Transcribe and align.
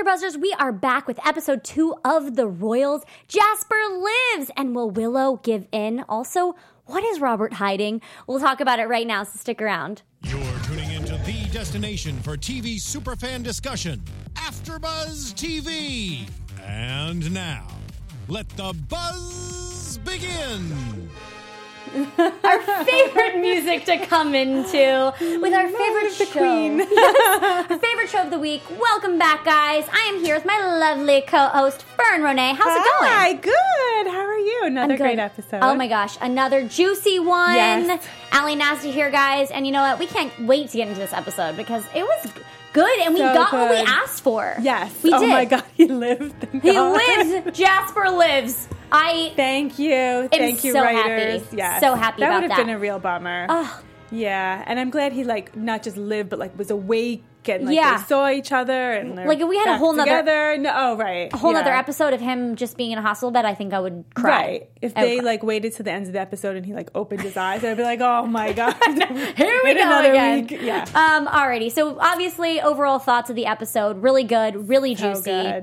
AfterBuzzers, 0.00 0.40
we 0.40 0.54
are 0.58 0.72
back 0.72 1.06
with 1.06 1.18
episode 1.26 1.62
two 1.62 1.94
of 2.04 2.34
The 2.36 2.46
Royals. 2.46 3.02
Jasper 3.28 3.76
lives, 3.98 4.50
and 4.56 4.74
will 4.74 4.90
Willow 4.90 5.36
give 5.42 5.66
in? 5.72 6.04
Also, 6.08 6.54
what 6.86 7.04
is 7.04 7.20
Robert 7.20 7.54
hiding? 7.54 8.00
We'll 8.26 8.40
talk 8.40 8.60
about 8.60 8.78
it 8.78 8.88
right 8.88 9.06
now, 9.06 9.24
so 9.24 9.38
stick 9.38 9.60
around. 9.60 10.02
You're 10.22 10.40
tuning 10.62 10.90
into 10.92 11.16
the 11.18 11.48
destination 11.52 12.18
for 12.20 12.36
TV 12.36 12.76
superfan 12.76 13.42
discussion, 13.42 14.02
AfterBuzz 14.34 15.34
TV. 15.34 16.26
And 16.64 17.32
now, 17.34 17.66
let 18.28 18.48
the 18.50 18.74
buzz 18.88 19.98
begin. 19.98 21.10
Our 21.92 22.84
favorite 22.84 23.40
music 23.40 23.84
to 23.86 23.98
come 24.06 24.34
into 24.34 25.12
with 25.40 25.52
our 25.52 25.66
favorite 25.68 26.12
the 26.18 26.24
show. 26.26 26.38
queen. 26.38 26.78
Yes, 26.90 27.70
our 27.70 27.78
favorite 27.78 28.08
show 28.08 28.22
of 28.22 28.30
the 28.30 28.38
week. 28.38 28.62
Welcome 28.78 29.18
back, 29.18 29.44
guys. 29.44 29.86
I 29.92 30.12
am 30.14 30.24
here 30.24 30.34
with 30.36 30.44
my 30.44 30.58
lovely 30.78 31.22
co-host 31.22 31.82
Fern 31.82 32.20
Ronay. 32.22 32.54
How's 32.54 32.76
it 32.76 32.84
going? 32.98 33.10
Hi, 33.10 33.32
good. 33.34 34.12
How 34.12 34.20
are 34.20 34.38
you? 34.38 34.60
Another 34.64 34.96
great 34.96 35.18
episode. 35.18 35.60
Oh 35.62 35.74
my 35.74 35.88
gosh, 35.88 36.16
another 36.20 36.66
juicy 36.66 37.18
one. 37.18 37.54
Yes. 37.54 38.06
Ally 38.30 38.54
Nasta 38.54 38.88
here, 38.88 39.10
guys. 39.10 39.50
And 39.50 39.66
you 39.66 39.72
know 39.72 39.82
what? 39.82 39.98
We 39.98 40.06
can't 40.06 40.32
wait 40.46 40.70
to 40.70 40.76
get 40.76 40.86
into 40.88 41.00
this 41.00 41.12
episode 41.12 41.56
because 41.56 41.84
it 41.94 42.04
was 42.04 42.32
good 42.72 43.00
and 43.00 43.14
we 43.14 43.20
So 43.20 43.34
got 43.34 43.52
what 43.52 43.70
we 43.70 43.76
asked 43.78 44.22
for. 44.22 44.54
Yes. 44.60 44.94
We 45.02 45.12
oh 45.12 45.18
did. 45.20 45.28
my 45.28 45.44
God, 45.44 45.64
he 45.74 45.86
lived. 45.86 46.46
He 46.62 46.78
lives. 46.78 47.58
Jasper 47.58 48.10
lives. 48.10 48.68
I. 48.92 49.32
Thank 49.36 49.78
you. 49.78 50.28
Thank 50.30 50.64
you, 50.64 50.72
so 50.72 50.82
writers. 50.82 51.42
happy. 51.42 51.56
Yes. 51.56 51.80
So 51.80 51.94
happy 51.94 52.20
that 52.20 52.32
would 52.34 52.42
have 52.42 52.50
that. 52.50 52.56
been 52.58 52.70
a 52.74 52.78
real 52.78 52.98
bummer. 52.98 53.46
Oh, 53.48 53.82
Yeah, 54.10 54.64
and 54.66 54.80
I'm 54.80 54.90
glad 54.90 55.12
he 55.12 55.24
like 55.24 55.56
not 55.56 55.82
just 55.82 55.96
lived, 55.96 56.30
but 56.30 56.38
like 56.38 56.56
was 56.58 56.70
awake 56.70 57.24
and 57.48 57.64
like 57.64 57.74
Yeah. 57.76 57.96
they 57.96 58.02
saw 58.04 58.28
each 58.28 58.52
other 58.52 58.92
and 58.92 59.14
Like, 59.16 59.38
if 59.40 59.48
we 59.48 59.56
had 59.56 59.68
a 59.68 59.78
whole 59.78 59.94
nother- 59.94 60.58
No, 60.58 60.72
oh 60.76 60.96
right, 60.96 61.32
a 61.32 61.36
whole 61.38 61.52
yeah. 61.52 61.60
nother 61.60 61.72
episode 61.72 62.12
of 62.12 62.20
him 62.20 62.54
just 62.56 62.76
being 62.76 62.90
in 62.90 62.98
a 62.98 63.02
hospital 63.02 63.30
bed. 63.30 63.44
I 63.46 63.54
think 63.54 63.72
I 63.72 63.80
would 63.80 64.04
cry. 64.14 64.30
Right. 64.30 64.70
If 64.82 64.92
I 64.96 65.00
they 65.02 65.16
cry. 65.18 65.24
like 65.24 65.42
waited 65.42 65.72
to 65.76 65.82
the 65.82 65.90
end 65.92 66.06
of 66.06 66.12
the 66.12 66.20
episode 66.20 66.56
and 66.56 66.66
he 66.66 66.74
like 66.74 66.90
opened 66.94 67.22
his 67.22 67.36
eyes, 67.38 67.64
I'd 67.64 67.76
be 67.78 67.82
like, 67.82 68.00
oh 68.02 68.26
my 68.26 68.52
god, 68.60 68.74
Here 69.36 69.60
we 69.64 69.74
go 69.74 69.80
another 69.80 70.10
again. 70.10 70.40
week. 70.48 70.60
Yeah. 70.60 70.84
Um. 70.94 71.26
Alrighty. 71.28 71.70
So 71.72 71.96
obviously, 71.98 72.60
overall 72.60 72.98
thoughts 72.98 73.30
of 73.30 73.36
the 73.36 73.46
episode 73.46 74.02
really 74.02 74.24
good, 74.24 74.68
really 74.68 74.94
So 74.96 75.14
juicy. 75.14 75.62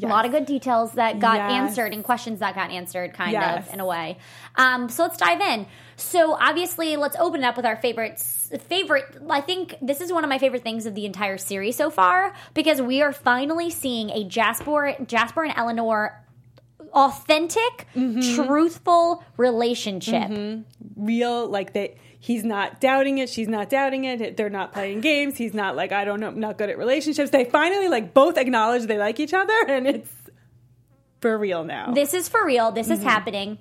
Good. 0.00 0.06
A 0.06 0.08
lot 0.08 0.24
of 0.26 0.30
good 0.32 0.46
details 0.46 0.92
that 0.92 1.18
got 1.18 1.36
Yes. 1.36 1.52
answered 1.52 1.92
and 1.94 2.04
questions 2.04 2.40
that 2.40 2.54
got 2.54 2.70
answered, 2.70 3.14
kind 3.14 3.32
Yes. 3.32 3.66
of 3.68 3.74
in 3.74 3.80
a 3.80 3.86
way. 3.86 4.18
Um, 4.56 4.88
so 4.88 5.02
let's 5.04 5.16
dive 5.16 5.40
in. 5.40 5.66
So 5.96 6.34
obviously, 6.38 6.96
let's 6.96 7.16
open 7.16 7.42
it 7.42 7.46
up 7.46 7.56
with 7.56 7.64
our 7.66 7.76
favorites. 7.76 8.50
Favorite, 8.68 9.04
I 9.30 9.40
think 9.40 9.76
this 9.80 10.00
is 10.00 10.12
one 10.12 10.22
of 10.24 10.30
my 10.30 10.38
favorite 10.38 10.62
things 10.62 10.86
of 10.86 10.94
the 10.94 11.06
entire 11.06 11.38
series 11.38 11.76
so 11.76 11.90
far 11.90 12.32
because 12.54 12.80
we 12.82 13.02
are 13.02 13.12
finally 13.12 13.70
seeing 13.70 14.10
a 14.10 14.24
Jasper, 14.24 14.94
Jasper 15.06 15.42
and 15.44 15.54
Eleanor 15.56 16.22
authentic, 16.92 17.86
Mm-hmm. 17.96 18.44
truthful 18.44 19.22
relationship. 19.36 20.30
real 20.96 21.46
like 21.48 21.72
they 21.72 21.96
he's 22.18 22.44
not 22.44 22.80
doubting 22.80 23.18
it 23.18 23.28
she's 23.28 23.48
not 23.48 23.68
doubting 23.70 24.04
it 24.04 24.36
they're 24.36 24.50
not 24.50 24.72
playing 24.72 25.00
games 25.00 25.36
he's 25.36 25.54
not 25.54 25.76
like 25.76 25.92
i 25.92 26.04
don't 26.04 26.20
know 26.20 26.28
I'm 26.28 26.40
not 26.40 26.58
good 26.58 26.70
at 26.70 26.78
relationships 26.78 27.30
they 27.30 27.44
finally 27.44 27.88
like 27.88 28.12
both 28.14 28.36
acknowledge 28.38 28.84
they 28.86 28.98
like 28.98 29.20
each 29.20 29.34
other 29.34 29.54
and 29.68 29.86
it's 29.86 30.10
for 31.20 31.36
real 31.38 31.64
now 31.64 31.92
This 31.92 32.12
is 32.14 32.28
for 32.28 32.44
real. 32.44 32.70
This 32.72 32.86
Mm-hmm. 32.88 32.94
is 32.98 33.02
happening. 33.02 33.58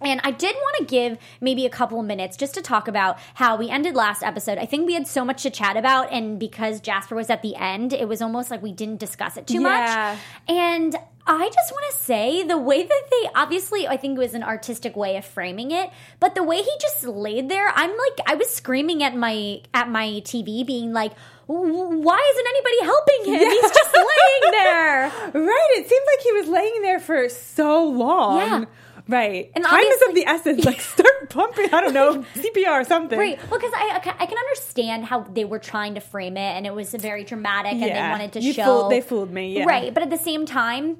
And 0.00 0.20
I 0.24 0.30
did 0.30 0.54
want 0.54 0.76
to 0.78 0.84
give 0.84 1.18
maybe 1.40 1.66
a 1.66 1.70
couple 1.70 1.98
of 2.00 2.06
minutes 2.06 2.36
just 2.36 2.54
to 2.54 2.62
talk 2.62 2.88
about 2.88 3.18
how 3.34 3.56
we 3.56 3.68
ended 3.70 3.94
last 3.94 4.22
episode. 4.22 4.58
I 4.58 4.66
think 4.66 4.86
we 4.86 4.94
had 4.94 5.06
so 5.06 5.24
much 5.24 5.42
to 5.44 5.50
chat 5.50 5.76
about, 5.76 6.10
and 6.12 6.38
because 6.38 6.80
Jasper 6.80 7.14
was 7.14 7.30
at 7.30 7.42
the 7.42 7.56
end, 7.56 7.92
it 7.92 8.08
was 8.08 8.20
almost 8.22 8.50
like 8.50 8.62
we 8.62 8.72
didn't 8.72 8.98
discuss 9.00 9.36
it 9.36 9.46
too 9.46 9.60
Yeah. 9.62 10.16
much. 10.16 10.18
And 10.48 10.96
I 11.26 11.48
just 11.48 11.72
want 11.72 11.84
to 11.90 12.02
say 12.02 12.42
the 12.42 12.58
way 12.58 12.82
that 12.82 13.02
they 13.10 13.28
obviously, 13.34 13.88
I 13.88 13.96
think 13.96 14.16
it 14.18 14.20
was 14.20 14.34
an 14.34 14.42
artistic 14.42 14.94
way 14.94 15.16
of 15.16 15.24
framing 15.24 15.70
it, 15.70 15.88
but 16.20 16.34
the 16.34 16.42
way 16.42 16.58
he 16.60 16.70
just 16.80 17.02
laid 17.04 17.48
there, 17.48 17.72
I'm 17.74 17.90
like, 17.90 18.26
I 18.26 18.34
was 18.34 18.50
screaming 18.50 19.02
at 19.02 19.16
my 19.16 19.62
at 19.72 19.88
my 19.88 20.20
TV, 20.22 20.66
being 20.66 20.92
like, 20.92 21.12
"Why 21.46 22.32
isn't 22.32 22.46
anybody 22.46 22.80
helping 22.82 23.24
him? 23.42 23.50
He's 23.50 23.70
just 23.70 23.94
laying 23.94 24.52
there." 24.52 25.02
right 25.34 25.68
it 25.76 25.88
seemed 25.88 26.06
like 26.14 26.22
he 26.22 26.32
was 26.32 26.48
laying 26.48 26.82
there 26.82 27.00
for 27.00 27.28
so 27.30 27.84
long 27.88 28.36
Yeah. 28.38 28.64
Right 29.08 29.50
And 29.54 29.64
time 29.64 29.84
is 29.84 30.02
of 30.08 30.14
the 30.14 30.26
essence 30.26 30.64
like 30.64 30.80
start 30.94 31.28
pumping 31.30 31.72
i 31.74 31.80
don't 31.80 31.94
know 31.94 32.22
cpr 32.34 32.80
or 32.80 32.84
something 32.84 33.18
Right. 33.18 33.38
Well, 33.50 33.58
because 33.60 33.72
I, 33.74 34.00
I 34.18 34.26
can 34.26 34.38
understand 34.38 35.04
how 35.04 35.20
they 35.20 35.44
were 35.44 35.58
trying 35.58 35.94
to 35.94 36.00
frame 36.00 36.36
it, 36.36 36.40
and 36.56 36.66
it 36.66 36.74
was 36.74 36.92
very 36.94 37.24
dramatic, 37.24 37.72
and 37.72 37.82
they 37.82 37.88
wanted 38.14 38.32
to 38.34 38.40
You 38.40 38.52
show. 38.52 38.64
fooled- 38.64 38.92
they 38.92 39.00
fooled 39.00 39.30
me, 39.32 39.56
yeah. 39.58 39.64
Right. 39.64 39.92
But 39.92 40.02
at 40.02 40.10
the 40.10 40.16
same 40.18 40.46
time, 40.46 40.98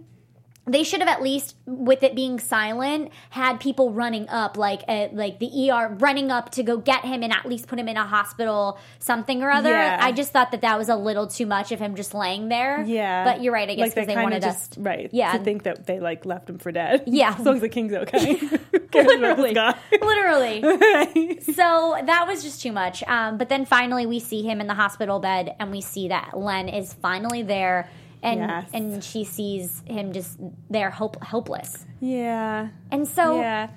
they 0.67 0.83
should 0.83 1.01
have 1.01 1.09
at 1.09 1.23
least, 1.23 1.57
with 1.67 2.03
it 2.03 2.15
being 2.15 2.39
silent, 2.39 3.11
had 3.31 3.61
people 3.61 3.93
running 3.93 4.29
up, 4.29 4.57
like 4.57 4.83
uh, 4.89 5.09
like 5.13 5.39
the 5.39 5.71
ER 5.71 5.95
running 5.99 6.31
up 6.31 6.51
to 6.53 6.63
go 6.63 6.79
get 6.79 7.05
him 7.05 7.23
and 7.23 7.33
at 7.33 7.45
least 7.47 7.67
put 7.67 7.79
him 7.79 7.89
in 7.89 7.97
a 7.97 8.07
hospital, 8.07 8.79
something 8.99 9.43
or 9.43 9.51
other. 9.51 9.71
Yeah. 9.71 9.99
I 10.01 10.13
just 10.13 10.33
thought 10.33 10.53
that 10.53 10.63
that 10.63 10.79
was 10.79 10.89
a 10.89 10.97
little 10.97 11.27
too 11.27 11.47
much 11.47 11.71
of 11.73 11.79
him 11.81 11.95
just 11.97 12.15
laying 12.15 12.49
there. 12.49 12.83
yeah 12.85 13.25
But 13.25 13.43
you're 13.43 13.53
right. 13.53 13.69
I 13.69 13.75
guess 13.75 13.89
Like, 13.89 13.95
because 13.95 14.07
they 14.07 14.17
wanted 14.23 14.43
just, 14.43 14.73
us. 14.73 14.79
right 14.79 15.09
Yeah. 15.13 15.33
to 15.37 15.45
think 15.45 15.65
that 15.65 15.87
they 15.87 16.01
like 16.01 16.25
left 16.25 16.49
him 16.49 16.59
for 16.59 16.73
dead 16.73 17.03
Yeah. 17.07 17.35
as 17.39 17.45
long 17.45 17.57
as 17.57 17.61
the 17.61 17.69
king's 17.69 17.93
okay 17.93 18.35
Who 18.37 18.79
cares 18.81 19.13
about 19.13 19.37
this 19.37 20.01
Literally. 20.01 20.61
Literally. 20.61 21.41
So 21.41 21.97
that 22.05 22.27
was 22.27 22.43
just 22.43 22.63
too 22.63 22.73
much. 22.73 23.03
Um, 23.05 23.39
but 23.39 23.49
then 23.49 23.65
finally, 23.67 24.07
we 24.07 24.21
see 24.21 24.43
him 24.43 24.61
in 24.61 24.67
the 24.67 24.75
hospital 24.75 25.19
bed, 25.21 25.55
and 25.59 25.71
we 25.71 25.81
see 25.81 26.09
that 26.09 26.37
Len 26.37 26.69
is 26.69 26.93
finally 26.95 27.43
there, 27.43 27.89
and 28.25 28.41
Yes. 28.41 28.71
and 28.73 29.05
she 29.05 29.23
sees 29.25 29.83
him 29.87 30.13
just 30.13 30.39
there, 30.71 30.91
helpless. 30.91 31.85
yeah 32.01 32.69
And 32.91 33.07
so 33.07 33.39
yeah 33.39 33.69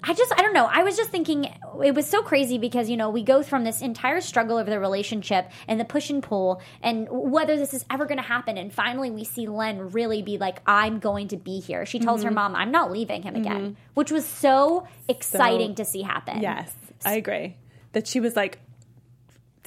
I 0.00 0.14
just 0.14 0.32
I 0.38 0.42
don't 0.42 0.52
know. 0.54 0.68
I 0.72 0.84
was 0.84 0.96
just 0.96 1.10
thinking 1.10 1.44
it 1.84 1.92
was 1.92 2.06
so 2.06 2.22
crazy 2.22 2.56
because 2.56 2.88
you 2.88 2.96
know 2.96 3.10
we 3.10 3.24
go 3.24 3.42
from 3.42 3.64
this 3.64 3.82
entire 3.82 4.20
struggle 4.20 4.56
over 4.56 4.70
the 4.70 4.78
relationship 4.78 5.50
and 5.66 5.80
the 5.80 5.84
push 5.84 6.08
and 6.08 6.22
pull 6.22 6.62
and 6.80 7.08
whether 7.10 7.56
this 7.56 7.74
is 7.74 7.84
ever 7.90 8.06
going 8.06 8.18
to 8.18 8.22
happen. 8.22 8.56
And 8.56 8.72
finally, 8.72 9.10
we 9.10 9.24
see 9.24 9.48
Len 9.48 9.90
really 9.90 10.22
be 10.22 10.38
like, 10.38 10.62
"I'm 10.68 11.00
going 11.00 11.26
to 11.28 11.36
be 11.36 11.58
here." 11.58 11.84
She 11.84 11.98
tells 11.98 12.20
Mm-hmm. 12.20 12.28
her 12.28 12.34
mom, 12.34 12.54
"I'm 12.54 12.70
not 12.70 12.92
leaving 12.92 13.22
him 13.24 13.34
again," 13.34 13.76
which 13.94 14.12
was 14.12 14.24
so 14.24 14.86
exciting 15.08 15.74
to 15.74 15.84
see 15.84 16.02
happen. 16.02 16.42
Yes, 16.42 16.72
I 17.04 17.14
agree. 17.16 17.56
That 17.92 18.06
she 18.06 18.20
was 18.20 18.36
like 18.36 18.60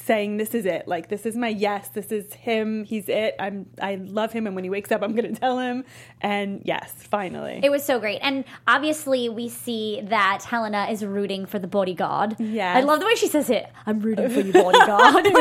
saying, 0.01 0.37
"This 0.37 0.53
is 0.53 0.65
it. 0.65 0.87
Like 0.87 1.09
this 1.09 1.25
is 1.25 1.35
my 1.35 1.47
yes. 1.47 1.89
This 1.89 2.11
is 2.11 2.33
him. 2.33 2.83
He's 2.83 3.07
it. 3.09 3.35
I'm. 3.39 3.67
I 3.81 3.95
love 3.95 4.31
him. 4.31 4.47
And 4.47 4.55
when 4.55 4.63
he 4.63 4.69
wakes 4.69 4.91
up, 4.91 5.01
I'm 5.01 5.15
going 5.15 5.33
to 5.33 5.39
tell 5.39 5.59
him." 5.59 5.83
And 6.21 6.61
yes, 6.65 6.91
finally. 6.91 7.59
It 7.63 7.69
was 7.69 7.83
so 7.83 7.99
great. 7.99 8.19
And 8.21 8.43
obviously, 8.67 9.29
we 9.29 9.49
see 9.49 10.01
that 10.05 10.43
Helena 10.43 10.87
is 10.89 11.05
rooting 11.05 11.45
for 11.45 11.59
the 11.59 11.67
bodyguard. 11.67 12.35
yeah 12.39 12.73
I 12.75 12.81
love 12.81 12.99
the 12.99 13.05
way 13.05 13.15
she 13.15 13.27
says 13.27 13.49
it. 13.49 13.67
I'm 13.85 13.99
rooting 13.99 14.29
for 14.29 14.41
you, 14.41 14.53
bodyguard. 14.53 15.27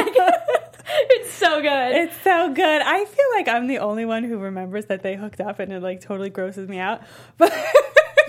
It's 0.92 1.30
so 1.32 1.62
good. 1.62 1.92
it's 1.94 2.16
so 2.22 2.52
good. 2.52 2.82
I 2.82 3.04
feel 3.04 3.24
like 3.36 3.46
I'm 3.48 3.68
the 3.68 3.78
only 3.78 4.04
one 4.04 4.24
who 4.24 4.38
remembers 4.38 4.86
that 4.86 5.02
they 5.02 5.14
hooked 5.14 5.40
up, 5.40 5.60
and 5.60 5.72
it 5.72 5.80
like 5.80 6.00
totally 6.00 6.30
grosses 6.30 6.68
me 6.68 6.78
out. 6.78 7.02
But 7.38 7.52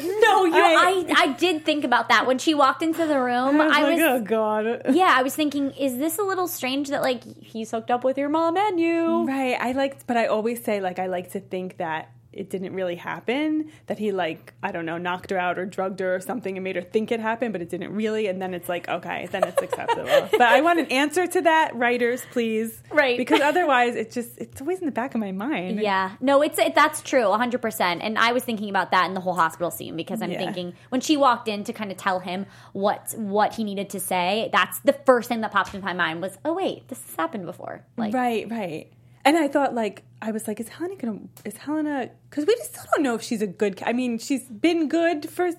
no, 0.04 0.42
oh, 0.42 0.46
you, 0.46 0.54
I, 0.56 1.06
I- 1.10 1.22
I, 1.24 1.28
did 1.34 1.66
think 1.66 1.84
about 1.84 2.10
that 2.10 2.26
when 2.26 2.38
she 2.38 2.54
walked 2.54 2.82
into 2.82 3.06
the 3.06 3.20
room. 3.20 3.60
Oh 3.60 3.64
I 3.64 3.68
was 3.68 3.78
I 3.78 3.82
like, 3.84 3.94
was, 3.98 4.02
oh 4.04 4.22
god. 4.22 4.82
yeah, 4.96 5.14
I 5.14 5.24
was 5.24 5.36
thinking, 5.36 5.72
is 5.72 5.98
this 5.98 6.18
a 6.18 6.24
little 6.24 6.48
strange 6.48 6.90
that 6.90 7.02
like 7.02 7.24
he's 7.24 7.72
hooked 7.72 7.92
up 7.92 8.04
with 8.04 8.18
your 8.18 8.30
mom 8.30 8.58
and 8.58 8.80
you? 8.80 9.26
Right. 9.28 9.58
I 9.60 9.72
like, 9.74 10.06
but 10.08 10.18
I 10.18 10.28
always 10.28 10.64
say 10.64 10.82
like 10.82 11.00
I 11.00 11.08
like 11.08 11.32
to 11.32 11.40
think 11.40 11.78
that 11.78 12.10
it 12.34 12.50
didn't 12.50 12.74
really 12.74 12.96
happen. 12.96 13.70
That 13.88 14.00
he 14.00 14.12
like 14.12 14.54
I 14.64 14.72
don't 14.72 14.86
know 14.86 14.98
knocked 14.98 15.32
her 15.32 15.38
out 15.38 15.60
or 15.60 15.66
drugged 15.66 16.00
her 16.00 16.16
or 16.16 16.20
something 16.22 16.58
and 16.58 16.64
made 16.64 16.76
her 16.76 16.82
think 16.82 17.12
it 17.12 17.20
happened, 17.20 17.52
but 17.54 17.62
it 17.62 17.70
didn't 17.70 17.94
really. 17.94 18.28
And 18.28 18.42
then 18.42 18.54
it's 18.54 18.70
like 18.70 18.88
okay, 18.88 19.28
then 19.32 19.44
it's 19.44 19.62
acceptable. 19.62 20.30
but 20.32 20.42
I 20.42 20.62
want 20.62 20.80
an 20.80 20.86
answer 20.88 21.28
to 21.28 21.42
that, 21.42 21.76
writers, 21.76 22.24
please. 22.32 22.82
Right. 22.92 23.18
Because 23.18 23.42
otherwise, 23.52 23.96
it 23.96 24.12
just 24.12 24.38
it's 24.38 24.62
always 24.62 24.80
in 24.80 24.86
the 24.86 24.92
back 24.92 25.14
of 25.16 25.20
my 25.22 25.32
mind. 25.32 25.80
Yeah, 25.82 26.12
no, 26.22 26.42
it's 26.42 26.58
it, 26.58 26.76
that's 26.76 27.02
true, 27.02 27.24
100%. 27.24 28.00
And 28.02 28.18
I 28.18 28.32
was 28.32 28.44
thinking 28.44 28.70
about 28.70 28.92
that 28.92 29.06
in 29.08 29.14
the 29.14 29.22
whole 29.22 29.36
hospital 29.36 29.72
scene 29.72 29.96
because 29.96 30.22
I'm 30.22 30.32
Yeah. 30.32 30.38
thinking 30.40 30.74
when 30.90 31.02
she 31.02 31.18
walked 31.18 31.48
in 31.48 31.64
to 31.66 31.74
kind 31.74 31.92
of 31.92 31.98
tell 31.98 32.20
him 32.20 32.46
what 32.74 33.14
what 33.18 33.56
he 33.56 33.64
needed 33.64 33.90
to 33.92 34.00
say, 34.00 34.50
that's 34.54 34.80
the 34.80 34.94
first 34.94 35.28
thing 35.28 35.42
that 35.42 35.52
popped 35.52 35.74
into 35.74 35.86
my 35.86 35.94
mind 35.94 36.22
was, 36.22 36.38
"Oh 36.46 36.54
wait, 36.54 36.88
this 36.88 37.02
has 37.08 37.16
happened 37.16 37.46
before." 37.46 37.84
Like 37.98 38.14
Right. 38.14 38.50
Right. 38.50 38.92
And 39.26 39.38
I 39.38 39.48
thought 39.48 39.74
like 39.76 40.04
I 40.22 40.32
was 40.32 40.48
like, 40.48 40.60
is 40.60 40.70
Helena 40.70 40.96
gonna? 40.96 41.20
Is 41.46 41.58
Helena? 41.58 42.10
Because 42.30 42.46
we 42.46 42.56
just 42.56 42.72
still 42.74 42.86
don't 42.96 43.04
know 43.04 43.16
if 43.16 43.22
she's 43.22 43.42
a 43.42 43.48
good. 43.48 43.82
I 43.86 43.94
mean, 43.94 44.18
she's 44.20 44.44
been 44.44 44.88
good 44.88 45.30
for 45.30 45.50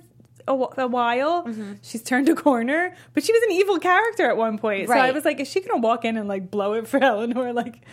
a, 0.48 0.52
a 0.52 0.86
while. 0.88 1.44
Mm-hmm. 1.44 1.74
She's 1.82 2.02
turned 2.02 2.28
a 2.28 2.34
corner, 2.34 2.94
but 3.14 3.22
she 3.24 3.32
was 3.32 3.42
an 3.44 3.52
evil 3.52 3.78
character 3.78 4.28
at 4.28 4.36
one 4.36 4.58
point. 4.58 4.88
So 4.88 4.94
I 4.94 5.10
was 5.12 5.24
like, 5.24 5.38
is 5.40 5.48
she 5.48 5.60
gonna 5.60 5.80
walk 5.80 6.04
in 6.04 6.16
and 6.16 6.28
like 6.28 6.50
blow 6.50 6.74
it 6.74 6.86
for 6.88 6.98
Eleanor? 7.02 7.52
Like, 7.52 7.84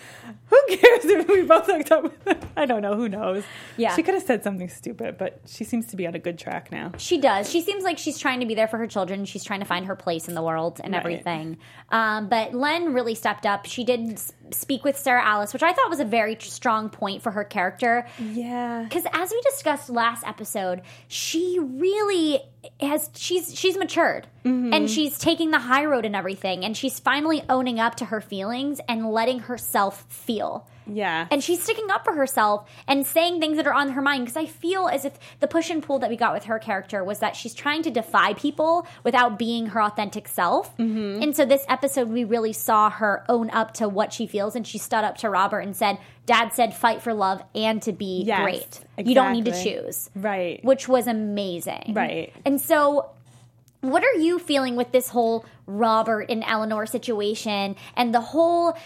Who 0.48 0.60
cares 0.68 1.06
if 1.06 1.28
we 1.28 1.44
both 1.44 1.68
hooked 1.68 1.92
up 1.92 2.04
with 2.04 2.24
her? 2.26 2.38
I 2.58 2.66
don't 2.66 2.82
know. 2.82 2.96
Who 2.96 3.08
knows? 3.08 3.44
Yeah. 3.78 3.96
She 3.96 4.02
could 4.04 4.16
have 4.16 4.24
said 4.24 4.44
something 4.44 4.68
stupid, 4.70 5.18
but 5.18 5.42
she 5.46 5.64
seems 5.64 5.86
to 5.88 5.96
be 5.96 6.08
on 6.08 6.16
a 6.16 6.20
good 6.20 6.38
track 6.40 6.72
now. 6.72 6.92
She 6.98 7.20
does. 7.20 7.50
She 7.50 7.62
seems 7.62 7.84
like 7.84 7.98
she's 8.00 8.18
trying 8.18 8.40
to 8.40 8.46
be 8.48 8.56
there 8.56 8.68
for 8.68 8.78
her 8.78 8.88
children. 8.88 9.26
She's 9.26 9.44
trying 9.44 9.60
to 9.60 9.66
find 9.68 9.86
her 9.86 9.96
place 9.96 10.28
in 10.28 10.34
the 10.34 10.44
world 10.44 10.82
and 10.84 10.94
Right. 10.94 11.00
everything. 11.00 11.58
Um, 11.90 12.30
but 12.30 12.54
Len 12.56 12.94
really 12.94 13.16
stepped 13.16 13.46
up. 13.46 13.66
She 13.66 13.84
did 13.84 14.20
speak 14.54 14.84
with 14.84 14.98
Sarah 14.98 15.24
Alice, 15.24 15.54
which 15.54 15.64
I 15.64 15.74
thought 15.74 15.90
was 15.90 16.00
a 16.00 16.06
very 16.06 16.38
strong 16.40 16.90
point 16.90 17.22
for 17.22 17.32
her 17.32 17.44
character. 17.44 18.08
Yeah. 18.20 18.84
Because 18.84 19.06
as 19.14 19.32
we 19.32 19.42
discussed 19.42 19.90
last 19.90 20.26
episode, 20.26 20.82
she 21.08 21.58
really 21.60 22.42
has 22.82 23.10
she's 23.16 23.58
she's 23.58 23.78
matured 23.78 24.28
Mm-hmm. 24.46 24.74
and 24.74 24.90
she's 24.90 25.18
taking 25.18 25.52
the 25.52 25.60
high 25.60 25.86
road 25.86 26.06
and 26.06 26.16
everything, 26.16 26.64
and 26.64 26.76
she's 26.76 27.00
finally 27.00 27.44
owning 27.50 27.80
up 27.80 27.96
to 27.96 28.06
her 28.06 28.22
feelings 28.22 28.80
and 28.88 29.12
letting 29.12 29.40
herself 29.40 30.06
feel. 30.10 30.68
Yeah. 30.92 31.28
And 31.32 31.44
she's 31.44 31.62
sticking 31.62 31.90
up 31.92 32.04
for 32.04 32.14
herself 32.14 32.70
and 32.88 33.06
saying 33.06 33.40
things 33.40 33.58
that 33.58 33.68
are 33.68 33.74
on 33.74 33.90
her 33.92 34.02
mind. 34.02 34.26
Because 34.26 34.38
I 34.38 34.46
feel 34.46 34.88
as 34.88 35.06
if 35.06 35.18
the 35.40 35.48
push 35.48 35.70
and 35.70 35.84
pull 35.84 36.00
that 36.00 36.10
we 36.10 36.18
got 36.18 36.34
with 36.34 36.46
her 36.46 36.60
character 36.60 37.04
was 37.04 37.20
that 37.20 37.36
she's 37.36 37.54
trying 37.54 37.84
to 37.84 37.92
defy 37.92 38.34
people 38.34 38.88
without 39.04 39.40
being 39.40 39.68
her 39.68 39.82
authentic 39.82 40.28
self. 40.28 40.76
Mm-hmm. 40.78 41.24
And 41.24 41.36
so 41.36 41.46
this 41.46 41.66
episode, 41.68 42.10
we 42.10 42.24
really 42.24 42.54
saw 42.54 42.90
her 42.90 43.24
own 43.30 43.50
up 43.52 43.74
to 43.76 43.88
what 43.90 44.14
she 44.14 44.28
feels. 44.28 44.56
And 44.56 44.66
she 44.66 44.78
stood 44.78 45.04
up 45.04 45.18
to 45.18 45.30
Robert 45.30 45.60
and 45.60 45.76
said, 45.76 45.98
Dad 46.26 46.54
said, 46.54 46.76
fight 46.76 47.02
for 47.02 47.14
love 47.14 47.44
and 47.56 47.82
to 47.84 47.92
be 47.92 48.24
Yes, 48.26 48.42
great. 48.42 49.08
You 49.08 49.16
don't 49.16 49.34
need 49.34 49.46
to 49.46 49.64
choose. 49.64 50.10
Right. 50.16 50.64
Which 50.64 50.88
was 50.88 51.08
amazing. 51.08 51.94
Right. 51.96 52.34
And 52.46 52.62
so 52.62 53.12
what 53.82 54.04
are 54.04 54.20
you 54.20 54.40
feeling 54.40 54.76
with 54.76 54.92
this 54.92 55.10
whole 55.10 55.46
Robert 55.66 56.26
and 56.30 56.44
Eleanor 56.46 56.86
situation 56.86 57.76
and 57.96 58.14
the 58.14 58.20
whole 58.20 58.78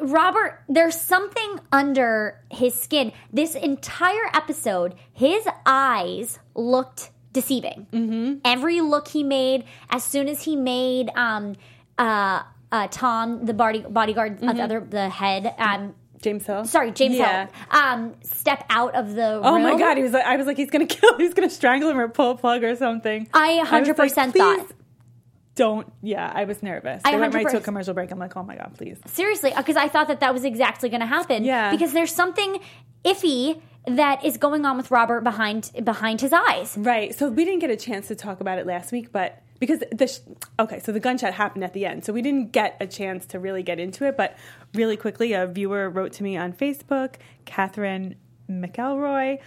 Robert 0.00 0.62
there's 0.68 0.98
something 0.98 1.60
under 1.72 2.40
his 2.50 2.74
skin 2.74 3.12
this 3.32 3.54
entire 3.54 4.26
episode 4.34 4.94
his 5.12 5.46
eyes 5.66 6.38
looked 6.54 7.10
deceiving 7.32 7.86
mm-hmm. 7.92 8.38
every 8.44 8.80
look 8.80 9.08
he 9.08 9.22
made 9.22 9.64
as 9.90 10.02
soon 10.04 10.28
as 10.28 10.42
he 10.42 10.56
made 10.56 11.10
um 11.14 11.54
uh 11.98 12.42
uh 12.72 12.88
Tom 12.90 13.44
the 13.44 13.54
body 13.54 13.80
bodyguard 13.80 14.42
of 14.42 14.56
the 14.56 14.62
other 14.62 14.80
the 14.80 15.08
head 15.08 15.54
um 15.58 15.94
James 16.20 16.44
Hill. 16.44 16.64
sorry 16.64 16.90
James 16.92 17.16
Yeah. 17.16 17.46
Hill 17.46 17.54
um 17.70 18.14
step 18.22 18.66
out 18.68 18.94
of 18.94 19.14
the 19.14 19.36
room. 19.36 19.42
Oh 19.44 19.58
my 19.58 19.78
god, 19.78 19.96
he 19.96 20.02
was 20.02 20.12
like, 20.12 20.26
I 20.26 20.36
was 20.36 20.46
like, 20.46 20.58
he's 20.58 20.70
gonna 20.70 20.86
kill, 20.86 21.16
he's 21.18 21.32
gonna 21.32 21.48
strangle 21.48 21.88
him 21.88 21.98
or 21.98 22.08
pull 22.08 22.32
a 22.32 22.36
plug 22.36 22.62
or 22.62 22.76
something. 22.76 23.26
I 23.32 23.60
was 23.60 23.70
like, 23.70 23.96
100% 23.96 24.32
"Please 24.32 24.32
thought 24.32 24.72
Don't. 25.60 25.92
Yeah, 26.02 26.32
I 26.34 26.44
was 26.44 26.62
nervous. 26.62 27.02
I 27.04 27.12
They 27.12 27.18
went 27.18 27.34
right 27.34 27.46
to 27.48 27.58
a 27.58 27.60
commercial 27.60 27.92
break. 27.92 28.10
I'm 28.10 28.18
like, 28.18 28.34
oh 28.34 28.42
my 28.42 28.56
god, 28.56 28.72
please. 28.78 28.98
Seriously, 29.04 29.52
uh, 29.52 29.58
because 29.58 29.76
I 29.76 29.88
thought 29.88 30.08
that 30.08 30.20
that 30.20 30.32
was 30.32 30.44
exactly 30.44 30.88
going 30.88 31.02
to 31.02 31.06
happen. 31.06 31.44
Yeah. 31.44 31.70
Because 31.70 31.92
there's 31.92 32.14
something 32.14 32.60
iffy 33.04 33.60
that 33.86 34.24
is 34.24 34.38
going 34.38 34.64
on 34.64 34.78
with 34.78 34.90
Robert 34.90 35.22
behind 35.22 35.70
behind 35.84 36.22
his 36.22 36.32
eyes. 36.32 36.76
Right. 36.78 37.14
So 37.14 37.28
we 37.28 37.44
didn't 37.44 37.60
get 37.60 37.68
a 37.70 37.76
chance 37.76 38.08
to 38.08 38.14
talk 38.14 38.40
about 38.40 38.58
it 38.58 38.66
last 38.66 38.90
week, 38.90 39.12
but 39.12 39.42
because 39.58 39.82
the 39.92 40.06
sh- 40.06 40.20
okay, 40.58 40.80
so 40.80 40.92
the 40.92 41.00
gunshot 41.00 41.34
happened 41.34 41.62
at 41.62 41.74
the 41.74 41.84
end, 41.84 42.06
so 42.06 42.14
we 42.14 42.22
didn't 42.22 42.52
get 42.52 42.78
a 42.80 42.86
chance 42.86 43.26
to 43.26 43.38
really 43.38 43.62
get 43.62 43.78
into 43.78 44.06
it. 44.06 44.16
But 44.16 44.38
really 44.74 44.96
quickly, 44.96 45.34
a 45.34 45.46
viewer 45.46 45.90
wrote 45.90 46.12
to 46.14 46.22
me 46.22 46.38
on 46.38 46.54
Facebook, 46.54 47.16
Catherine 47.44 48.16
McElroy. 48.50 49.38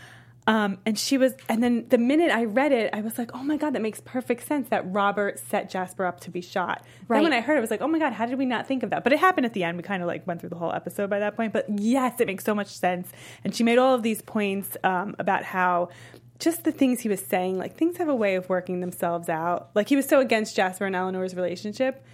Um, 0.45 0.77
and 0.85 0.99
she 0.99 1.17
was, 1.17 1.33
and 1.47 1.63
then 1.63 1.87
the 1.87 1.97
minute 1.97 2.29
I 2.31 2.43
read 2.45 2.73
it, 2.73 2.89
I 2.93 3.01
was 3.01 3.17
like, 3.17 3.31
oh 3.33 3.43
my 3.43 3.55
God, 3.55 3.73
that 3.75 3.81
makes 3.81 4.01
perfect 4.01 4.45
sense 4.45 4.67
that 4.69 4.83
Robert 4.91 5.39
set 5.39 5.69
Jasper 5.69 6.05
up 6.05 6.19
to 6.21 6.31
be 6.31 6.41
shot. 6.41 6.83
Right. 7.07 7.17
Then 7.17 7.23
when 7.23 7.33
I 7.33 7.39
heard 7.41 7.55
it, 7.55 7.59
I 7.59 7.61
was 7.61 7.71
like, 7.71 7.81
oh 7.81 7.87
my 7.87 7.99
God, 7.99 8.11
how 8.11 8.25
did 8.25 8.37
we 8.37 8.45
not 8.45 8.67
think 8.67 8.83
of 8.83 8.89
that? 8.89 9.03
But 9.03 9.13
it 9.13 9.19
happened 9.19 9.45
at 9.45 9.53
the 9.53 9.63
end. 9.63 9.77
We 9.77 9.83
kind 9.83 10.03
of 10.03 10.07
like 10.07 10.27
went 10.27 10.41
through 10.41 10.49
the 10.49 10.57
whole 10.57 10.73
episode 10.73 11.09
by 11.09 11.19
that 11.19 11.37
point. 11.37 11.53
But 11.53 11.67
yes, 11.69 12.19
it 12.19 12.27
makes 12.27 12.43
so 12.43 12.53
much 12.53 12.67
sense. 12.67 13.09
And 13.43 13.55
she 13.55 13.63
made 13.63 13.77
all 13.77 13.95
of 13.95 14.03
these 14.03 14.21
points 14.21 14.75
um, 14.83 15.15
about 15.17 15.43
how 15.43 15.89
just 16.39 16.65
the 16.65 16.73
things 16.73 16.99
he 16.99 17.09
was 17.09 17.21
saying, 17.21 17.57
like 17.57 17.77
things 17.77 17.97
have 17.97 18.09
a 18.09 18.15
way 18.15 18.35
of 18.35 18.49
working 18.49 18.81
themselves 18.81 19.29
out. 19.29 19.69
Like 19.75 19.87
he 19.87 19.95
was 19.95 20.05
so 20.05 20.19
against 20.19 20.57
Jasper 20.57 20.85
and 20.85 20.95
Eleanor's 20.95 21.35
relationship. 21.35 22.05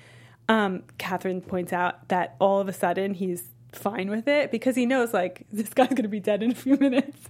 Um, 0.47 0.83
Catherine 0.99 1.41
points 1.41 1.73
out 1.73 2.09
that 2.09 2.35
all 2.39 2.59
of 2.59 2.67
a 2.67 2.73
sudden 2.73 3.15
he's 3.15 3.43
fine 3.71 4.09
with 4.09 4.27
it 4.27 4.51
because 4.51 4.75
he 4.75 4.85
knows 4.85 5.13
like 5.13 5.45
this 5.51 5.69
guy's 5.73 5.89
going 5.89 6.03
to 6.03 6.09
be 6.09 6.19
dead 6.19 6.43
in 6.43 6.51
a 6.51 6.55
few 6.55 6.77
minutes, 6.77 7.29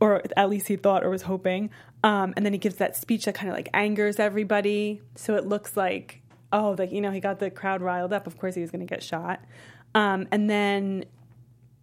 or 0.00 0.22
at 0.36 0.48
least 0.48 0.68
he 0.68 0.76
thought 0.76 1.04
or 1.04 1.10
was 1.10 1.22
hoping. 1.22 1.70
Um, 2.04 2.32
and 2.36 2.46
then 2.46 2.52
he 2.52 2.58
gives 2.58 2.76
that 2.76 2.96
speech 2.96 3.24
that 3.24 3.34
kind 3.34 3.48
of 3.48 3.54
like 3.54 3.68
angers 3.74 4.18
everybody, 4.18 5.02
so 5.14 5.34
it 5.34 5.46
looks 5.46 5.76
like 5.76 6.22
oh, 6.52 6.74
like 6.78 6.92
you 6.92 7.00
know 7.00 7.10
he 7.10 7.20
got 7.20 7.38
the 7.38 7.50
crowd 7.50 7.82
riled 7.82 8.12
up. 8.12 8.26
Of 8.26 8.38
course 8.38 8.54
he 8.54 8.60
was 8.60 8.70
going 8.70 8.86
to 8.86 8.92
get 8.92 9.02
shot. 9.02 9.40
Um, 9.94 10.28
and 10.30 10.48
then 10.48 11.04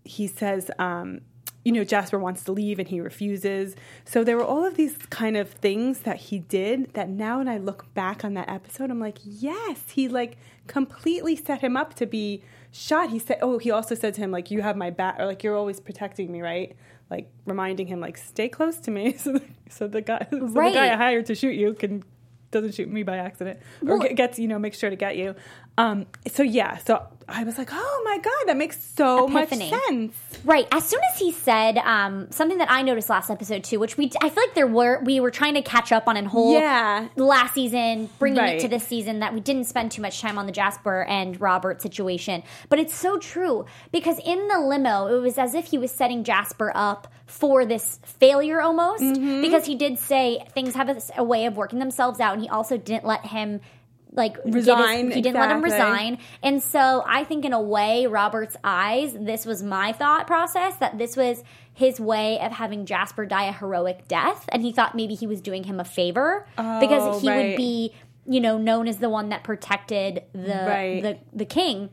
he 0.04 0.28
says, 0.28 0.70
um, 0.78 1.22
you 1.64 1.72
know, 1.72 1.84
Jasper 1.84 2.20
wants 2.20 2.44
to 2.44 2.52
leave 2.52 2.78
and 2.78 2.88
he 2.88 3.02
refuses. 3.02 3.76
So 4.06 4.24
there 4.24 4.38
were 4.38 4.44
all 4.44 4.64
of 4.64 4.76
these 4.76 4.98
kind 5.10 5.36
of 5.36 5.50
things 5.50 6.00
that 6.02 6.18
he 6.18 6.40
did 6.40 6.94
that 6.94 7.10
now 7.10 7.40
when 7.40 7.48
I 7.48 7.58
look 7.58 7.92
back 7.96 8.24
on 8.24 8.36
that 8.36 8.48
episode, 8.48 8.92
I'm 8.92 9.00
like, 9.00 9.18
yes, 9.26 9.82
he 9.90 10.08
like 10.08 10.38
completely 10.68 11.36
set 11.36 11.62
him 11.62 11.76
up 11.76 11.96
to 11.96 12.06
be 12.06 12.44
shot. 12.76 13.10
He 13.10 13.20
said, 13.20 13.40
oh, 13.42 13.58
he 13.58 13.72
also 13.72 13.96
said 13.96 14.14
to 14.16 14.22
him, 14.22 14.32
like, 14.32 14.52
you 14.52 14.62
have 14.62 14.76
my 14.76 14.90
back, 14.90 15.16
or 15.20 15.26
like, 15.26 15.44
you're 15.44 15.56
always 15.56 15.80
protecting 15.80 16.32
me, 16.32 16.42
right? 16.42 16.76
Like 17.10 17.32
reminding 17.46 17.88
him, 17.88 18.00
like, 18.00 18.18
stay 18.18 18.50
close 18.50 18.78
to 18.82 18.92
me. 18.92 19.16
So 19.24 19.32
the, 19.34 19.42
so 19.70 19.88
the 19.88 20.02
guy, 20.02 20.28
so 20.30 20.38
the 20.40 20.48
guy 20.74 20.94
I 20.94 20.96
hired 20.98 21.26
to 21.28 21.36
shoot 21.36 21.56
you 21.56 21.74
can 21.74 22.04
doesn't 22.52 22.74
shoot 22.76 22.90
me 22.90 23.04
by 23.04 23.18
accident 23.18 23.60
or 23.82 23.98
Well- 23.98 24.00
get- 24.00 24.16
gets 24.16 24.40
you 24.40 24.48
know 24.48 24.60
makes 24.60 24.78
sure 24.78 24.90
to 24.90 24.96
get 24.96 25.18
you. 25.18 25.36
Um, 25.78 26.06
so 26.32 26.42
yeah, 26.44 26.78
so 26.78 27.06
I 27.28 27.44
was 27.44 27.58
like, 27.58 27.70
oh 27.72 28.02
my 28.06 28.18
god, 28.20 28.44
that 28.48 28.56
makes 28.56 28.82
so 28.82 29.28
Epiphany. 29.28 29.72
much 29.72 29.82
sense. 29.88 30.16
Right. 30.46 30.68
As 30.72 30.88
soon 30.88 31.02
as 31.12 31.20
he 31.20 31.32
said 31.32 31.78
um, 31.80 32.32
something 32.32 32.60
that 32.60 32.72
I 32.72 32.82
noticed 32.84 33.10
last 33.10 33.30
episode 33.32 33.64
too, 33.64 33.80
which 33.80 33.98
we 33.98 34.12
I 34.22 34.30
feel 34.30 34.44
like 34.44 34.54
there 34.54 34.68
were 34.68 35.02
we 35.04 35.20
were 35.20 35.32
trying 35.32 35.56
to 35.56 35.62
catch 35.62 35.92
up 35.92 36.08
on 36.08 36.16
in 36.18 36.26
whole 36.26 36.54
Yeah. 36.54 37.08
last 37.18 37.56
season, 37.56 38.10
bringing 38.20 38.44
it 38.44 38.60
to 38.62 38.68
this 38.68 38.86
season 38.88 39.20
that 39.20 39.34
we 39.34 39.40
didn't 39.42 39.66
spend 39.66 39.92
too 39.92 40.02
much 40.02 40.22
time 40.22 40.38
on 40.38 40.46
the 40.46 40.52
Jasper 40.54 41.04
and 41.04 41.40
Robert 41.42 41.82
situation. 41.82 42.44
But 42.70 42.80
it's 42.80 42.96
so 42.96 43.18
true 43.18 43.66
because 43.92 44.20
in 44.24 44.48
the 44.48 44.60
limo, 44.60 45.08
it 45.08 45.20
was 45.20 45.38
as 45.38 45.56
if 45.56 45.66
he 45.66 45.78
was 45.78 45.92
setting 45.92 46.24
Jasper 46.24 46.72
up 46.76 47.12
for 47.26 47.66
this 47.66 48.00
failure 48.04 48.62
almost 48.62 49.02
Mm-hmm. 49.02 49.42
because 49.42 49.66
he 49.66 49.76
did 49.76 49.98
say 50.00 50.46
things 50.54 50.76
have 50.76 50.90
a, 50.90 51.02
a 51.18 51.24
way 51.24 51.48
of 51.48 51.58
working 51.58 51.80
themselves 51.80 52.20
out, 52.20 52.34
and 52.34 52.42
he 52.44 52.48
also 52.48 52.78
didn't 52.78 53.04
let 53.04 53.26
him. 53.26 53.60
Like 54.16 54.36
get 54.36 54.46
his- 54.46 54.56
Resign, 54.56 55.12
he 55.12 55.22
didn't 55.22 55.36
let 55.40 55.52
him 55.52 55.62
resign, 55.62 56.18
and 56.42 56.64
so 56.64 57.04
I 57.06 57.24
think, 57.26 57.44
in 57.46 57.52
a 57.54 57.62
way, 57.62 58.06
Robert's 58.08 58.56
eyes, 58.64 59.14
this 59.20 59.46
was 59.46 59.62
my 59.62 59.92
thought 59.92 60.26
process 60.26 60.78
that 60.78 60.98
this 60.98 61.18
was 61.18 61.44
his 61.74 62.00
way 62.00 62.40
of 62.40 62.54
having 62.54 62.86
Jasper 62.86 63.26
die 63.26 63.44
a 63.46 63.52
heroic 63.52 64.08
death. 64.08 64.46
And 64.50 64.62
he 64.64 64.72
thought 64.72 64.96
maybe 64.96 65.14
he 65.16 65.28
was 65.28 65.42
doing 65.42 65.66
him 65.66 65.80
a 65.82 65.84
favor 65.84 66.48
because 66.56 67.16
Oh, 67.16 67.20
he 67.20 67.28
would 67.30 67.58
be, 67.58 67.94
you 68.26 68.40
know, 68.40 68.58
known 68.58 68.88
as 68.88 68.98
the 69.00 69.10
one 69.10 69.28
that 69.30 69.44
protected 69.44 70.24
the, 70.32 70.66
Right. 70.68 71.02
the, 71.04 71.18
the 71.34 71.44
king. 71.46 71.90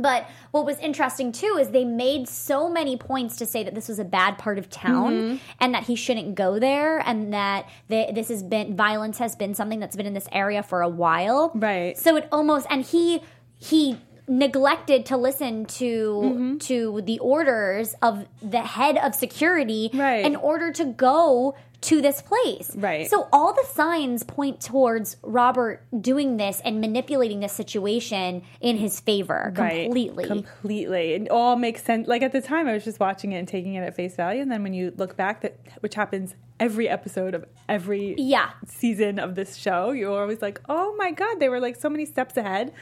But 0.00 0.26
what 0.50 0.64
was 0.64 0.78
interesting 0.78 1.32
too 1.32 1.56
is 1.60 1.70
they 1.70 1.84
made 1.84 2.28
so 2.28 2.68
many 2.68 2.96
points 2.96 3.36
to 3.36 3.46
say 3.46 3.62
that 3.64 3.74
this 3.74 3.88
was 3.88 3.98
a 3.98 4.04
bad 4.04 4.38
part 4.38 4.58
of 4.58 4.68
town 4.70 5.12
Mm-hmm. 5.12 5.36
and 5.60 5.74
that 5.74 5.84
he 5.84 5.94
shouldn't 5.96 6.34
go 6.34 6.58
there 6.58 6.98
and 7.00 7.32
that 7.32 7.68
th- 7.88 8.14
this 8.14 8.28
has 8.28 8.42
been 8.42 8.76
violence 8.76 9.18
has 9.18 9.34
been 9.36 9.54
something 9.54 9.80
that's 9.80 9.96
been 9.96 10.06
in 10.06 10.14
this 10.14 10.28
area 10.32 10.62
for 10.62 10.82
a 10.82 10.88
while. 10.88 11.52
Right. 11.54 11.96
So 11.98 12.16
it 12.16 12.28
almost 12.32 12.66
and 12.70 12.84
he 12.84 13.20
he 13.58 13.98
neglected 14.30 15.04
to 15.06 15.16
listen 15.16 15.66
to 15.66 16.20
Mm-hmm. 16.24 16.58
to 16.58 17.02
the 17.02 17.18
orders 17.18 17.94
of 18.00 18.26
the 18.40 18.60
head 18.60 18.96
of 18.96 19.14
security 19.14 19.90
Right. 19.92 20.24
in 20.24 20.36
order 20.36 20.70
to 20.72 20.84
go 20.84 21.54
to 21.82 22.00
this 22.02 22.20
place. 22.22 22.70
Right. 22.76 23.08
So 23.08 23.26
all 23.32 23.54
the 23.54 23.64
signs 23.72 24.22
point 24.22 24.60
towards 24.60 25.16
Robert 25.22 25.82
doing 25.98 26.36
this 26.36 26.60
and 26.64 26.78
manipulating 26.80 27.40
this 27.40 27.52
situation 27.54 28.42
in 28.60 28.76
his 28.76 29.00
favor 29.00 29.52
Right. 29.56 29.84
completely. 29.86 30.26
completely. 30.26 31.12
It 31.14 31.28
all 31.30 31.56
makes 31.56 31.82
sense. 31.82 32.06
Like 32.06 32.22
at 32.22 32.32
the 32.32 32.42
time, 32.42 32.68
I 32.68 32.74
was 32.74 32.84
just 32.84 33.00
watching 33.00 33.32
it 33.32 33.38
and 33.38 33.48
taking 33.48 33.74
it 33.74 33.80
at 33.80 33.96
face 33.96 34.14
value, 34.14 34.42
and 34.42 34.52
then 34.52 34.62
when 34.62 34.74
you 34.74 34.92
look 34.96 35.16
back, 35.16 35.40
that 35.40 35.56
which 35.80 35.94
happens 35.94 36.34
every 36.60 36.86
episode 36.88 37.34
of 37.34 37.46
every 37.68 38.14
Yeah. 38.18 38.50
season 38.66 39.18
of 39.18 39.34
this 39.34 39.56
show, 39.56 39.90
you're 39.92 40.20
always 40.20 40.42
like, 40.42 40.60
oh 40.68 40.94
my 40.98 41.10
god, 41.10 41.40
they 41.40 41.48
were 41.48 41.60
like 41.60 41.76
so 41.76 41.88
many 41.88 42.04
steps 42.04 42.36
ahead. 42.36 42.72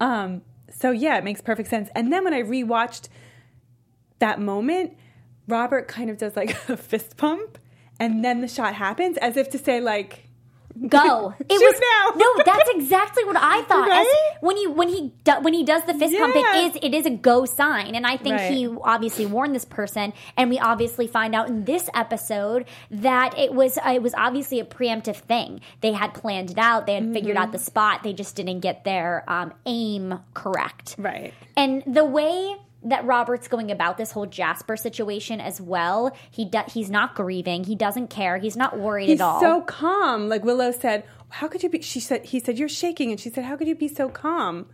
Um, 0.00 0.42
so 0.78 0.90
yeah, 0.90 1.16
it 1.16 1.24
makes 1.24 1.40
perfect 1.40 1.68
sense. 1.68 1.88
And 1.94 2.12
then 2.12 2.24
when 2.24 2.34
I 2.34 2.42
rewatched 2.42 3.08
that 4.18 4.40
moment, 4.40 4.96
Robert 5.48 5.88
kind 5.88 6.10
of 6.10 6.18
does 6.18 6.36
like 6.36 6.50
a 6.68 6.76
fist 6.76 7.16
pump, 7.16 7.58
and 7.98 8.24
then 8.24 8.40
the 8.40 8.48
shot 8.48 8.74
happens 8.74 9.16
as 9.18 9.36
if 9.36 9.50
to 9.50 9.58
say 9.58 9.80
like. 9.80 10.28
Go. 10.88 11.34
It 11.48 11.48
was 11.48 11.80
now. 11.80 12.16
no. 12.16 12.42
That's 12.44 12.70
exactly 12.70 13.24
what 13.24 13.36
I 13.36 13.62
thought. 13.68 13.90
As- 13.90 14.06
when 14.40 14.56
you 14.56 14.72
when 14.72 14.88
he 14.88 15.12
do, 15.24 15.32
when 15.40 15.54
he 15.54 15.64
does 15.64 15.84
the 15.84 15.94
fist 15.94 16.16
pump, 16.16 16.34
it 16.34 16.56
is 16.66 16.78
it 16.82 16.94
is 16.94 17.06
a 17.06 17.10
go 17.10 17.44
sign, 17.44 17.94
and 17.94 18.06
I 18.06 18.16
think 18.16 18.36
Right. 18.36 18.52
he 18.52 18.66
obviously 18.82 19.26
warned 19.26 19.54
this 19.54 19.64
person, 19.64 20.12
and 20.36 20.50
we 20.50 20.58
obviously 20.58 21.06
find 21.06 21.34
out 21.34 21.48
in 21.48 21.64
this 21.64 21.88
episode 21.94 22.66
that 22.90 23.38
it 23.38 23.54
was 23.54 23.78
uh, 23.78 23.92
it 23.94 24.02
was 24.02 24.14
obviously 24.14 24.60
a 24.60 24.64
preemptive 24.64 25.16
thing. 25.16 25.60
They 25.80 25.92
had 25.92 26.12
planned 26.14 26.50
it 26.50 26.58
out. 26.58 26.86
They 26.86 26.94
had 26.94 27.12
figured 27.12 27.36
Mm-hmm. 27.36 27.42
out 27.42 27.52
the 27.52 27.58
spot. 27.58 28.02
They 28.02 28.12
just 28.12 28.34
didn't 28.36 28.60
get 28.60 28.84
their 28.84 29.24
um, 29.28 29.52
aim 29.66 30.18
correct. 30.34 30.96
Right. 30.98 31.32
And 31.56 31.82
the 31.86 32.04
way 32.04 32.56
that 32.84 33.04
Robert's 33.04 33.48
going 33.48 33.70
about 33.70 33.96
this 33.96 34.12
whole 34.12 34.26
Jasper 34.26 34.76
situation 34.76 35.40
as 35.40 35.60
well. 35.60 36.16
He 36.30 36.44
do, 36.44 36.60
he's 36.68 36.90
not 36.90 37.14
grieving. 37.14 37.64
He 37.64 37.74
doesn't 37.74 38.08
care. 38.08 38.38
He's 38.38 38.56
not 38.56 38.78
worried 38.78 39.08
He's 39.08 39.20
at 39.20 39.24
all. 39.24 39.40
He's 39.40 39.48
so 39.48 39.62
calm. 39.62 40.28
Like 40.28 40.44
Willow 40.44 40.70
said, 40.70 41.04
"How 41.30 41.48
could 41.48 41.62
you 41.62 41.68
be?" 41.68 41.80
She 41.82 42.00
said, 42.00 42.26
"He 42.26 42.38
said 42.40 42.58
you're 42.58 42.68
shaking," 42.68 43.10
and 43.10 43.18
she 43.18 43.30
said, 43.30 43.44
"How 43.44 43.56
could 43.56 43.68
you 43.68 43.74
be 43.74 43.88
so 43.88 44.08
calm?" 44.08 44.66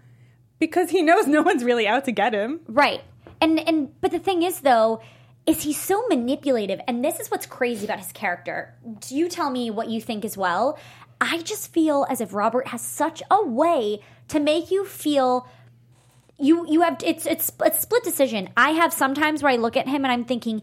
Because 0.59 0.91
he 0.91 1.03
knows 1.03 1.27
no 1.27 1.43
one's 1.43 1.65
really 1.65 1.87
out 1.87 2.05
to 2.05 2.13
get 2.13 2.35
him. 2.35 2.61
Right. 2.67 3.03
And 3.41 3.59
and 3.61 4.01
but 4.01 4.11
the 4.11 4.19
thing 4.19 4.43
is 4.43 4.61
though, 4.61 5.01
is 5.47 5.63
he's 5.63 5.81
so 5.81 6.07
manipulative 6.09 6.81
and 6.87 7.05
this 7.05 7.19
is 7.19 7.31
what's 7.31 7.47
crazy 7.47 7.85
about 7.85 7.99
his 7.99 8.13
character. 8.13 8.75
Do 9.01 9.17
you 9.17 9.29
tell 9.29 9.51
me 9.51 9.71
what 9.71 9.89
you 9.89 10.01
think 10.01 10.25
as 10.25 10.37
well? 10.37 10.79
I 11.21 11.43
just 11.43 11.73
feel 11.73 12.07
as 12.09 12.21
if 12.21 12.33
Robert 12.33 12.69
has 12.69 12.81
such 12.81 13.23
a 13.31 13.45
way 13.45 14.01
to 14.29 14.41
make 14.41 14.71
you 14.71 14.87
feel 14.87 15.47
you 16.41 16.67
you 16.69 16.83
have 16.83 16.99
it's 17.05 17.27
it's 17.27 17.53
a 17.61 17.73
split 17.73 18.03
decision. 18.03 18.49
I 18.57 18.71
have 18.71 18.93
sometimes 18.93 19.43
where 19.43 19.53
I 19.53 19.57
look 19.57 19.77
at 19.77 19.89
him 19.89 20.05
and 20.05 20.13
I'm 20.13 20.25
thinking 20.25 20.63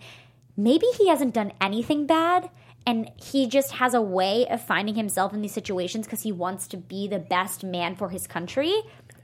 maybe 0.56 0.88
he 0.98 1.08
hasn't 1.08 1.34
done 1.34 1.54
anything 1.62 2.06
bad 2.06 2.50
and 2.88 3.12
he 3.18 3.48
just 3.48 3.74
has 3.74 3.94
a 3.94 4.02
way 4.02 4.48
of 4.48 4.62
finding 4.62 4.96
himself 4.96 5.34
in 5.34 5.42
these 5.42 5.52
situations 5.52 6.08
because 6.08 6.24
he 6.24 6.32
wants 6.32 6.68
to 6.68 6.78
be 6.78 7.06
the 7.08 7.20
best 7.20 7.64
man 7.64 7.98
for 7.98 8.10
his 8.10 8.28
country. 8.28 8.74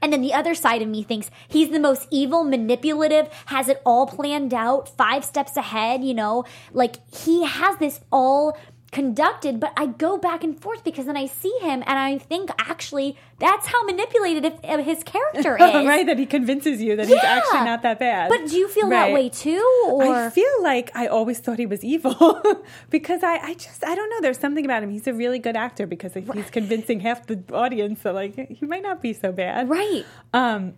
And 0.02 0.12
then 0.12 0.20
the 0.20 0.34
other 0.34 0.54
side 0.54 0.82
of 0.82 0.88
me 0.88 1.02
thinks 1.02 1.30
he's 1.48 1.70
the 1.70 1.80
most 1.80 2.06
evil, 2.10 2.44
manipulative, 2.44 3.32
has 3.46 3.70
it 3.70 3.80
all 3.86 4.06
planned 4.06 4.52
out, 4.52 4.94
five 4.98 5.24
steps 5.24 5.56
ahead, 5.56 6.04
you 6.04 6.12
know? 6.12 6.44
Like 6.74 6.96
he 7.16 7.46
has 7.46 7.78
this 7.78 8.00
all 8.12 8.58
conducted, 8.94 9.58
but 9.58 9.72
I 9.76 9.86
go 9.86 10.16
back 10.16 10.44
and 10.44 10.58
forth 10.58 10.84
because 10.84 11.06
then 11.06 11.16
I 11.16 11.26
see 11.26 11.52
him 11.60 11.82
and 11.84 11.98
I 11.98 12.16
think 12.16 12.48
actually 12.58 13.18
that's 13.40 13.66
how 13.66 13.82
manipulated 13.84 14.44
his 14.62 15.02
character 15.12 15.56
is. 15.60 15.86
right, 15.86 16.06
that 16.06 16.16
he 16.16 16.26
convinces 16.26 16.80
you 16.80 16.94
that 16.96 17.08
he's 17.08 17.22
actually 17.22 17.64
not 17.64 17.82
that 17.82 17.98
bad. 17.98 18.30
But 18.30 18.48
do 18.48 18.56
you 18.56 18.68
feel 18.68 18.88
that 18.90 19.12
way 19.12 19.28
too? 19.28 19.64
Or 19.88 20.04
I 20.04 20.30
feel 20.30 20.62
like 20.62 20.92
I 20.94 21.08
always 21.08 21.40
thought 21.40 21.58
he 21.58 21.66
was 21.66 21.82
evil 21.84 22.40
because 22.90 23.24
I, 23.24 23.38
I 23.38 23.54
just 23.54 23.84
I 23.84 23.96
don't 23.96 24.08
know. 24.10 24.20
There's 24.20 24.38
something 24.38 24.64
about 24.64 24.84
him. 24.84 24.90
He's 24.90 25.08
a 25.08 25.12
really 25.12 25.40
good 25.40 25.56
actor 25.56 25.86
because 25.88 26.14
he's 26.14 26.50
convincing 26.50 27.00
half 27.00 27.26
the 27.26 27.42
audience 27.52 28.02
that 28.02 28.14
like 28.14 28.48
he 28.48 28.64
might 28.64 28.84
not 28.84 29.02
be 29.02 29.12
so 29.12 29.32
bad. 29.32 29.68
right. 29.68 30.04
Um, 30.32 30.74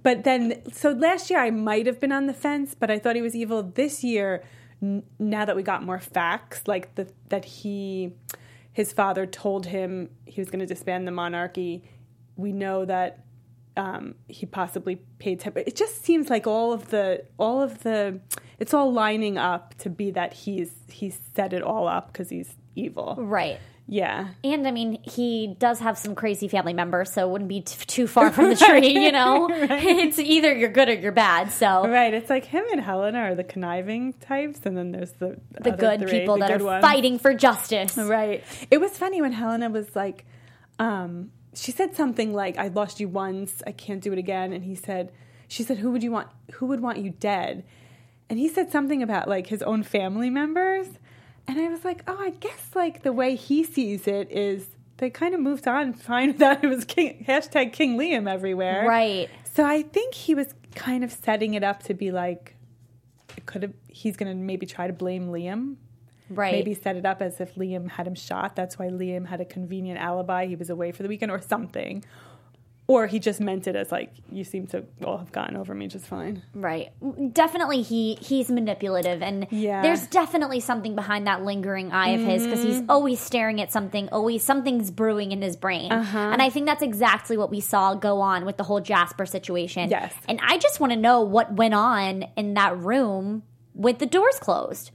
but 0.00 0.22
then 0.22 0.62
so 0.72 0.90
last 0.92 1.28
year 1.28 1.40
I 1.40 1.50
might 1.50 1.86
have 1.86 1.98
been 1.98 2.12
on 2.12 2.26
the 2.26 2.32
fence, 2.32 2.76
but 2.78 2.88
I 2.88 3.00
thought 3.00 3.16
he 3.16 3.22
was 3.22 3.34
evil. 3.34 3.64
This 3.64 4.04
year, 4.04 4.44
n- 4.82 5.02
now 5.18 5.44
that 5.44 5.56
we 5.56 5.62
got 5.62 5.82
more 5.82 5.98
facts, 5.98 6.62
like 6.66 6.94
the 6.94 7.10
that 7.28 7.44
he 7.44 8.12
his 8.72 8.92
father 8.92 9.26
told 9.26 9.66
him 9.66 10.10
he 10.26 10.40
was 10.40 10.50
going 10.50 10.60
to 10.60 10.66
disband 10.66 11.06
the 11.06 11.12
monarchy. 11.12 11.82
We 12.36 12.52
know 12.52 12.84
that 12.84 13.24
um, 13.76 14.14
he 14.28 14.46
possibly 14.46 14.96
paid. 15.18 15.42
It 15.56 15.76
just 15.76 16.04
seems 16.04 16.30
like 16.30 16.46
all 16.46 16.72
of 16.72 16.88
the 16.88 17.24
all 17.38 17.62
of 17.62 17.82
the 17.82 18.20
it's 18.58 18.72
all 18.72 18.92
lining 18.92 19.38
up 19.38 19.74
to 19.78 19.90
be 19.90 20.10
that 20.12 20.32
he's 20.32 20.72
he's 20.88 21.18
set 21.34 21.52
it 21.52 21.62
all 21.62 21.86
up 21.86 22.12
because 22.12 22.30
he's 22.30 22.54
evil. 22.74 23.16
Right. 23.18 23.58
Yeah. 23.88 24.28
And 24.42 24.66
I 24.66 24.72
mean, 24.72 25.00
he 25.02 25.54
does 25.58 25.78
have 25.78 25.96
some 25.96 26.14
crazy 26.16 26.48
family 26.48 26.72
members, 26.72 27.12
so 27.12 27.28
it 27.28 27.30
wouldn't 27.30 27.48
be 27.48 27.60
t- 27.60 27.76
too 27.86 28.06
far 28.08 28.32
from 28.32 28.48
the 28.48 28.56
tree, 28.68 28.88
you 28.88 29.12
know? 29.12 29.48
It's 29.52 30.18
either 30.18 30.52
you're 30.52 30.70
good 30.70 30.88
or 30.88 30.94
you're 30.94 31.12
bad. 31.12 31.52
So 31.52 31.86
Right, 31.88 32.12
it's 32.12 32.28
like 32.28 32.44
him 32.46 32.64
and 32.72 32.80
Helena 32.80 33.18
are 33.20 33.34
the 33.36 33.44
conniving 33.44 34.12
types, 34.14 34.60
and 34.64 34.76
then 34.76 34.90
there's 34.90 35.12
the 35.12 35.38
the 35.60 35.70
good 35.70 36.00
three, 36.00 36.20
people 36.20 36.34
the 36.34 36.40
that 36.40 36.50
good 36.50 36.62
are 36.62 36.64
ones. 36.64 36.82
fighting 36.82 37.18
for 37.20 37.32
justice. 37.32 37.96
Right. 37.96 38.42
It 38.70 38.78
was 38.78 38.90
funny 38.98 39.22
when 39.22 39.32
Helena 39.32 39.70
was 39.70 39.94
like, 39.94 40.24
um, 40.80 41.30
she 41.54 41.70
said 41.72 41.94
something 41.94 42.34
like, 42.34 42.58
"I 42.58 42.68
lost 42.68 42.98
you 43.00 43.08
once, 43.08 43.62
I 43.66 43.72
can't 43.72 44.02
do 44.02 44.12
it 44.12 44.18
again," 44.18 44.52
and 44.52 44.64
he 44.64 44.74
said, 44.74 45.12
"She 45.48 45.62
said, 45.62 45.78
who 45.78 45.90
would 45.92 46.02
you 46.02 46.10
want? 46.10 46.28
Who 46.54 46.66
would 46.66 46.80
want 46.80 46.98
you 46.98 47.10
dead?" 47.10 47.64
And 48.28 48.38
he 48.38 48.48
said 48.48 48.72
something 48.72 49.02
about 49.02 49.28
like 49.28 49.46
his 49.46 49.62
own 49.62 49.84
family 49.84 50.28
members, 50.28 50.88
and 51.48 51.58
I 51.58 51.68
was 51.68 51.84
like, 51.84 52.02
"Oh, 52.06 52.18
I 52.18 52.30
guess 52.30 52.70
like 52.74 53.02
the 53.02 53.12
way 53.12 53.34
he 53.36 53.64
sees 53.64 54.06
it 54.06 54.30
is." 54.30 54.68
They 54.98 55.10
kind 55.10 55.34
of 55.34 55.40
moved 55.40 55.68
on, 55.68 55.92
find 56.10 56.38
that 56.38 56.64
it 56.64 56.68
was 56.68 56.84
King, 56.84 57.24
hashtag 57.28 57.72
King 57.72 57.98
Liam 57.98 58.30
everywhere. 58.30 58.86
Right. 58.88 59.28
So 59.52 59.64
I 59.64 59.82
think 59.82 60.14
he 60.14 60.34
was 60.34 60.54
kind 60.74 61.04
of 61.04 61.12
setting 61.12 61.54
it 61.54 61.62
up 61.62 61.82
to 61.84 61.94
be 61.94 62.12
like, 62.12 62.56
it 63.36 63.46
could 63.46 63.62
have. 63.62 63.72
He's 63.88 64.16
going 64.16 64.30
to 64.30 64.34
maybe 64.34 64.66
try 64.66 64.86
to 64.86 64.92
blame 64.92 65.28
Liam. 65.28 65.76
Right. 66.28 66.52
Maybe 66.52 66.74
set 66.74 66.96
it 66.96 67.06
up 67.06 67.22
as 67.22 67.40
if 67.40 67.54
Liam 67.54 67.88
had 67.88 68.06
him 68.06 68.14
shot. 68.14 68.56
That's 68.56 68.78
why 68.78 68.88
Liam 68.88 69.26
had 69.26 69.40
a 69.40 69.44
convenient 69.44 70.00
alibi. 70.00 70.46
He 70.46 70.56
was 70.56 70.70
away 70.70 70.92
for 70.92 71.02
the 71.02 71.08
weekend 71.08 71.30
or 71.30 71.40
something. 71.40 72.04
Or 72.88 73.08
he 73.08 73.18
just 73.18 73.40
meant 73.40 73.66
it 73.66 73.74
as 73.74 73.90
like, 73.90 74.12
you 74.30 74.44
seem 74.44 74.68
to 74.68 74.84
all 75.04 75.18
have 75.18 75.32
gotten 75.32 75.56
over 75.56 75.74
me 75.74 75.88
just 75.88 76.06
fine. 76.06 76.42
Right. 76.54 76.92
Definitely 77.34 77.82
he 77.82 78.14
he's 78.20 78.48
manipulative 78.48 79.22
and 79.22 79.48
Yeah. 79.50 79.82
there's 79.82 80.06
definitely 80.06 80.60
something 80.60 80.94
behind 80.94 81.26
that 81.26 81.42
lingering 81.44 81.90
eye 81.90 82.10
of 82.10 82.20
his 82.20 82.44
because 82.44 82.62
he's 82.62 82.76
Mm-hmm. 82.76 82.90
always 82.90 83.18
staring 83.18 83.60
at 83.60 83.72
something, 83.72 84.08
always 84.10 84.44
something's 84.44 84.92
brewing 84.92 85.32
in 85.32 85.42
his 85.42 85.56
brain. 85.56 85.90
Uh-huh. 85.90 86.16
And 86.16 86.40
I 86.40 86.48
think 86.48 86.66
that's 86.66 86.82
exactly 86.82 87.36
what 87.36 87.50
we 87.50 87.58
saw 87.60 87.94
go 87.94 88.20
on 88.20 88.44
with 88.44 88.56
the 88.56 88.62
whole 88.64 88.80
Jasper 88.80 89.26
situation. 89.26 89.90
Yes. 89.90 90.14
And 90.28 90.38
I 90.46 90.56
just 90.58 90.78
want 90.78 90.92
to 90.92 90.96
know 90.98 91.22
what 91.22 91.52
went 91.54 91.74
on 91.74 92.26
in 92.36 92.54
that 92.54 92.78
room 92.78 93.42
with 93.74 93.98
the 93.98 94.06
doors 94.06 94.38
closed. 94.38 94.92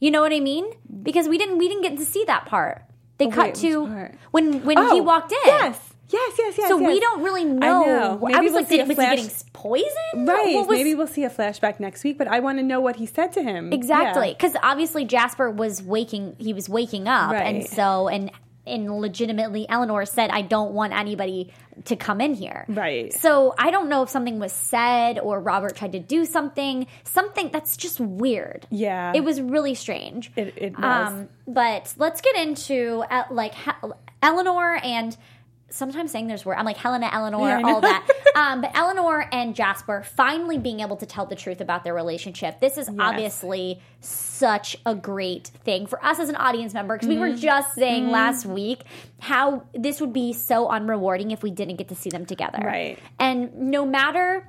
You 0.00 0.10
know 0.10 0.22
what 0.22 0.32
I 0.32 0.40
mean? 0.40 0.64
Because 1.04 1.28
we 1.28 1.38
didn't 1.38 1.58
we 1.58 1.68
didn't 1.68 1.82
get 1.82 1.96
to 1.98 2.04
see 2.04 2.24
that 2.26 2.46
part. 2.46 2.82
They 3.18 3.26
Oh, 3.26 3.30
cut 3.30 3.46
wait, 3.46 3.54
to 3.56 3.86
part? 3.86 4.14
when 4.32 4.64
when 4.64 4.76
he 4.76 4.98
Oh, 5.00 5.02
walked 5.04 5.30
in. 5.30 5.38
Yes. 5.46 5.94
Yes, 6.10 6.32
yes, 6.38 6.54
yes. 6.58 6.68
So 6.68 6.76
we 6.78 7.00
don't 7.00 7.22
really 7.22 7.42
I 7.42 7.44
know. 7.44 7.84
know. 7.84 8.26
I, 8.26 8.32
Maybe 8.32 8.44
was 8.44 8.52
we'll 8.52 8.60
like, 8.62 8.68
see 8.68 8.76
did, 8.78 8.88
was 8.88 8.94
flash- 8.96 9.18
he 9.18 9.24
getting 9.24 9.36
poisoned? 9.52 10.28
Right. 10.28 10.54
Was- 10.56 10.68
Maybe 10.68 10.94
we'll 10.94 11.06
see 11.06 11.24
a 11.24 11.30
flashback 11.30 11.80
next 11.80 12.02
week, 12.04 12.16
but 12.16 12.28
I 12.28 12.40
want 12.40 12.58
to 12.58 12.62
know 12.64 12.80
what 12.80 12.96
he 12.96 13.04
said 13.06 13.32
to 13.32 13.42
him. 13.42 13.72
Exactly, 13.72 14.28
Yeah. 14.28 14.32
because 14.34 14.56
obviously 14.62 15.04
Jasper 15.04 15.50
was 15.50 15.82
waking. 15.82 16.36
He 16.38 16.54
was 16.54 16.68
waking 16.68 17.08
up, 17.08 17.32
and 17.34 17.66
so 17.66 18.08
and 18.08 18.30
and 18.66 18.90
legitimately, 19.00 19.66
Eleanor 19.68 20.04
said, 20.06 20.30
"I 20.30 20.42
don't 20.42 20.72
want 20.72 20.92
anybody 20.92 21.52
to 21.86 21.96
come 21.96 22.20
in 22.20 22.34
here." 22.34 22.64
Right. 22.68 23.12
So 23.12 23.54
I 23.58 23.70
don't 23.70 23.88
know 23.88 24.02
if 24.02 24.08
something 24.10 24.38
was 24.38 24.52
said 24.52 25.18
or 25.18 25.40
Robert 25.40 25.74
tried 25.76 25.92
to 25.92 26.00
do 26.00 26.24
something. 26.24 26.86
Something 27.04 27.50
that's 27.52 27.76
just 27.76 27.98
weird. 28.00 28.66
Yeah. 28.70 29.12
it 29.14 29.24
was 29.24 29.40
really 29.40 29.74
strange. 29.74 30.30
It- 30.36 30.54
it 30.56 30.78
was. 30.78 31.08
Um, 31.12 31.28
but 31.46 31.92
let's 31.98 32.20
get 32.22 32.36
into 32.36 33.04
uh, 33.10 33.24
like 33.30 33.54
He- 33.54 33.90
Eleanor 34.22 34.80
and. 34.82 35.16
Sometimes 35.70 36.10
saying 36.10 36.28
there's 36.28 36.44
word, 36.46 36.54
I'm 36.56 36.64
like 36.64 36.78
Helena, 36.78 37.10
Eleanor, 37.12 37.46
Yeah, 37.48 37.60
all 37.64 37.80
that. 37.82 38.08
um, 38.34 38.62
but 38.62 38.70
Eleanor 38.74 39.28
and 39.32 39.54
Jasper 39.54 40.02
finally 40.02 40.56
being 40.58 40.80
able 40.80 40.96
to 40.96 41.04
tell 41.06 41.26
the 41.26 41.36
truth 41.36 41.60
about 41.60 41.84
their 41.84 41.92
relationship. 41.94 42.58
This 42.60 42.78
is 42.78 42.88
obviously 42.98 43.80
such 44.00 44.76
a 44.86 44.94
great 44.94 45.48
thing 45.64 45.86
for 45.86 46.02
us 46.04 46.18
as 46.18 46.28
an 46.30 46.36
audience 46.36 46.72
member 46.72 46.94
because 46.96 47.08
we 47.08 47.18
were 47.18 47.28
Mm-hmm. 47.28 47.36
just 47.40 47.74
saying 47.74 48.10
last 48.10 48.46
week 48.46 48.80
how 49.20 49.64
this 49.74 50.00
would 50.00 50.12
be 50.14 50.32
so 50.32 50.68
unrewarding 50.68 51.32
if 51.32 51.42
we 51.42 51.50
didn't 51.50 51.76
get 51.76 51.88
to 51.88 51.94
see 51.94 52.08
them 52.10 52.24
together. 52.24 52.58
Right. 52.64 52.98
And 53.18 53.54
no 53.54 53.84
matter 53.84 54.48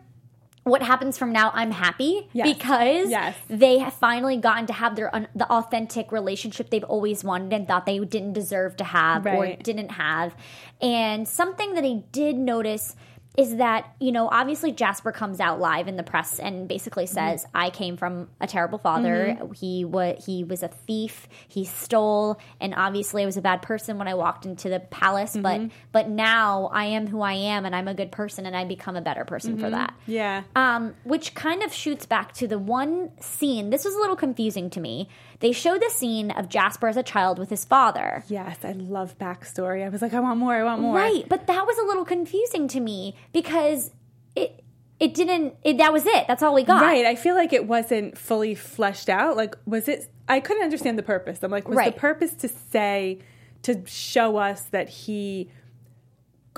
what 0.69 0.81
happens 0.81 1.17
from 1.17 1.31
now, 1.31 1.51
I'm 1.53 1.71
happy 1.71 2.29
Yes. 2.33 2.47
because 2.55 3.09
Yes. 3.09 3.35
they 3.49 3.79
have 3.79 3.93
finally 3.93 4.37
gotten 4.37 4.65
to 4.67 4.73
have 4.73 4.95
their 4.95 5.13
un- 5.13 5.27
the 5.35 5.49
authentic 5.51 6.11
relationship 6.11 6.69
they've 6.69 6.83
always 6.83 7.23
wanted 7.23 7.51
and 7.53 7.67
thought 7.67 7.85
they 7.85 7.99
didn't 7.99 8.33
deserve 8.33 8.77
to 8.77 8.83
have 8.83 9.25
or 9.25 9.47
didn't 9.55 9.89
have. 9.93 10.35
And 10.81 11.27
something 11.27 11.73
that 11.73 11.83
I 11.83 12.03
did 12.11 12.37
notice 12.37 12.95
is 13.39 13.55
that 13.55 13.95
you 14.01 14.11
know 14.11 14.27
obviously 14.29 14.73
Jasper 14.73 15.13
comes 15.13 15.39
out 15.39 15.61
live 15.61 15.87
in 15.87 15.95
the 15.95 16.03
press 16.03 16.39
and 16.39 16.67
basically 16.67 17.05
mm-hmm. 17.05 17.13
says 17.13 17.45
I 17.55 17.69
came 17.69 17.95
from 17.95 18.27
a 18.41 18.47
terrible 18.47 18.77
father. 18.77 19.37
Mm-hmm. 19.39 19.53
He 19.53 19.85
was 19.85 20.23
he 20.25 20.43
was 20.43 20.61
a 20.61 20.67
thief. 20.67 21.29
He 21.47 21.63
stole 21.63 22.39
and 22.59 22.73
obviously 22.75 23.23
I 23.23 23.25
was 23.25 23.37
a 23.37 23.41
bad 23.41 23.61
person 23.61 23.97
when 23.97 24.09
I 24.09 24.13
walked 24.15 24.45
into 24.45 24.67
the 24.67 24.81
palace, 24.81 25.37
but 25.37 25.61
mm-hmm. 25.61 25.67
but 25.93 26.09
now 26.09 26.69
I 26.73 26.85
am 26.85 27.07
who 27.07 27.21
I 27.21 27.33
am 27.33 27.65
and 27.65 27.73
I'm 27.73 27.87
a 27.87 27.93
good 27.93 28.11
person 28.11 28.45
and 28.45 28.57
I 28.57 28.65
become 28.65 28.97
a 28.97 29.01
better 29.01 29.23
person 29.23 29.57
for 29.57 29.69
that. 29.69 29.93
Yeah. 30.05 30.43
Um, 30.55 30.95
which 31.03 31.33
kind 31.33 31.63
of 31.63 31.73
shoots 31.73 32.05
back 32.05 32.33
to 32.33 32.47
the 32.47 32.59
one 32.59 33.11
scene. 33.21 33.69
This 33.69 33.85
was 33.85 33.95
a 33.95 33.99
little 33.99 34.17
confusing 34.17 34.69
to 34.71 34.81
me. 34.81 35.07
They 35.39 35.51
showed 35.53 35.81
the 35.81 35.89
scene 35.89 36.31
of 36.31 36.49
Jasper 36.49 36.87
as 36.89 36.97
a 36.97 37.03
child 37.03 37.39
with 37.39 37.49
his 37.49 37.63
father. 37.63 38.23
Yes, 38.27 38.57
I 38.63 38.73
love 38.73 39.17
backstory. 39.17 39.85
I 39.85 39.89
was 39.89 40.01
like, 40.01 40.13
I 40.13 40.19
want 40.19 40.37
more. 40.37 40.53
I 40.53 40.63
want 40.63 40.81
more. 40.81 40.95
Right, 40.95 41.23
but 41.29 41.47
that 41.47 41.65
was 41.65 41.77
a 41.77 41.83
little 41.85 42.03
confusing 42.05 42.67
to 42.69 42.79
me 42.79 43.15
because 43.31 43.91
it 44.35 44.63
it 44.99 45.13
didn't 45.13 45.55
it, 45.63 45.77
that 45.77 45.93
was 45.93 46.05
it. 46.05 46.25
That's 46.27 46.43
all 46.43 46.53
we 46.53 46.63
got. 46.63 46.81
Right. 46.81 47.05
I 47.05 47.15
feel 47.15 47.35
like 47.35 47.53
it 47.53 47.65
wasn't 47.65 48.17
fully 48.17 48.53
fleshed 48.53 49.07
out. 49.07 49.37
Like, 49.37 49.55
was 49.65 49.87
it? 49.87 50.11
I 50.27 50.41
couldn't 50.41 50.63
understand 50.63 50.97
the 50.97 51.03
purpose. 51.03 51.41
I'm 51.41 51.51
like, 51.51 51.67
was 51.69 51.77
Right. 51.77 51.93
the 51.93 51.99
purpose 51.99 52.33
to 52.33 52.49
say, 52.49 53.19
to 53.63 53.81
show 53.85 54.35
us 54.37 54.63
that 54.71 54.89
he, 54.89 55.49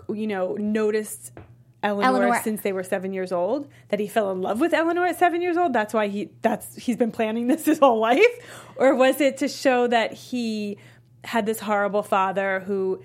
you 0.10 0.26
know, 0.28 0.56
noticed 0.56 1.32
Eleanor, 1.84 2.24
Eleanor- 2.24 2.42
since 2.44 2.62
they 2.62 2.74
were 2.74 2.84
seven 2.84 3.14
years 3.14 3.32
old, 3.32 3.68
that 3.90 4.00
he 4.00 4.08
fell 4.08 4.32
in 4.32 4.42
love 4.42 4.60
with 4.60 4.74
Eleanor 4.74 5.06
at 5.06 5.18
seven 5.18 5.42
years 5.42 5.58
old? 5.58 5.74
That's 5.74 5.94
why 5.94 6.08
he, 6.08 6.30
that's, 6.42 6.76
he's 6.76 6.98
been 6.98 7.12
planning 7.12 7.48
this 7.48 7.66
his 7.72 7.80
whole 7.80 8.00
life? 8.00 8.26
Or 8.76 8.96
was 8.96 9.20
it 9.22 9.38
to 9.38 9.48
show 9.48 9.88
that 9.88 10.14
he 10.14 10.78
had 11.24 11.46
this 11.46 11.60
horrible 11.60 12.04
father 12.04 12.62
who 12.62 13.02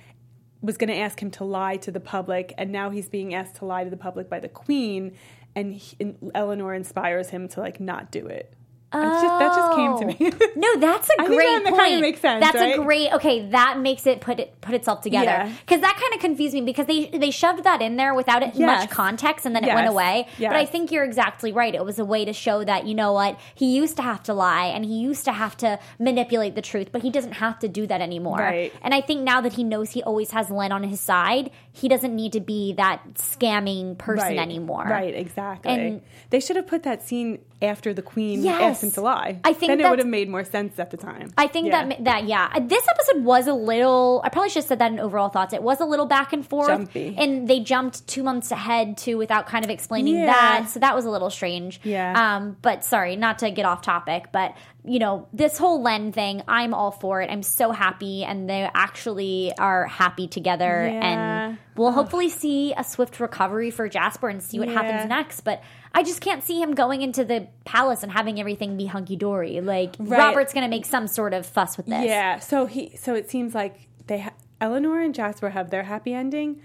was 0.63 0.77
going 0.77 0.89
to 0.89 0.97
ask 0.97 1.23
him 1.23 1.31
to 1.33 1.45
lie 1.45 1.77
to 1.79 1.91
the 1.91 2.01
public, 2.01 2.53
and 2.59 2.71
now 2.73 2.91
he's 2.91 3.09
being 3.09 3.35
asked 3.35 3.57
to 3.57 3.65
lie 3.65 3.85
to 3.85 3.91
the 3.91 3.97
public 3.97 4.29
by 4.29 4.41
the 4.41 4.49
queen, 4.49 5.17
and, 5.55 5.75
he, 5.75 5.97
and 6.01 6.33
Eleanor 6.35 6.75
inspires 6.75 7.31
him 7.31 7.49
to 7.49 7.61
like 7.61 7.81
not 7.81 8.11
do 8.11 8.27
it. 8.27 8.53
It's 8.95 9.23
just, 9.23 9.39
that 9.39 9.55
just 9.55 9.77
came 9.77 9.99
to 9.99 10.05
oh. 10.05 10.07
me. 10.07 10.33
Oh. 10.33 10.53
No, 10.57 10.81
that's 10.81 11.09
a 11.11 11.13
I 11.21 11.27
think 11.27 11.37
great 11.37 11.65
that 11.65 11.73
point. 11.73 11.83
kinda 11.83 12.01
makes 12.01 12.21
sense, 12.21 12.41
That's 12.41 12.57
right? 12.57 12.79
a 12.79 12.83
great. 12.83 13.13
Okay, 13.15 13.51
that 13.51 13.79
makes 13.79 14.07
it 14.07 14.21
put 14.21 14.41
it 14.41 14.59
put 14.61 14.75
itself 14.75 15.03
together. 15.03 15.27
Yeah. 15.27 15.53
Because 15.61 15.81
that 15.83 15.97
kind 16.01 16.15
of 16.15 16.21
confused 16.21 16.55
me 16.55 16.63
because 16.63 16.87
they 16.87 17.07
they 17.07 17.31
shoved 17.31 17.65
that 17.65 17.83
in 17.83 17.97
there 17.97 18.15
without 18.15 18.43
it 18.43 18.55
Yes. 18.55 18.81
much 18.83 18.91
context 18.91 19.45
and 19.45 19.55
then 19.55 19.65
it 19.65 19.75
went 19.75 19.87
away. 19.89 20.29
Yes. 20.39 20.51
But 20.51 20.57
I 20.57 20.65
think 20.67 20.93
you're 20.93 21.05
exactly 21.05 21.53
right. 21.53 21.75
It 21.75 21.85
was 21.85 21.99
a 21.99 22.05
way 22.05 22.25
to 22.25 22.33
show 22.33 22.65
that 22.65 22.87
you 22.87 22.95
know 22.95 23.13
what 23.13 23.39
he 23.55 23.77
used 23.77 23.97
to 23.97 24.03
have 24.03 24.23
to 24.25 24.35
lie 24.35 24.67
and 24.67 24.85
he 24.85 24.99
used 24.99 25.25
to 25.27 25.33
have 25.33 25.57
to 25.59 25.79
manipulate 25.99 26.55
the 26.55 26.63
truth, 26.63 26.89
but 26.91 27.03
he 27.03 27.11
doesn't 27.11 27.33
have 27.33 27.59
to 27.61 27.69
do 27.69 27.87
that 27.87 28.01
anymore. 28.01 28.39
Right. 28.39 28.73
And 28.83 28.95
I 28.95 29.01
think 29.03 29.23
now 29.23 29.41
that 29.43 29.53
he 29.53 29.65
knows 29.65 29.91
he 29.91 30.03
always 30.03 30.31
has 30.31 30.51
Len 30.51 30.73
on 30.73 30.83
his 30.85 31.01
side, 31.01 31.51
he 31.73 31.89
doesn't 31.89 32.15
need 32.15 32.33
to 32.33 32.41
be 32.41 32.73
that 32.75 33.03
scamming 33.15 33.99
person 33.99 34.29
right. 34.29 34.39
anymore. 34.39 34.85
Right, 34.85 35.15
exactly. 35.15 35.73
And- 35.73 36.03
they 36.31 36.41
should 36.41 36.57
have 36.57 36.67
put 36.67 36.83
that 36.85 37.07
scene 37.07 37.39
after 37.63 37.95
the 37.95 38.03
queen 38.03 38.43
Yes. 38.43 38.76
Him 38.83 38.91
to 38.93 39.01
lie. 39.01 39.41
I 39.45 39.53
think 39.53 39.71
then 39.71 39.81
it 39.81 39.89
would 39.91 39.99
have 39.99 40.09
made 40.09 40.29
more 40.29 40.45
sense 40.45 40.79
at 40.79 40.91
the 40.91 40.97
time. 40.97 41.33
I 41.37 41.47
think 41.47 41.69
Yeah. 41.69 41.87
that 41.87 42.05
that 42.05 42.25
yeah, 42.25 42.49
Uh, 42.55 42.61
this 42.61 42.87
episode 42.89 43.25
was 43.25 43.47
a 43.47 43.55
little. 43.55 44.21
I 44.25 44.29
probably 44.29 44.51
should 44.51 44.63
have 44.63 44.69
said 44.69 44.79
that 44.81 44.93
in 44.93 45.01
overall 45.01 45.29
thoughts. 45.29 45.53
It 45.53 45.63
was 45.63 45.81
a 45.81 45.85
little 45.85 46.07
back 46.07 46.33
and 46.33 46.47
forth, 46.47 46.69
Jumpy. 46.69 47.15
and 47.19 47.49
they 47.49 47.61
jumped 47.61 48.07
two 48.07 48.23
months 48.23 48.51
ahead 48.51 48.97
too 48.97 49.19
without 49.19 49.47
kind 49.47 49.65
of 49.65 49.71
explaining 49.71 50.17
Yeah. 50.17 50.27
that. 50.27 50.69
So 50.71 50.81
that 50.81 50.95
was 50.95 51.05
a 51.05 51.11
little 51.11 51.31
strange. 51.31 51.81
Yeah. 51.85 52.15
Um. 52.37 52.57
But 52.63 52.85
sorry, 52.85 53.17
not 53.17 53.39
to 53.41 53.51
get 53.51 53.65
off 53.65 53.83
topic, 53.83 54.27
but 54.33 54.55
you 54.85 54.99
know 55.01 55.27
this 55.33 55.59
whole 55.59 55.83
Len 55.83 56.13
thing. 56.13 56.43
I'm 56.47 56.73
all 56.75 56.91
for 56.93 57.21
it. 57.23 57.31
I'm 57.31 57.43
so 57.43 57.73
happy, 57.73 58.25
and 58.25 58.49
they 58.49 58.69
actually 58.75 59.53
are 59.59 59.87
happy 59.87 60.29
together, 60.29 60.89
Yeah. 60.89 61.01
and 61.07 61.59
we'll 61.77 61.93
hopefully 61.93 62.29
see 62.29 62.73
a 62.77 62.85
swift 62.85 63.19
recovery 63.21 63.71
for 63.71 63.89
Jasper 63.89 64.29
and 64.29 64.43
see 64.43 64.59
what 64.59 64.69
Yeah. 64.69 64.83
happens 64.83 65.09
next. 65.09 65.41
But. 65.41 65.61
I 65.97 66.03
just 66.03 66.21
can't 66.21 66.45
see 66.45 66.61
him 66.61 66.75
going 66.75 67.01
into 67.01 67.25
the 67.25 67.49
palace 67.65 68.03
and 68.03 68.13
having 68.13 68.39
everything 68.39 68.77
be 68.77 68.85
hunky 68.85 69.17
dory. 69.17 69.61
Like 69.63 69.97
Right. 69.99 70.19
Robert's 70.19 70.53
going 70.53 70.65
to 70.65 70.71
make 70.71 70.85
some 70.85 71.07
sort 71.07 71.33
of 71.33 71.47
fuss 71.47 71.77
with 71.79 71.87
this. 71.87 72.05
Yeah, 72.05 72.39
so 72.39 72.67
he 72.67 72.95
so 72.97 73.15
it 73.15 73.31
seems 73.31 73.55
like 73.55 73.89
they 74.07 74.19
ha- 74.21 74.35
Eleanor 74.61 75.01
and 75.01 75.15
Jasper 75.15 75.51
have 75.51 75.71
their 75.71 75.85
happy 75.85 76.13
ending, 76.13 76.61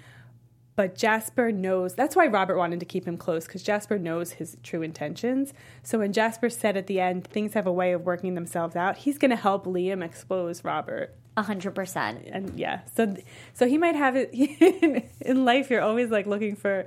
but 0.76 0.96
Jasper 0.96 1.52
knows 1.52 1.96
that's 1.96 2.14
why 2.16 2.28
Robert 2.28 2.58
wanted 2.58 2.80
to 2.82 2.86
keep 2.86 3.06
him 3.08 3.18
close 3.18 3.46
because 3.46 3.64
Jasper 3.64 3.98
knows 3.98 4.34
his 4.34 4.58
true 4.64 4.82
intentions. 4.82 5.54
So 5.82 6.00
when 6.00 6.12
Jasper 6.12 6.50
said 6.50 6.76
at 6.76 6.88
the 6.88 7.00
end 7.00 7.26
things 7.26 7.54
have 7.54 7.68
a 7.68 7.72
way 7.72 7.94
of 7.94 8.02
working 8.06 8.36
themselves 8.36 8.76
out, 8.76 8.98
he's 8.98 9.18
going 9.18 9.32
to 9.32 9.38
help 9.38 9.66
Liam 9.66 10.04
expose 10.04 10.64
Robert. 10.66 11.16
A 11.38 11.44
hundred 11.44 11.74
percent. 11.76 12.28
And 12.30 12.60
yeah, 12.60 12.82
so 12.98 13.16
so 13.54 13.66
he 13.66 13.78
might 13.78 13.96
have 13.96 14.16
it 14.18 14.34
in 15.22 15.46
life. 15.46 15.70
You're 15.70 15.82
always 15.82 16.10
like 16.10 16.28
looking 16.28 16.58
for 16.58 16.86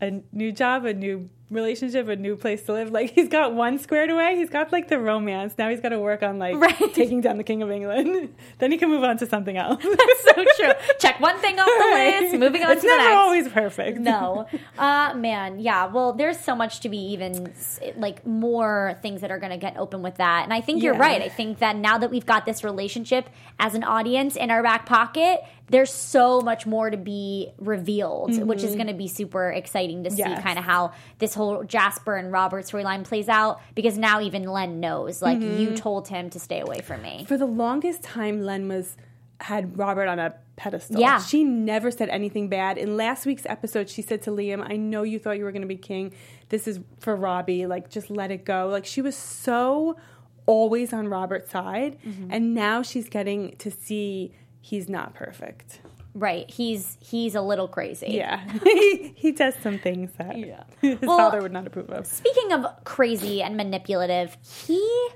a 0.00 0.22
new 0.32 0.50
job, 0.52 0.86
a 0.86 0.94
new 0.94 1.28
relationship, 1.52 2.08
a 2.08 2.16
new 2.16 2.36
place 2.36 2.62
to 2.64 2.72
live. 2.72 2.90
Like 2.90 3.10
he's 3.10 3.28
got 3.28 3.54
one 3.54 3.78
squared 3.78 4.10
away. 4.10 4.36
He's 4.36 4.50
got 4.50 4.72
like 4.72 4.88
the 4.88 4.98
romance. 4.98 5.54
Now 5.58 5.68
he's 5.70 5.80
got 5.80 5.90
to 5.90 5.98
work 5.98 6.22
on 6.22 6.38
like 6.38 6.56
Right. 6.56 6.76
taking 6.94 7.20
down 7.20 7.36
the 7.36 7.44
king 7.44 7.62
of 7.62 7.70
England. 7.70 8.34
then 8.58 8.72
he 8.72 8.78
can 8.78 8.88
move 8.88 9.04
on 9.04 9.18
to 9.18 9.26
something 9.26 9.56
else. 9.56 9.82
That's 9.82 10.24
so 10.24 10.44
true. 10.56 10.72
Check 10.98 11.20
one 11.20 11.38
thing 11.38 11.58
off 11.58 11.66
the 11.66 12.20
list. 12.22 12.38
Moving 12.38 12.64
on 12.64 12.72
it's 12.72 12.80
to 12.82 12.88
the 12.88 12.96
next. 12.96 13.14
always 13.16 13.48
perfect. 13.48 13.98
no, 13.98 14.46
uh, 14.78 15.12
man, 15.14 15.60
yeah. 15.60 15.86
Well, 15.86 16.12
there's 16.12 16.38
so 16.38 16.54
much 16.56 16.80
to 16.80 16.88
be 16.88 16.98
even 17.12 17.52
like 17.96 18.26
more 18.26 18.98
things 19.02 19.20
that 19.20 19.30
are 19.30 19.38
going 19.38 19.52
to 19.52 19.58
get 19.58 19.76
open 19.76 20.02
with 20.02 20.16
that, 20.16 20.44
and 20.44 20.52
I 20.52 20.60
think 20.60 20.82
you're 20.82 20.94
Yeah. 20.94 21.00
right. 21.00 21.22
I 21.22 21.28
think 21.28 21.58
that 21.58 21.76
now 21.76 21.98
that 21.98 22.10
we've 22.10 22.26
got 22.26 22.46
this 22.46 22.64
relationship 22.64 23.28
as 23.58 23.74
an 23.74 23.84
audience 23.84 24.36
in 24.36 24.50
our 24.50 24.62
back 24.62 24.86
pocket, 24.86 25.40
there's 25.72 25.92
so 25.92 26.40
much 26.40 26.66
more 26.66 26.88
to 26.90 26.96
be 26.96 27.50
revealed, 27.58 28.38
which 28.46 28.62
is 28.62 28.74
going 28.76 28.86
to 28.86 28.94
be 28.94 29.08
super 29.08 29.50
exciting 29.50 30.04
to 30.04 30.10
see 30.10 30.22
Mm-hmm. 30.22 30.32
Yes. 30.34 30.42
kind 30.42 30.58
of 30.58 30.64
how 30.64 30.92
this 31.18 31.34
whole 31.34 31.64
Jasper 31.64 32.14
and 32.16 32.30
Robert 32.30 32.64
storyline 32.64 33.02
plays 33.04 33.28
out. 33.28 33.60
Because 33.74 33.98
now 33.98 34.20
even 34.20 34.44
Len 34.44 34.78
knows, 34.78 35.20
like 35.20 35.38
Mm-hmm. 35.38 35.60
you 35.60 35.76
told 35.76 36.06
him 36.06 36.30
to 36.30 36.38
stay 36.38 36.60
away 36.60 36.80
from 36.80 37.02
me. 37.02 37.24
For 37.26 37.36
the 37.36 37.46
longest 37.46 38.02
time, 38.04 38.42
Len 38.42 38.68
was 38.68 38.96
had 39.40 39.76
Robert 39.76 40.06
on 40.06 40.20
a 40.20 40.34
pedestal. 40.54 41.00
Yeah. 41.00 41.20
She 41.20 41.42
never 41.42 41.90
said 41.90 42.08
anything 42.10 42.48
bad. 42.48 42.78
In 42.78 42.96
last 42.96 43.26
week's 43.26 43.44
episode, 43.46 43.90
she 43.90 44.00
said 44.02 44.22
to 44.22 44.30
Liam, 44.30 44.64
I 44.64 44.76
know 44.76 45.02
you 45.02 45.18
thought 45.18 45.36
you 45.38 45.42
were 45.44 45.50
going 45.50 45.62
to 45.62 45.68
be 45.68 45.76
king. 45.76 46.12
This 46.50 46.68
is 46.68 46.78
for 47.00 47.16
Robbie. 47.16 47.66
Like, 47.66 47.90
just 47.90 48.08
let 48.10 48.30
it 48.30 48.44
go. 48.44 48.68
Like, 48.68 48.86
she 48.86 49.02
was 49.02 49.16
so 49.16 49.96
always 50.46 50.92
on 50.92 51.08
Robert's 51.08 51.50
side. 51.50 51.98
Mm-hmm. 52.06 52.28
And 52.30 52.54
now 52.54 52.82
she's 52.82 53.08
getting 53.08 53.56
to 53.56 53.70
see 53.70 54.32
he's 54.62 54.88
not 54.88 55.14
perfect. 55.14 55.80
Right? 56.14 56.48
He's 56.50 56.96
he's 57.00 57.34
a 57.34 57.40
little 57.42 57.68
crazy. 57.68 58.12
Yeah. 58.12 58.40
he, 58.64 59.12
he 59.16 59.32
does 59.32 59.54
some 59.62 59.78
things 59.78 60.10
that 60.18 60.38
Yeah. 60.38 60.64
his 60.80 61.00
Well, 61.00 61.18
father 61.18 61.42
would 61.42 61.52
not 61.52 61.66
approve 61.66 61.90
of. 61.90 62.06
Speaking 62.06 62.52
of 62.52 62.64
crazy 62.84 63.42
and 63.42 63.56
manipulative, 63.56 64.36
he 64.66 65.08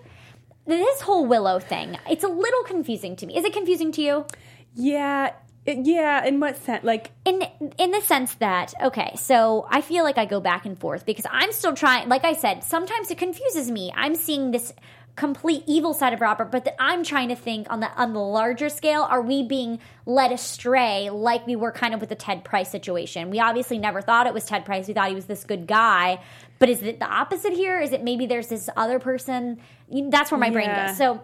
this 0.66 1.00
whole 1.00 1.26
Willow 1.26 1.60
thing, 1.60 1.96
it's 2.10 2.24
a 2.24 2.28
little 2.28 2.62
confusing 2.64 3.14
to 3.16 3.26
me. 3.26 3.36
Is 3.38 3.44
it 3.44 3.52
confusing 3.52 3.92
to 3.92 4.02
you? 4.02 4.26
Yeah. 4.74 5.32
Yeah. 5.66 6.24
In 6.24 6.40
what 6.40 6.56
sense? 6.56 6.82
Like, 6.84 7.12
In 7.24 7.42
in 7.78 7.90
the 7.90 8.00
sense 8.00 8.34
that 8.36 8.72
okay, 8.82 9.12
so 9.16 9.66
I 9.70 9.80
feel 9.82 10.02
like 10.04 10.16
I 10.18 10.24
go 10.24 10.40
back 10.40 10.64
and 10.64 10.78
forth 10.78 11.04
because 11.04 11.26
I'm 11.30 11.52
still 11.52 11.74
trying 11.74 12.08
like 12.08 12.24
I 12.24 12.32
said, 12.34 12.64
sometimes 12.64 13.10
it 13.10 13.18
confuses 13.18 13.70
me. 13.70 13.92
I'm 13.94 14.14
seeing 14.14 14.50
this 14.50 14.72
complete 15.16 15.64
evil 15.66 15.94
side 15.94 16.12
of 16.12 16.20
Robert, 16.20 16.50
but 16.52 16.64
that 16.66 16.76
I'm 16.78 17.02
trying 17.02 17.28
to 17.28 17.36
think 17.36 17.66
on 17.70 17.80
the 17.80 17.90
on 17.96 18.12
the 18.12 18.20
larger 18.20 18.68
scale, 18.68 19.02
are 19.02 19.22
we 19.22 19.42
being 19.42 19.80
led 20.04 20.30
astray 20.30 21.10
like 21.10 21.46
we 21.46 21.56
were 21.56 21.72
kind 21.72 21.94
of 21.94 22.00
with 22.00 22.10
the 22.10 22.14
Ted 22.14 22.44
Pryce 22.44 22.70
situation? 22.70 23.30
We 23.30 23.40
obviously 23.40 23.78
never 23.78 24.02
thought 24.02 24.26
it 24.26 24.34
was 24.34 24.44
Ted 24.44 24.64
Pryce. 24.64 24.86
We 24.86 24.94
thought 24.94 25.08
he 25.08 25.14
was 25.14 25.26
this 25.26 25.44
good 25.44 25.66
guy. 25.66 26.20
But 26.58 26.68
is 26.68 26.82
it 26.82 27.00
the 27.00 27.06
opposite 27.06 27.52
here? 27.52 27.80
Is 27.80 27.92
it 27.92 28.02
maybe 28.02 28.26
there's 28.26 28.48
this 28.48 28.68
other 28.76 28.98
person? 28.98 29.58
That's 29.90 30.30
where 30.30 30.38
my 30.38 30.50
brain 30.50 30.74
goes. 30.74 30.96
So 30.96 31.22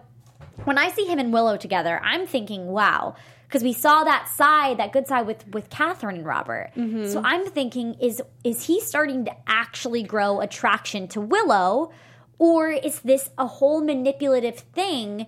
when 0.65 0.77
I 0.77 0.89
see 0.89 1.05
him 1.05 1.19
and 1.19 1.31
Willow 1.31 1.57
together, 1.57 1.99
I'm 2.03 2.27
thinking, 2.27 2.67
wow, 2.67 3.15
because 3.47 3.63
we 3.63 3.73
saw 3.73 4.03
that 4.03 4.29
side, 4.29 4.77
that 4.77 4.91
good 4.91 5.07
side 5.07 5.27
with 5.27 5.47
with 5.49 5.69
Catherine 5.69 6.17
and 6.17 6.25
Robert. 6.25 6.71
Mm-hmm. 6.75 7.05
So 7.05 7.21
I'm 7.23 7.45
thinking, 7.45 7.95
is 8.01 8.21
is 8.43 8.65
he 8.65 8.81
starting 8.81 9.25
to 9.25 9.35
actually 9.47 10.03
grow 10.03 10.41
attraction 10.41 11.07
to 11.09 11.21
Willow, 11.21 11.91
or 12.39 12.69
is 12.69 12.99
this 13.01 13.29
a 13.37 13.45
whole 13.47 13.83
manipulative 13.83 14.59
thing? 14.59 15.27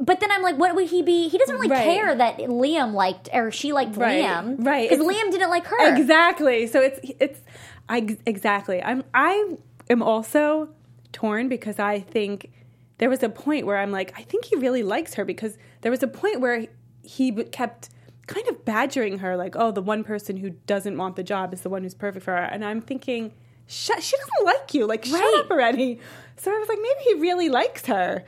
But 0.00 0.20
then 0.20 0.30
I'm 0.30 0.42
like, 0.42 0.56
what 0.56 0.74
would 0.76 0.88
he 0.90 1.02
be? 1.02 1.28
He 1.28 1.38
doesn't 1.38 1.54
really 1.56 1.68
Right. 1.68 1.84
care 1.84 2.14
that 2.14 2.38
Liam 2.38 2.92
liked 2.94 3.28
or 3.32 3.50
she 3.50 3.72
liked 3.72 3.96
Right, 3.96 4.22
Liam, 4.24 4.64
right. 4.64 4.88
Because 4.88 5.04
Liam 5.04 5.30
didn't 5.32 5.50
like 5.50 5.66
her. 5.66 5.96
Exactly. 5.96 6.66
So 6.68 6.80
it's 6.80 7.00
it's 7.18 7.40
I 7.88 8.16
exactly. 8.24 8.82
I'm 8.82 9.02
I 9.12 9.56
am 9.90 10.02
also 10.02 10.68
torn 11.12 11.48
because 11.48 11.78
I 11.80 11.98
think 12.00 12.50
there 12.98 13.08
was 13.10 13.22
a 13.22 13.28
point 13.28 13.66
where 13.66 13.76
I'm 13.78 13.90
like 13.90 14.12
I 14.16 14.22
think 14.22 14.44
he 14.44 14.54
really 14.56 14.82
likes 14.84 15.14
her 15.14 15.24
because 15.24 15.58
there 15.80 15.90
was 15.90 16.02
a 16.02 16.08
point 16.08 16.40
where 16.40 16.66
he 17.02 17.32
kept 17.32 17.88
kind 18.28 18.46
of 18.48 18.64
badgering 18.64 19.18
her 19.20 19.36
like 19.36 19.56
oh 19.56 19.70
the 19.72 19.80
one 19.82 20.04
person 20.04 20.36
who 20.36 20.50
doesn't 20.50 20.96
want 20.98 21.16
the 21.16 21.22
job 21.24 21.52
is 21.54 21.62
the 21.62 21.70
one 21.70 21.82
who's 21.82 21.94
perfect 21.94 22.24
for 22.24 22.32
her 22.32 22.42
and 22.42 22.62
I'm 22.64 22.82
thinking 22.82 23.32
shut 23.66 24.02
she 24.02 24.16
doesn't 24.16 24.44
like 24.44 24.74
you 24.74 24.86
like 24.86 25.04
shut 25.04 25.40
up 25.40 25.50
already. 25.50 25.98
So 26.38 26.54
I 26.54 26.58
was 26.58 26.68
like 26.68 26.78
maybe 26.80 27.00
he 27.04 27.14
really 27.14 27.48
likes 27.48 27.86
her. 27.86 28.24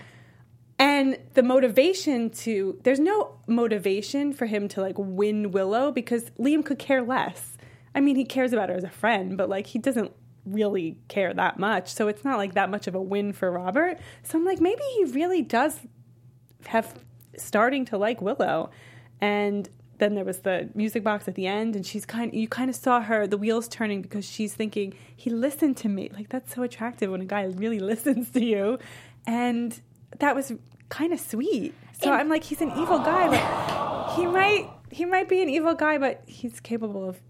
And 0.78 1.18
the 1.34 1.42
motivation 1.42 2.30
to 2.30 2.78
there's 2.84 3.00
no 3.00 3.38
motivation 3.46 4.32
for 4.32 4.46
him 4.46 4.68
to 4.68 4.80
like 4.80 4.96
win 4.98 5.50
Willow 5.50 5.92
because 5.92 6.30
Liam 6.38 6.64
could 6.64 6.78
care 6.78 7.02
less. 7.02 7.56
I 7.94 8.00
mean, 8.00 8.16
he 8.16 8.24
cares 8.24 8.52
about 8.52 8.68
her 8.68 8.76
as 8.76 8.84
a 8.84 8.90
friend, 8.90 9.36
but 9.36 9.48
like 9.48 9.66
he 9.66 9.78
doesn't 9.78 10.12
really 10.46 10.96
care 11.08 11.34
that 11.34 11.58
much. 11.58 11.92
So 11.92 12.08
it's 12.08 12.24
not 12.24 12.38
like 12.38 12.54
that 12.54 12.70
much 12.70 12.86
of 12.86 12.94
a 12.94 13.02
win 13.02 13.32
for 13.32 13.50
Robert. 13.50 13.98
So 14.22 14.38
I'm 14.38 14.44
like 14.44 14.60
maybe 14.60 14.82
he 14.96 15.04
really 15.04 15.42
does 15.42 15.78
have 16.66 16.94
starting 17.36 17.84
to 17.86 17.98
like 17.98 18.20
Willow. 18.22 18.70
And 19.20 19.68
then 20.00 20.14
there 20.14 20.24
was 20.24 20.40
the 20.40 20.68
music 20.74 21.04
box 21.04 21.28
at 21.28 21.36
the 21.36 21.46
end 21.46 21.76
and 21.76 21.86
she's 21.86 22.04
kind 22.04 22.34
you 22.34 22.48
kind 22.48 22.68
of 22.68 22.76
saw 22.76 23.00
her 23.00 23.26
the 23.26 23.38
wheels 23.38 23.68
turning 23.68 24.02
because 24.02 24.24
she's 24.24 24.54
thinking 24.54 24.94
he 25.14 25.30
listened 25.30 25.76
to 25.78 25.88
me. 25.88 26.10
Like 26.12 26.28
that's 26.28 26.54
so 26.54 26.62
attractive 26.62 27.10
when 27.10 27.20
a 27.20 27.26
guy 27.26 27.44
really 27.44 27.78
listens 27.92 28.30
to 28.30 28.44
you. 28.44 28.78
And 29.26 29.80
that 30.18 30.34
was 30.34 30.52
kind 30.88 31.12
of 31.12 31.20
sweet. 31.20 31.74
So 32.02 32.10
I'm 32.10 32.28
like 32.28 32.42
he's 32.42 32.60
an 32.60 32.72
evil 32.72 32.98
guy, 32.98 33.28
but 33.28 34.16
he 34.16 34.26
might 34.26 34.68
he 34.90 35.04
might 35.04 35.28
be 35.28 35.42
an 35.42 35.48
evil 35.48 35.74
guy, 35.74 35.98
but 35.98 36.22
he's 36.26 36.58
capable 36.58 37.08
of 37.08 37.20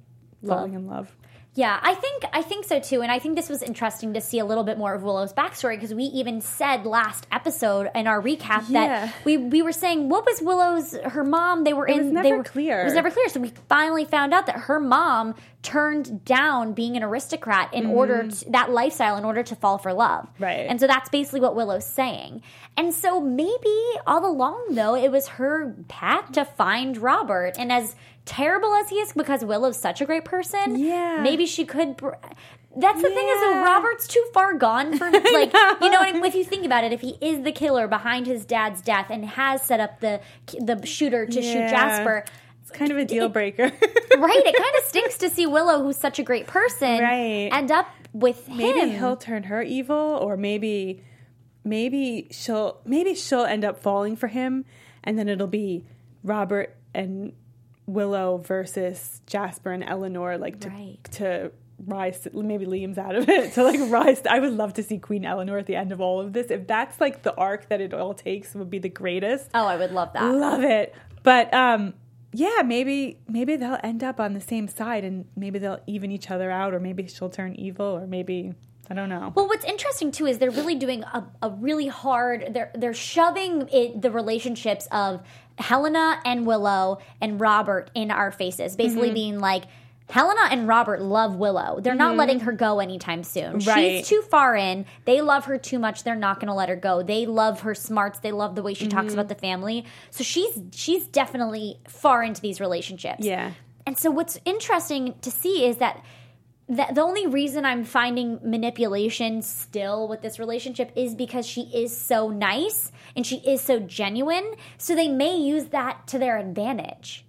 falling 0.46 0.74
in 0.74 0.86
love. 0.86 1.14
Yeah, 1.54 1.80
I 1.82 1.94
think 1.94 2.22
I 2.32 2.42
think 2.42 2.64
so 2.64 2.78
too, 2.78 3.02
and 3.02 3.10
I 3.10 3.18
think 3.18 3.34
this 3.34 3.48
was 3.48 3.60
interesting 3.62 4.14
to 4.14 4.20
see 4.20 4.38
a 4.38 4.44
little 4.44 4.62
bit 4.62 4.78
more 4.78 4.94
of 4.94 5.02
Willow's 5.02 5.32
backstory 5.32 5.74
because 5.74 5.92
we 5.92 6.04
even 6.04 6.40
said 6.40 6.86
last 6.86 7.26
episode 7.32 7.90
in 7.94 8.06
our 8.06 8.22
recap 8.22 8.64
Yeah. 8.68 9.06
that 9.06 9.14
we 9.24 9.36
we 9.36 9.60
were 9.60 9.72
saying 9.72 10.08
what 10.08 10.24
was 10.24 10.40
Willow's 10.40 10.94
her 10.96 11.24
mom 11.24 11.64
they 11.64 11.72
were 11.72 11.88
It 11.88 11.98
in 11.98 12.14
they 12.14 12.32
were 12.32 12.44
clear. 12.44 12.80
it 12.82 12.84
was 12.84 12.94
never 12.94 13.10
clear 13.10 13.28
so 13.28 13.40
we 13.40 13.52
finally 13.68 14.04
found 14.04 14.32
out 14.32 14.46
that 14.46 14.56
her 14.56 14.78
mom 14.78 15.34
turned 15.62 16.24
down 16.24 16.72
being 16.72 16.96
an 16.96 17.02
aristocrat 17.02 17.72
in 17.74 17.84
mm-hmm. 17.84 17.92
order 17.92 18.28
to, 18.28 18.50
that 18.50 18.70
lifestyle 18.70 19.16
in 19.16 19.24
order 19.24 19.42
to 19.42 19.54
fall 19.54 19.78
for 19.78 19.92
love. 19.92 20.28
Right. 20.38 20.66
And 20.68 20.80
so 20.80 20.86
that's 20.86 21.08
basically 21.10 21.40
what 21.40 21.54
Willow's 21.54 21.86
saying. 21.86 22.42
And 22.76 22.94
so 22.94 23.20
maybe 23.20 23.76
all 24.06 24.24
along 24.24 24.74
though 24.74 24.94
it 24.94 25.10
was 25.10 25.28
her 25.28 25.74
path 25.88 26.32
to 26.32 26.44
find 26.44 26.96
Robert 26.96 27.56
and 27.58 27.70
as 27.70 27.94
terrible 28.24 28.74
as 28.74 28.88
he 28.88 28.96
is 28.96 29.12
because 29.12 29.44
Willow's 29.44 29.78
such 29.78 30.00
a 30.00 30.06
great 30.06 30.24
person, 30.24 30.78
Yeah. 30.78 31.20
maybe 31.22 31.46
she 31.46 31.66
could 31.66 31.96
br- 31.96 32.14
that's 32.76 33.02
the 33.02 33.08
thing 33.08 33.28
is 33.28 33.40
that 33.40 33.62
Robert's 33.64 34.06
too 34.06 34.24
far 34.32 34.54
gone 34.54 34.96
for 34.98 35.10
like 35.10 35.52
know. 35.52 35.76
you 35.82 35.90
know 35.90 36.24
if 36.24 36.34
you 36.36 36.44
think 36.44 36.64
about 36.64 36.84
it 36.84 36.92
if 36.92 37.00
he 37.00 37.18
is 37.20 37.42
the 37.42 37.50
killer 37.50 37.88
behind 37.88 38.26
his 38.26 38.44
dad's 38.44 38.80
death 38.80 39.06
and 39.10 39.24
has 39.24 39.60
set 39.62 39.80
up 39.80 39.98
the 39.98 40.20
the 40.60 40.86
shooter 40.86 41.26
to 41.26 41.42
shoot 41.42 41.68
Jasper 41.68 42.24
It's 42.70 42.78
kind 42.78 42.90
of 42.92 42.98
a 42.98 43.04
deal 43.04 43.28
breaker. 43.28 43.64
right 44.18 44.42
it 44.44 44.56
kind 44.56 44.74
of 44.78 44.84
stinks 44.88 45.18
to 45.18 45.28
see 45.30 45.46
Willow 45.46 45.82
who's 45.82 45.96
such 45.96 46.18
a 46.18 46.22
great 46.22 46.46
person 46.46 47.00
Right. 47.00 47.48
end 47.52 47.70
up 47.70 47.88
with 48.12 48.46
him. 48.46 48.56
maybe 48.56 48.90
he'll 48.90 49.16
turn 49.16 49.44
her 49.44 49.62
evil 49.62 49.96
or 49.96 50.36
maybe 50.36 51.02
maybe 51.64 52.28
she'll 52.30 52.80
maybe 52.84 53.14
she'll 53.14 53.44
end 53.44 53.64
up 53.64 53.78
falling 53.80 54.16
for 54.16 54.26
him 54.28 54.64
and 55.04 55.18
then 55.18 55.28
it'll 55.28 55.46
be 55.46 55.84
Robert 56.24 56.76
and 56.94 57.32
Willow 57.86 58.38
versus 58.38 59.20
Jasper 59.26 59.72
and 59.72 59.84
Eleanor 59.84 60.38
like 60.38 60.60
to 60.60 60.68
Right. 60.68 60.98
to 61.12 61.52
rise 61.86 62.20
to, 62.20 62.30
maybe 62.42 62.66
Liam's 62.66 62.98
out 62.98 63.14
of 63.14 63.28
it 63.28 63.52
to 63.54 63.62
like 63.62 63.80
rise 63.90 64.20
I 64.28 64.38
would 64.40 64.52
love 64.52 64.74
to 64.74 64.82
see 64.82 64.98
Queen 64.98 65.24
Eleanor 65.24 65.58
at 65.58 65.66
the 65.66 65.76
end 65.76 65.92
of 65.92 66.00
all 66.00 66.20
of 66.20 66.32
this 66.32 66.50
if 66.50 66.66
that's 66.66 67.00
like 67.00 67.22
the 67.22 67.34
arc 67.36 67.68
that 67.68 67.80
it 67.80 67.94
all 67.94 68.12
takes 68.14 68.54
would 68.54 68.70
be 68.70 68.78
the 68.78 68.88
greatest 68.90 69.50
oh 69.54 69.66
I 69.66 69.76
would 69.76 69.92
love 69.92 70.12
that 70.14 70.24
love 70.34 70.62
it 70.62 70.94
but 71.22 71.52
um 71.54 71.94
yeah 72.32 72.62
maybe 72.64 73.18
maybe 73.28 73.56
they'll 73.56 73.78
end 73.82 74.02
up 74.04 74.20
on 74.20 74.34
the 74.34 74.40
same 74.40 74.68
side 74.68 75.04
and 75.04 75.24
maybe 75.36 75.58
they'll 75.58 75.80
even 75.86 76.10
each 76.10 76.30
other 76.30 76.50
out 76.50 76.72
or 76.74 76.80
maybe 76.80 77.06
she'll 77.08 77.28
turn 77.30 77.54
evil 77.56 77.86
or 77.86 78.06
maybe 78.06 78.52
i 78.88 78.94
don't 78.94 79.08
know 79.08 79.32
Well, 79.34 79.46
what's 79.48 79.64
interesting 79.64 80.12
too 80.12 80.26
is 80.26 80.38
they're 80.38 80.50
really 80.50 80.74
doing 80.76 81.02
a, 81.04 81.24
a 81.42 81.50
really 81.50 81.86
hard. 81.88 82.50
They're 82.54 82.70
they're 82.74 82.94
shoving 82.94 83.68
it, 83.72 84.00
the 84.02 84.10
relationships 84.10 84.86
of 84.92 85.22
Helena 85.58 86.20
and 86.24 86.46
Willow 86.46 86.98
and 87.20 87.40
Robert 87.40 87.90
in 87.94 88.10
our 88.10 88.30
faces, 88.30 88.76
basically 88.76 89.08
Mm-hmm. 89.08 89.14
being 89.14 89.38
like. 89.38 89.64
Helena 90.10 90.48
and 90.50 90.66
Robert 90.68 91.00
love 91.00 91.36
Willow. 91.36 91.80
They're 91.80 91.94
not 91.94 92.16
letting 92.16 92.40
her 92.40 92.52
go 92.52 92.80
anytime 92.80 93.22
soon. 93.24 93.58
Mm-hmm. 93.58 93.68
Right. 93.68 93.98
She's 93.98 94.08
too 94.08 94.22
far 94.22 94.56
in. 94.56 94.84
They 95.04 95.20
love 95.20 95.44
her 95.46 95.56
too 95.58 95.78
much. 95.78 96.04
They're 96.04 96.14
not 96.16 96.40
going 96.40 96.48
to 96.48 96.54
let 96.54 96.68
her 96.68 96.76
go. 96.76 97.02
They 97.02 97.26
love 97.26 97.60
her 97.60 97.74
smarts. 97.74 98.18
They 98.20 98.32
love 98.32 98.54
the 98.54 98.62
way 98.62 98.74
she 98.74 98.86
Mm-hmm. 98.86 98.98
talks 98.98 99.12
about 99.12 99.28
the 99.28 99.34
family. 99.34 99.84
So 100.10 100.24
she's 100.24 100.58
she's 100.72 101.06
definitely 101.06 101.78
far 101.88 102.22
into 102.22 102.40
these 102.40 102.60
relationships. 102.60 103.24
yeah 103.24 103.52
And 103.86 103.96
so 103.96 104.10
what's 104.10 104.38
interesting 104.44 105.14
to 105.22 105.30
see 105.30 105.64
is 105.66 105.76
that 105.78 106.04
that 106.68 106.94
the 106.94 107.00
only 107.00 107.26
reason 107.26 107.64
I'm 107.64 107.82
finding 107.84 108.38
manipulation 108.44 109.42
still 109.42 110.06
with 110.06 110.22
this 110.22 110.38
relationship 110.38 110.92
is 110.94 111.16
because 111.16 111.44
she 111.44 111.62
is 111.62 111.96
so 111.96 112.30
nice 112.30 112.92
and 113.16 113.26
she 113.26 113.36
is 113.38 113.60
so 113.60 113.80
genuine. 113.80 114.52
So 114.78 114.94
they 114.94 115.08
may 115.08 115.36
use 115.36 115.66
that 115.70 116.06
to 116.08 116.18
their 116.20 116.38
advantage. 116.38 117.24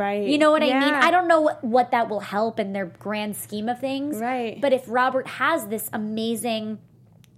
Right 0.00 0.26
You 0.26 0.38
know 0.38 0.50
what 0.50 0.62
I 0.62 0.66
mean? 0.66 0.94
I 0.94 1.10
don't 1.10 1.28
know 1.28 1.40
what, 1.42 1.62
what 1.62 1.90
that 1.92 2.08
will 2.08 2.20
help 2.20 2.58
in 2.58 2.72
their 2.72 2.86
grand 2.86 3.36
scheme 3.36 3.68
of 3.68 3.78
things. 3.78 4.16
Right. 4.16 4.60
But 4.60 4.72
if 4.72 4.84
Robert 4.88 5.26
has 5.26 5.66
this 5.66 5.90
amazing, 5.92 6.78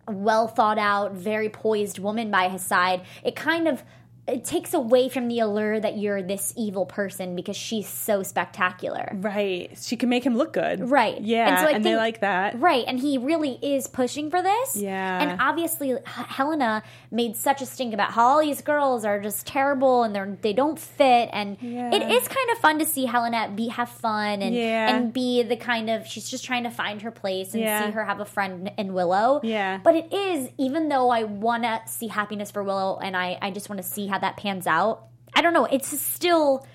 well 0.09 0.49
thought 0.49 0.79
out, 0.79 1.13
very 1.13 1.49
poised 1.49 1.99
woman 1.99 2.31
by 2.31 2.49
his 2.49 2.63
side, 2.63 3.03
it 3.25 3.37
kind 3.37 3.69
of 3.69 3.83
it 4.29 4.45
takes 4.45 4.73
away 4.73 5.09
from 5.09 5.27
the 5.27 5.41
allure 5.41 5.81
that 5.81 5.99
you're 5.99 6.23
this 6.23 6.55
evil 6.57 6.87
person 6.87 7.35
because 7.35 7.57
she's 7.57 7.89
so 7.89 8.23
spectacular. 8.23 9.11
right 9.15 9.77
she 9.83 9.97
can 9.97 10.09
make 10.09 10.25
him 10.25 10.37
look 10.37 10.53
good 10.53 10.89
Right. 10.91 11.21
yeah 11.21 11.49
And 11.49 11.57
and, 11.57 11.59
so 11.61 11.67
I 11.67 11.79
they 11.79 11.83
think- 11.83 11.97
like 11.97 12.21
that 12.21 12.59
Right, 12.61 12.85
and 12.87 12.99
he 13.01 13.19
really 13.19 13.59
is 13.63 13.89
pushing 13.89 14.31
for 14.31 14.41
this. 14.43 14.77
Yeah. 14.77 15.21
And 15.23 15.41
obviously 15.41 15.91
H- 15.93 16.01
Helena 16.07 16.83
made 17.11 17.35
such 17.37 17.63
a 17.63 17.67
stink 17.67 17.93
about 17.95 18.13
how 18.13 18.25
all 18.27 18.41
these 18.41 18.63
girls 18.63 19.05
are 19.05 19.21
just 19.21 19.47
terrible 19.47 20.05
and 20.05 20.15
they're 20.15 20.39
they 20.41 20.53
don't 20.53 20.79
fit 20.79 21.29
and 21.33 21.57
Yeah. 21.61 21.93
it 21.93 22.03
is 22.11 22.29
kind 22.29 22.51
of 22.53 22.59
fun 22.59 22.79
to 22.79 22.85
see 22.85 23.07
Helena 23.07 23.51
be 23.55 23.69
have 23.69 23.89
fun 23.89 24.41
and 24.43 24.55
Yeah. 24.55 24.95
and 24.95 25.13
be 25.13 25.43
the 25.43 25.57
kind 25.57 25.91
of 25.91 26.07
she's 26.07 26.31
just 26.31 26.45
trying 26.45 26.63
to 26.65 26.71
find 26.71 27.03
her 27.03 27.11
place 27.11 27.55
and 27.55 27.63
Yeah. 27.63 27.87
see 27.87 27.91
her 27.93 28.05
have 28.05 28.21
a 28.21 28.25
friend 28.25 28.71
in 28.79 28.95
Willow. 28.95 29.41
Yeah. 29.43 29.79
But 29.83 29.97
it 29.97 30.13
is 30.13 30.49
even 30.59 30.89
though 30.89 31.11
I 31.11 31.25
want 31.25 31.65
to 31.65 31.81
see 31.87 32.07
happiness 32.07 32.51
for 32.53 32.63
Willow 32.63 32.99
and 33.03 33.17
I 33.17 33.37
I 33.43 33.51
just 33.51 33.69
want 33.69 33.83
to 33.83 33.89
see 33.89 34.07
how 34.13 34.19
that 34.19 34.37
pans 34.37 34.67
out. 34.67 35.07
I 35.35 35.41
don't 35.41 35.55
know. 35.55 35.65
It's 35.65 35.89
still 35.99 36.67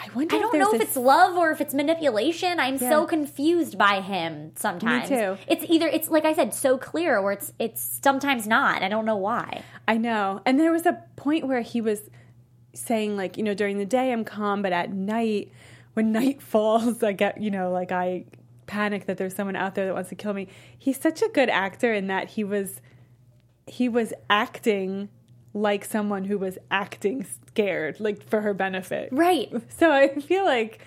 i 0.00 0.08
wonder 0.14 0.36
I 0.36 0.38
don't 0.38 0.56
know 0.56 0.72
if 0.72 0.80
it's 0.80 0.96
love 0.96 1.36
or 1.36 1.50
if 1.50 1.60
it's 1.60 1.74
manipulation. 1.74 2.60
I'm 2.60 2.78
so 2.78 3.04
confused 3.04 3.76
by 3.76 4.00
him 4.00 4.52
sometimes. 4.54 5.08
too. 5.08 5.36
It's 5.48 5.64
either 5.68 5.88
it's 5.88 6.08
like 6.08 6.24
I 6.24 6.34
said, 6.34 6.54
so 6.54 6.78
clear, 6.78 7.18
or 7.18 7.32
it's 7.32 7.52
it's 7.58 7.98
sometimes 8.02 8.46
not. 8.46 8.82
I 8.84 8.88
don't 8.88 9.04
know 9.04 9.16
why. 9.16 9.64
I 9.88 9.96
know. 9.96 10.40
And 10.46 10.60
there 10.60 10.70
was 10.70 10.86
a 10.86 11.02
point 11.16 11.48
where 11.48 11.62
he 11.62 11.80
was 11.80 12.08
saying, 12.74 13.16
like, 13.16 13.36
you 13.36 13.42
know, 13.42 13.54
during 13.54 13.78
the 13.78 13.84
day 13.84 14.12
I'm 14.12 14.24
calm, 14.24 14.62
but 14.62 14.72
at 14.72 14.92
night, 14.92 15.50
when 15.94 16.12
night 16.12 16.40
falls, 16.54 17.02
I 17.02 17.10
get, 17.12 17.40
you 17.40 17.50
know, 17.50 17.72
like 17.72 17.90
I 17.90 18.26
panic 18.66 19.06
that 19.06 19.16
there's 19.16 19.34
someone 19.34 19.56
out 19.56 19.74
there 19.74 19.86
that 19.86 19.94
wants 19.94 20.10
to 20.10 20.14
kill 20.14 20.32
me. 20.32 20.46
He's 20.78 21.00
such 21.00 21.22
a 21.22 21.28
good 21.28 21.48
actor 21.48 21.92
in 21.92 22.06
that 22.06 22.28
he 22.30 22.44
was 22.44 22.80
he 23.66 23.88
was 23.88 24.14
acting 24.30 25.08
like 25.54 25.84
someone 25.84 26.24
who 26.24 26.38
was 26.38 26.58
acting 26.70 27.26
scared, 27.46 28.00
like 28.00 28.22
for 28.22 28.40
her 28.40 28.54
benefit. 28.54 29.08
Right. 29.12 29.52
So 29.76 29.90
I 29.90 30.08
feel 30.20 30.44
like 30.44 30.80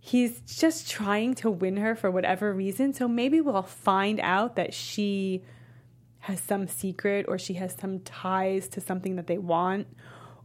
he's 0.00 0.40
just 0.40 0.90
trying 0.90 1.34
to 1.34 1.50
win 1.50 1.76
her 1.76 1.94
for 1.94 2.10
whatever 2.10 2.52
reason. 2.52 2.92
So 2.92 3.08
maybe 3.08 3.40
we'll 3.40 3.62
find 3.62 4.20
out 4.20 4.56
that 4.56 4.74
she 4.74 5.42
has 6.20 6.40
some 6.40 6.66
secret 6.66 7.26
or 7.28 7.38
she 7.38 7.54
has 7.54 7.74
some 7.78 8.00
ties 8.00 8.68
to 8.68 8.80
something 8.80 9.16
that 9.16 9.26
they 9.26 9.38
want. 9.38 9.86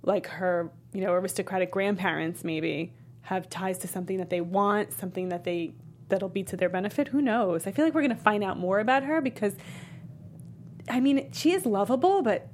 Like 0.02 0.28
her, 0.28 0.72
you 0.94 1.02
know, 1.02 1.14
aristocratic 1.14 1.72
grandparents 1.72 2.44
maybe 2.44 2.94
have 3.22 3.50
ties 3.50 3.78
to 3.80 3.88
something 3.88 4.18
that 4.18 4.30
they 4.30 4.42
want, 4.42 4.92
something 4.94 5.30
that 5.30 5.44
they 5.44 5.74
that'll 6.10 6.30
be 6.30 6.44
to 6.44 6.58
their 6.58 6.70
benefit. 6.70 7.08
Who 7.08 7.22
knows? 7.22 7.66
I 7.66 7.72
feel 7.72 7.86
like 7.86 7.94
we're 7.94 8.02
going 8.02 8.16
to 8.16 8.22
find 8.22 8.44
out 8.44 8.58
more 8.58 8.80
about 8.80 9.04
her 9.04 9.22
because 9.22 9.54
I 10.90 11.00
mean, 11.00 11.32
she 11.32 11.54
is 11.54 11.66
lovable, 11.66 12.22
but 12.22 12.48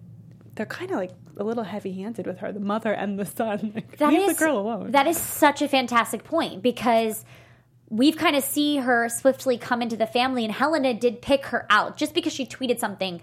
they're 0.59 0.65
kind 0.65 0.91
of 0.91 0.97
like 0.97 1.11
a 1.37 1.43
little 1.45 1.63
heavy-handed 1.63 2.27
with 2.27 2.39
her, 2.39 2.51
the 2.51 2.59
mother 2.59 2.91
and 2.91 3.17
the 3.17 3.25
son. 3.25 3.71
Like, 3.75 3.95
That 3.97 4.09
leave 4.11 4.27
is 4.29 4.35
the 4.35 4.43
girl 4.43 4.57
alone. 4.59 4.91
That 4.91 5.07
is 5.07 5.15
such 5.15 5.61
a 5.61 5.69
fantastic 5.69 6.25
point 6.25 6.61
because 6.61 7.23
we've 7.89 8.17
kind 8.17 8.35
of 8.35 8.43
see 8.43 8.75
her 8.75 9.07
swiftly 9.07 9.57
come 9.57 9.81
into 9.81 9.95
the 9.95 10.05
family, 10.05 10.43
and 10.43 10.53
Helena 10.53 10.93
did 10.93 11.21
pick 11.21 11.45
her 11.45 11.65
out 11.69 11.95
just 11.95 12.13
because 12.13 12.33
she 12.33 12.45
tweeted 12.45 12.77
something 12.77 13.21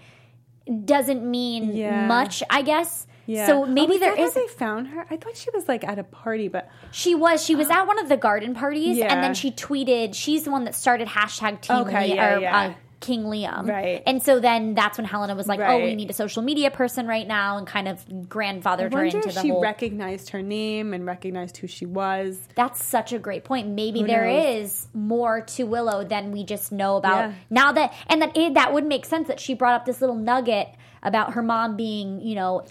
doesn't 0.83 1.23
mean 1.29 1.75
Yeah. 1.75 2.07
much, 2.07 2.41
I 2.49 2.63
guess. 2.63 3.05
Yeah. 3.27 3.45
So 3.45 3.65
maybe 3.67 3.93
oh, 3.95 3.99
there 3.99 4.15
how 4.15 4.23
is. 4.23 4.33
they 4.33 4.47
found 4.47 4.87
her. 4.87 5.05
I 5.11 5.17
thought 5.17 5.37
she 5.37 5.51
was 5.53 5.67
like 5.67 5.83
at 5.83 5.99
a 5.99 6.03
party, 6.03 6.47
but 6.47 6.67
She 6.91 7.13
was. 7.13 7.45
She 7.45 7.53
was 7.53 7.69
at 7.69 7.83
one 7.83 7.99
of 7.99 8.09
the 8.09 8.17
garden 8.17 8.55
parties, 8.55 8.97
Yeah. 8.97 9.13
and 9.13 9.23
then 9.23 9.35
she 9.35 9.51
tweeted. 9.51 10.15
She's 10.15 10.43
the 10.45 10.49
one 10.51 10.63
that 10.63 10.73
started 10.73 11.07
hashtag 11.07 11.61
Team 11.61 11.75
Okay, 11.81 12.15
yeah, 12.15 12.33
or, 12.35 12.39
yeah. 12.39 12.57
Uh, 12.59 12.73
King 12.99 13.25
Liam, 13.25 13.67
Right. 13.69 14.01
And 14.07 14.23
so 14.23 14.39
then 14.39 14.73
that's 14.73 14.97
when 14.97 15.05
Helena 15.05 15.35
was 15.35 15.47
like, 15.47 15.59
"Oh, 15.59 15.77
we 15.77 15.93
need 15.93 16.09
a 16.09 16.13
social 16.13 16.41
media 16.41 16.71
person 16.71 17.05
right 17.05 17.27
now," 17.27 17.57
and 17.57 17.67
kind 17.67 17.87
of 17.87 18.03
grandfathered 18.07 18.91
her 18.91 19.03
into 19.05 19.21
the 19.29 19.39
she 19.39 19.49
whole. 19.49 19.61
recognized 19.61 20.31
her 20.31 20.41
name 20.41 20.95
and 20.95 21.05
recognized 21.05 21.57
who 21.57 21.67
she 21.67 21.85
was. 21.85 22.39
that's 22.55 22.83
such 22.83 23.13
a 23.13 23.19
great 23.19 23.43
point. 23.43 23.67
Maybe 23.67 24.01
Who 24.01 24.07
there 24.07 24.25
knows? 24.25 24.45
is 24.71 24.87
more 24.95 25.41
to 25.41 25.63
Willow 25.65 26.03
than 26.03 26.31
we 26.31 26.43
just 26.43 26.71
know 26.71 26.97
about 26.97 27.29
Yeah. 27.29 27.33
now 27.51 27.71
that, 27.71 27.93
and 28.07 28.21
that 28.23 28.35
it, 28.35 28.55
that 28.55 28.73
would 28.73 28.85
make 28.85 29.05
sense 29.05 29.27
that 29.27 29.39
she 29.39 29.53
brought 29.53 29.73
up 29.75 29.85
this 29.85 30.01
little 30.01 30.15
nugget 30.15 30.69
about 31.03 31.33
her 31.33 31.43
mom 31.43 31.75
being, 31.75 32.19
you 32.21 32.33
know, 32.33 32.65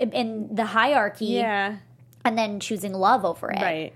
in- 0.00 0.10
in 0.12 0.54
the 0.54 0.64
hierarchy, 0.64 1.26
Yeah, 1.26 1.76
and 2.24 2.36
then 2.36 2.58
choosing 2.58 2.92
love 2.92 3.24
over 3.24 3.50
it. 3.52 3.62
right, 3.62 3.92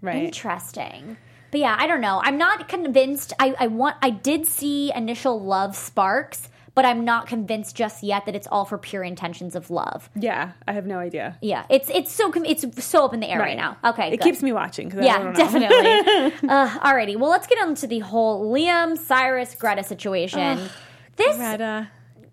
right. 0.00 0.24
Interesting. 0.24 1.18
But 1.50 1.60
yeah, 1.60 1.76
I 1.78 1.86
don't 1.86 2.00
know. 2.00 2.20
I'm 2.22 2.38
not 2.38 2.68
convinced. 2.68 3.32
I, 3.38 3.54
I 3.58 3.66
want. 3.68 3.96
I 4.02 4.10
did 4.10 4.46
see 4.46 4.92
initial 4.94 5.40
love 5.40 5.76
sparks, 5.76 6.48
but 6.74 6.84
I'm 6.84 7.04
not 7.04 7.26
convinced 7.26 7.74
just 7.74 8.02
yet 8.02 8.26
that 8.26 8.36
it's 8.36 8.46
all 8.46 8.64
for 8.64 8.78
pure 8.78 9.02
intentions 9.02 9.56
of 9.56 9.70
love. 9.70 10.10
Yeah, 10.14 10.52
I 10.66 10.72
have 10.74 10.86
no 10.86 10.98
idea. 10.98 11.36
Yeah, 11.42 11.64
it's 11.68 11.90
it's 11.90 12.12
so 12.12 12.32
it's 12.44 12.64
so 12.84 13.04
up 13.04 13.14
in 13.14 13.20
the 13.20 13.28
air 13.28 13.40
right, 13.40 13.56
now. 13.56 13.78
Okay, 13.84 14.08
it 14.08 14.18
good. 14.18 14.20
keeps 14.20 14.42
me 14.42 14.52
watching. 14.52 14.90
Yeah, 14.90 15.18
don't 15.18 15.32
know. 15.32 15.38
definitely. 15.38 15.78
uh, 16.48 16.78
alrighty, 16.80 17.16
well, 17.16 17.30
let's 17.30 17.46
get 17.46 17.58
on 17.58 17.74
to 17.76 17.86
the 17.86 17.98
whole 18.00 18.52
Liam 18.52 18.96
Cyrus 18.96 19.54
Greta 19.54 19.82
situation. 19.82 20.68
this 21.16 21.36
Greta, 21.36 21.88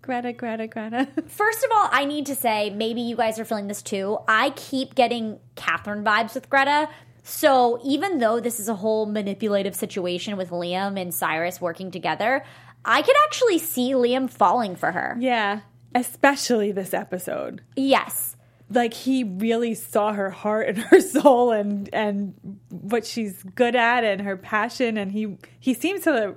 Greta, 0.06 0.32
Greta, 0.32 0.68
Greta. 0.68 1.08
First 1.26 1.64
of 1.64 1.70
all, 1.74 1.88
I 1.90 2.04
need 2.04 2.26
to 2.26 2.36
say, 2.36 2.70
maybe 2.70 3.00
you 3.00 3.16
guys 3.16 3.40
are 3.40 3.44
feeling 3.44 3.66
this 3.66 3.82
too. 3.82 4.18
I 4.28 4.50
keep 4.50 4.94
getting 4.94 5.40
Catherine 5.56 6.04
vibes 6.04 6.34
with 6.34 6.48
Greta. 6.48 6.88
So 7.28 7.80
even 7.84 8.18
though 8.18 8.38
this 8.38 8.60
is 8.60 8.68
a 8.68 8.76
whole 8.76 9.04
manipulative 9.06 9.74
situation 9.74 10.36
with 10.36 10.50
Liam 10.50 11.00
and 11.00 11.12
Cyrus 11.12 11.60
working 11.60 11.90
together, 11.90 12.44
I 12.84 13.02
could 13.02 13.16
actually 13.26 13.58
see 13.58 13.92
Liam 13.92 14.30
falling 14.30 14.76
for 14.76 14.92
her. 14.92 15.16
yeah, 15.18 15.60
especially 15.92 16.70
this 16.70 16.94
episode. 16.94 17.62
Yes. 17.74 18.36
like 18.70 18.94
he 18.94 19.24
really 19.24 19.74
saw 19.74 20.12
her 20.12 20.30
heart 20.30 20.68
and 20.68 20.78
her 20.90 21.00
soul 21.00 21.50
and 21.50 21.88
and 21.92 22.34
what 22.70 23.04
she's 23.04 23.42
good 23.54 23.74
at 23.74 24.04
and 24.04 24.20
her 24.22 24.36
passion 24.36 24.96
and 24.96 25.10
he 25.12 25.36
he 25.58 25.72
seems 25.74 26.02
to 26.02 26.34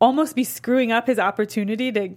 almost 0.00 0.34
be 0.36 0.44
screwing 0.44 0.90
up 0.92 1.06
his 1.06 1.18
opportunity 1.18 1.90
to 1.92 2.08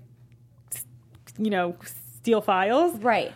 you 1.37 1.49
know 1.49 1.75
steal 1.83 2.41
files 2.41 2.97
Right. 2.99 3.33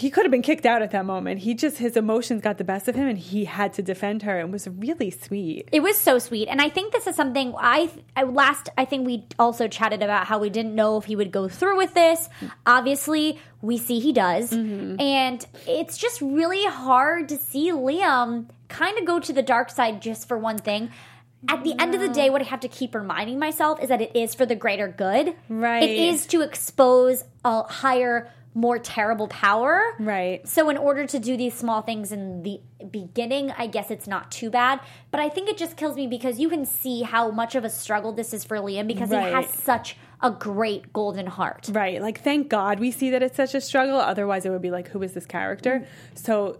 He 0.00 0.10
could 0.10 0.24
have 0.24 0.30
been 0.30 0.42
kicked 0.42 0.66
out 0.66 0.82
at 0.82 0.90
that 0.90 1.04
moment 1.04 1.40
he 1.40 1.54
just 1.54 1.78
his 1.78 1.96
emotions 1.96 2.42
got 2.42 2.58
the 2.58 2.64
best 2.64 2.88
of 2.88 2.94
him 2.94 3.06
and 3.06 3.18
he 3.18 3.44
had 3.44 3.72
to 3.72 3.82
defend 3.82 4.22
her 4.22 4.38
and 4.38 4.52
was 4.52 4.66
really 4.68 5.10
sweet 5.10 5.68
It 5.72 5.80
was 5.80 5.96
so 5.96 6.18
sweet, 6.18 6.48
and 6.48 6.60
I 6.60 6.68
think 6.68 6.92
this 6.92 7.06
is 7.06 7.16
something 7.16 7.54
I, 7.58 7.90
I 8.16 8.24
last. 8.24 8.68
I 8.76 8.84
think 8.84 9.06
we 9.06 9.26
also 9.38 9.68
chatted 9.68 10.02
about 10.02 10.26
how 10.26 10.38
we 10.38 10.50
didn't 10.50 10.74
know 10.74 10.98
if 10.98 11.04
he 11.04 11.16
would 11.16 11.32
go 11.32 11.48
through 11.48 11.76
with 11.76 11.94
this. 11.94 12.28
Obviously, 12.66 13.38
we 13.62 13.78
see 13.78 14.00
he 14.00 14.12
does, 14.12 14.50
mm-hmm. 14.50 15.00
and 15.00 15.46
it's 15.66 15.96
just 15.96 16.20
really 16.20 16.64
hard 16.66 17.28
to 17.28 17.36
see 17.36 17.70
Liam 17.70 18.46
kind 18.68 18.98
of 18.98 19.04
go 19.04 19.20
to 19.20 19.32
the 19.32 19.42
dark 19.42 19.70
side 19.70 20.00
just 20.00 20.28
for 20.28 20.38
one 20.38 20.58
thing. 20.58 20.90
At 21.48 21.64
the 21.64 21.74
end 21.78 21.94
of 21.94 22.02
the 22.02 22.08
day, 22.08 22.28
what 22.28 22.42
I 22.42 22.44
have 22.44 22.60
to 22.60 22.68
keep 22.68 22.94
reminding 22.94 23.38
myself 23.38 23.82
is 23.82 23.88
that 23.88 24.02
it 24.02 24.14
is 24.14 24.34
for 24.34 24.44
the 24.44 24.54
greater 24.54 24.88
good. 24.88 25.34
Right. 25.48 25.82
It 25.82 25.90
is 25.90 26.26
to 26.26 26.42
expose 26.42 27.24
a 27.44 27.62
higher, 27.62 28.30
more 28.54 28.78
terrible 28.78 29.28
power. 29.28 29.94
right 29.98 30.46
So, 30.46 30.68
in 30.70 30.76
order 30.76 31.06
to 31.06 31.18
do 31.18 31.36
these 31.36 31.54
small 31.54 31.82
things 31.82 32.10
in 32.10 32.42
the 32.42 32.60
beginning, 32.90 33.52
I 33.56 33.66
guess 33.66 33.90
it's 33.90 34.06
not 34.06 34.30
too 34.30 34.50
bad. 34.50 34.80
But 35.10 35.20
I 35.20 35.28
think 35.28 35.48
it 35.48 35.56
just 35.56 35.76
kills 35.76 35.96
me 35.96 36.06
because 36.06 36.40
you 36.40 36.48
can 36.48 36.66
see 36.66 37.02
how 37.02 37.30
much 37.30 37.54
of 37.54 37.64
a 37.64 37.70
struggle 37.70 38.12
this 38.12 38.34
is 38.34 38.44
for 38.44 38.56
Liam 38.56 38.86
because 38.86 39.10
he 39.10 39.16
has 39.16 39.48
such 39.54 39.96
a 40.22 40.30
great 40.30 40.92
golden 40.92 41.26
heart. 41.26 41.70
Right. 41.72 42.02
Like, 42.02 42.20
thank 42.20 42.48
God 42.48 42.80
we 42.80 42.90
see 42.90 43.10
that 43.10 43.22
it's 43.22 43.36
such 43.36 43.54
a 43.54 43.60
struggle. 43.60 43.98
Otherwise, 43.98 44.44
it 44.44 44.50
would 44.50 44.62
be 44.62 44.70
like, 44.70 44.88
who 44.88 45.02
is 45.02 45.12
this 45.12 45.26
character? 45.26 45.80
Mm. 45.80 46.18
So 46.18 46.58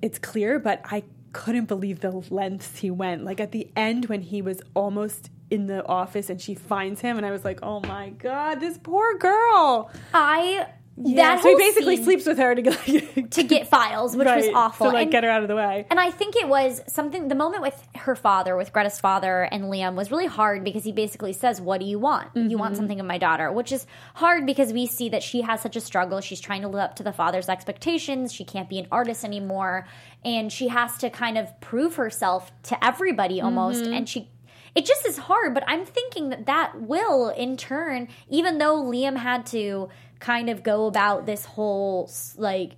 it's 0.00 0.18
clear, 0.18 0.58
but 0.58 0.82
I 0.84 1.04
couldn't 1.32 1.64
believe 1.64 2.00
the 2.00 2.10
lengths 2.30 2.78
he 2.78 2.90
went. 2.90 3.24
Like, 3.24 3.40
at 3.40 3.52
the 3.52 3.70
end, 3.74 4.06
when 4.06 4.20
he 4.20 4.42
was 4.42 4.60
almost 4.74 5.30
in 5.50 5.66
the 5.66 5.84
office 5.86 6.30
and 6.30 6.40
she 6.40 6.54
finds 6.54 7.00
him, 7.00 7.16
and 7.16 7.26
I 7.26 7.30
was 7.30 7.44
like, 7.44 7.60
oh 7.62 7.80
my 7.80 8.10
God, 8.10 8.60
this 8.60 8.78
poor 8.78 9.18
girl. 9.18 9.90
I 10.14 10.66
Yeah. 10.94 11.36
that 11.36 11.42
so 11.42 11.48
he 11.48 11.56
basically 11.56 12.02
sleeps 12.02 12.26
with 12.26 12.36
her 12.36 12.54
to 12.54 12.60
get, 12.62 13.30
to 13.32 13.42
get 13.42 13.66
files, 13.66 14.14
which 14.14 14.26
was 14.26 14.46
awful. 14.54 14.88
To, 14.88 14.92
like, 14.92 15.04
and, 15.04 15.10
get 15.12 15.24
her 15.24 15.30
out 15.30 15.40
of 15.42 15.48
the 15.48 15.56
way. 15.56 15.86
and 15.90 15.98
I 15.98 16.10
think 16.10 16.36
it 16.36 16.46
was 16.46 16.82
something. 16.86 17.28
The 17.28 17.34
moment 17.34 17.62
with 17.62 17.82
her 17.96 18.14
father, 18.14 18.56
with 18.56 18.72
Greta's 18.74 19.00
father 19.00 19.42
and 19.50 19.64
Liam, 19.64 19.94
was 19.94 20.10
really 20.10 20.26
hard 20.26 20.64
because 20.64 20.84
he 20.84 20.92
basically 20.92 21.32
says, 21.32 21.60
"What 21.62 21.80
do 21.80 21.86
you 21.86 21.98
want? 21.98 22.28
You 22.34 22.42
Mm-hmm. 22.42 22.58
want 22.58 22.76
something 22.76 23.00
of 23.00 23.06
my 23.06 23.16
daughter," 23.16 23.50
which 23.50 23.72
is 23.72 23.86
hard 24.14 24.44
because 24.44 24.72
we 24.74 24.86
see 24.86 25.08
that 25.08 25.22
she 25.22 25.40
has 25.40 25.62
such 25.62 25.76
a 25.76 25.80
struggle. 25.80 26.20
She's 26.20 26.40
trying 26.40 26.60
to 26.62 26.68
live 26.68 26.80
up 26.82 26.96
to 26.96 27.02
the 27.02 27.12
father's 27.12 27.48
expectations. 27.48 28.32
She 28.32 28.44
can't 28.44 28.68
be 28.68 28.78
an 28.78 28.86
artist 28.92 29.24
anymore, 29.24 29.86
and 30.24 30.52
she 30.52 30.68
has 30.68 30.98
to 30.98 31.08
kind 31.08 31.38
of 31.38 31.58
prove 31.60 31.96
herself 31.96 32.52
to 32.64 32.84
everybody 32.84 33.40
almost. 33.40 33.84
Mm-hmm. 33.84 33.94
And 33.94 34.08
she, 34.08 34.28
it 34.74 34.84
just 34.84 35.06
is 35.06 35.16
hard. 35.16 35.54
But 35.54 35.64
I'm 35.66 35.86
thinking 35.86 36.28
that 36.28 36.44
that 36.46 36.82
will, 36.82 37.30
in 37.30 37.56
turn, 37.56 38.08
even 38.28 38.58
though 38.58 38.82
Liam 38.82 39.16
had 39.16 39.46
to 39.46 39.88
kind 40.22 40.48
of 40.48 40.62
go 40.62 40.86
about 40.86 41.26
this 41.26 41.44
whole 41.44 42.10
like. 42.36 42.72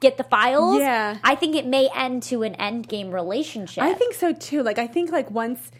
Get 0.00 0.18
the 0.18 0.24
files. 0.24 0.80
Yeah. 0.80 1.16
I 1.22 1.34
think 1.34 1.54
it 1.54 1.66
may 1.66 1.88
end 1.94 2.24
to 2.24 2.42
an 2.42 2.54
end 2.56 2.88
game 2.88 3.10
relationship. 3.10 3.82
I 3.82 3.94
think 3.94 4.12
so 4.14 4.32
too. 4.32 4.62
Like 4.62 4.78
I 4.78 4.86
think 4.86 5.10
like 5.10 5.30
once 5.30 5.70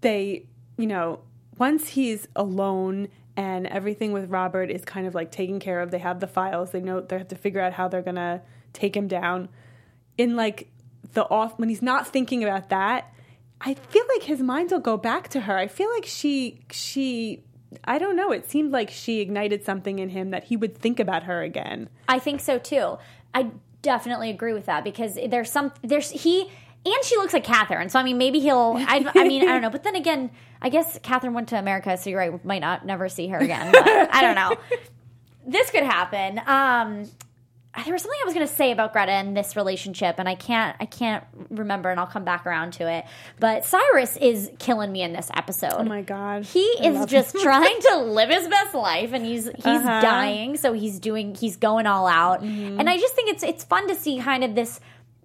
they, 0.00 0.46
you 0.76 0.86
know, 0.86 1.20
once 1.58 1.88
he's 1.88 2.26
alone 2.34 3.08
and 3.36 3.68
everything 3.68 4.12
with 4.12 4.30
Robert 4.30 4.70
is 4.70 4.84
kind 4.84 5.06
of 5.06 5.14
like 5.14 5.30
taken 5.30 5.60
care 5.60 5.80
of, 5.80 5.92
they 5.92 5.98
have 5.98 6.18
the 6.18 6.26
files, 6.26 6.72
they 6.72 6.80
know 6.80 7.02
they 7.02 7.18
have 7.18 7.28
to 7.28 7.36
figure 7.36 7.60
out 7.60 7.72
how 7.74 7.86
they're 7.86 8.02
gonna 8.02 8.42
take 8.72 8.96
him 8.96 9.06
down. 9.06 9.48
In 10.18 10.34
like 10.34 10.68
the 11.12 11.24
off 11.28 11.58
when 11.58 11.68
he's 11.68 11.82
not 11.82 12.08
thinking 12.08 12.42
about 12.42 12.70
that, 12.70 13.12
I 13.60 13.74
feel 13.74 14.04
like 14.14 14.24
his 14.24 14.40
mind 14.40 14.72
will 14.72 14.80
go 14.80 14.96
back 14.96 15.28
to 15.28 15.40
her. 15.42 15.56
I 15.56 15.68
feel 15.68 15.90
like 15.90 16.06
she 16.06 16.60
she 16.70 17.44
I 17.84 17.98
don't 17.98 18.16
know, 18.16 18.32
it 18.32 18.50
seemed 18.50 18.72
like 18.72 18.90
she 18.90 19.20
ignited 19.20 19.64
something 19.64 19.98
in 19.98 20.10
him 20.10 20.30
that 20.30 20.44
he 20.44 20.56
would 20.56 20.76
think 20.76 20.98
about 20.98 21.24
her 21.24 21.42
again. 21.42 21.88
I 22.08 22.18
think 22.18 22.40
so 22.40 22.58
too. 22.58 22.98
I 23.34 23.50
definitely 23.82 24.30
agree 24.30 24.52
with 24.52 24.66
that 24.66 24.84
because 24.84 25.18
there's 25.28 25.50
some 25.50 25.72
there's 25.82 26.10
he 26.10 26.50
and 26.84 27.04
she 27.04 27.16
looks 27.16 27.32
like 27.32 27.44
Catherine. 27.44 27.88
So 27.90 27.98
I 27.98 28.02
mean, 28.02 28.18
maybe 28.18 28.40
he'll. 28.40 28.74
I, 28.78 29.04
I 29.14 29.24
mean, 29.24 29.42
I 29.42 29.52
don't 29.52 29.60
know. 29.62 29.70
But 29.70 29.82
then 29.82 29.96
again, 29.96 30.30
I 30.62 30.70
guess 30.70 30.98
Catherine 31.02 31.34
went 31.34 31.48
to 31.48 31.58
America, 31.58 31.96
so 31.96 32.08
you're 32.08 32.18
right. 32.18 32.32
We 32.32 32.38
might 32.42 32.60
not 32.60 32.86
never 32.86 33.08
see 33.08 33.28
her 33.28 33.38
again. 33.38 33.70
But 33.72 33.86
I 33.86 34.22
don't 34.22 34.34
know. 34.34 34.56
This 35.46 35.70
could 35.70 35.82
happen. 35.82 36.38
Um, 36.46 37.10
there 37.84 37.92
was 37.92 38.02
something 38.02 38.18
I 38.22 38.24
was 38.26 38.34
going 38.34 38.46
to 38.46 38.52
say 38.52 38.72
about 38.72 38.92
Greta 38.92 39.12
and 39.12 39.36
this 39.36 39.54
relationship, 39.54 40.16
and 40.18 40.28
I 40.28 40.34
can't. 40.34 40.76
I 40.80 40.86
can't 40.86 41.22
remember, 41.50 41.88
and 41.90 42.00
I'll 42.00 42.06
come 42.06 42.24
back 42.24 42.44
around 42.46 42.72
to 42.74 42.90
it. 42.90 43.04
But 43.38 43.64
Cyrus 43.64 44.16
is 44.16 44.50
killing 44.58 44.90
me 44.90 45.02
in 45.02 45.12
this 45.12 45.30
episode. 45.34 45.74
Oh 45.76 45.84
my 45.84 46.02
god. 46.02 46.44
He 46.44 46.68
I 46.80 46.88
is 46.88 47.06
just 47.06 47.36
trying 47.42 47.80
to 47.90 47.96
live 47.98 48.28
his 48.28 48.48
best 48.48 48.74
life, 48.74 49.12
and 49.12 49.24
he's 49.24 49.44
he's 49.46 49.64
Uh-huh. 49.66 50.00
dying, 50.00 50.56
so 50.56 50.72
he's 50.72 50.98
doing 50.98 51.34
he's 51.34 51.56
going 51.56 51.86
all 51.86 52.06
out, 52.06 52.42
Mm-hmm. 52.42 52.80
and 52.80 52.90
I 52.90 52.98
just 52.98 53.14
think 53.14 53.30
it's 53.30 53.42
it's 53.44 53.62
fun 53.64 53.86
to 53.88 53.94
see 53.94 54.18
kind 54.18 54.42
of 54.44 54.54
this 54.54 54.80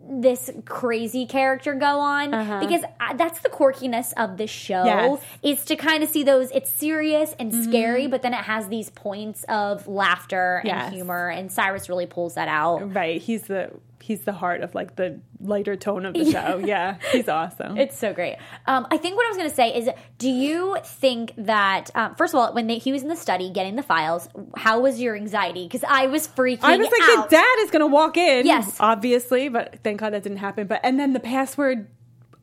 this 0.07 0.51
crazy 0.65 1.25
character 1.25 1.73
go 1.73 1.99
on 1.99 2.29
because 2.59 2.83
uh, 2.99 3.13
that's 3.15 3.39
the 3.39 3.49
quirkiness 3.49 4.13
of 4.17 4.37
this 4.37 4.49
show 4.51 4.75
Uh-huh. 4.81 5.17
Yes. 5.41 5.59
is 5.59 5.65
to 5.65 5.75
kind 5.75 6.03
of 6.03 6.09
see 6.09 6.23
those 6.23 6.51
it's 6.51 6.69
serious 6.69 7.33
and 7.39 7.53
scary 7.53 8.07
but 8.07 8.21
then 8.21 8.33
it 8.33 8.43
has 8.43 8.67
these 8.67 8.89
points 8.91 9.43
of 9.49 9.87
laughter 9.87 10.61
and 10.63 10.93
humor 10.93 11.29
and 11.29 11.51
cyrus 11.51 11.89
really 11.89 12.05
pulls 12.05 12.35
that 12.35 12.47
out 12.47 12.93
Right. 12.93 13.19
He's 13.21 13.43
the 13.43 13.71
he's 14.05 14.21
the 14.21 14.33
heart 14.33 14.61
of 14.61 14.75
like 14.75 14.95
the 14.97 15.19
lighter 15.39 15.75
tone 15.75 16.05
of 16.05 16.13
the 16.13 16.25
show. 16.31 16.61
Yeah. 16.63 16.97
He's 17.11 17.27
awesome. 17.27 17.75
It's 17.75 17.97
so 17.97 18.13
great. 18.13 18.37
Um, 18.67 18.85
I 18.91 18.97
think 18.97 19.17
what 19.17 19.25
I 19.25 19.29
was 19.29 19.37
going 19.37 19.49
to 19.49 19.55
say 19.55 19.75
is, 19.75 19.89
do 20.19 20.29
you 20.29 20.77
think 20.83 21.33
that 21.37 21.89
um, 21.95 22.13
first 22.13 22.35
of 22.35 22.39
all, 22.39 22.53
when 22.53 22.67
they, 22.67 22.77
he 22.77 22.91
was 22.91 23.01
in 23.01 23.07
the 23.07 23.15
study 23.15 23.49
getting 23.49 23.75
the 23.75 23.83
files, 23.83 24.29
how 24.55 24.79
was 24.79 25.01
your 25.01 25.15
anxiety? 25.15 25.65
Because 25.65 25.83
I 25.87 26.05
was 26.05 26.27
freaking. 26.27 26.63
Out. 26.63 26.73
I 26.73 26.77
was 26.77 26.91
like, 26.91 27.17
out. 27.17 27.29
the 27.29 27.35
dad 27.35 27.55
is 27.61 27.71
gonna 27.71 27.87
walk 27.87 28.15
in. 28.15 28.45
Yes. 28.45 28.77
Obviously, 28.79 29.49
but 29.49 29.79
thank 29.83 29.99
God 29.99 30.13
that 30.13 30.21
didn't 30.21 30.37
happen. 30.37 30.67
But 30.67 30.81
and 30.83 30.99
then 30.99 31.13
the 31.13 31.19
password 31.19 31.87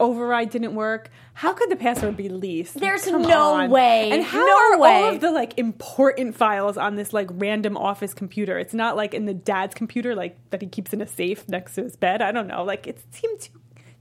override 0.02 0.50
didn't 0.50 0.74
work. 0.74 1.10
How 1.34 1.52
could 1.52 1.70
the 1.70 1.76
password 1.76 2.16
be 2.16 2.28
leased? 2.28 2.78
There's 2.80 3.04
Come 3.04 3.22
no 3.22 3.54
on. 3.54 3.70
way. 3.70 4.10
And 4.10 4.22
how 4.22 4.44
No 4.44 4.52
are 4.74 4.78
way. 4.78 4.90
all 5.04 5.08
of 5.14 5.20
the 5.20 5.30
like 5.30 5.56
important 5.58 6.36
files 6.36 6.76
on 6.76 6.96
this 6.96 7.12
like 7.12 7.28
random 7.32 7.76
office 7.76 8.12
computer? 8.14 8.58
It's 8.58 8.74
not 8.74 8.96
like 8.96 9.14
in 9.14 9.26
the 9.26 9.34
dad's 9.34 9.74
computer, 9.74 10.14
like 10.14 10.36
that 10.50 10.60
he 10.62 10.68
keeps 10.68 10.92
in 10.92 11.00
a 11.00 11.06
safe 11.06 11.48
next 11.48 11.74
to 11.76 11.82
his 11.84 11.96
bed. 11.96 12.20
I 12.22 12.32
don't 12.32 12.46
know. 12.46 12.64
Like 12.64 12.86
it 12.86 13.02
seemed 13.14 13.40
too 13.40 13.52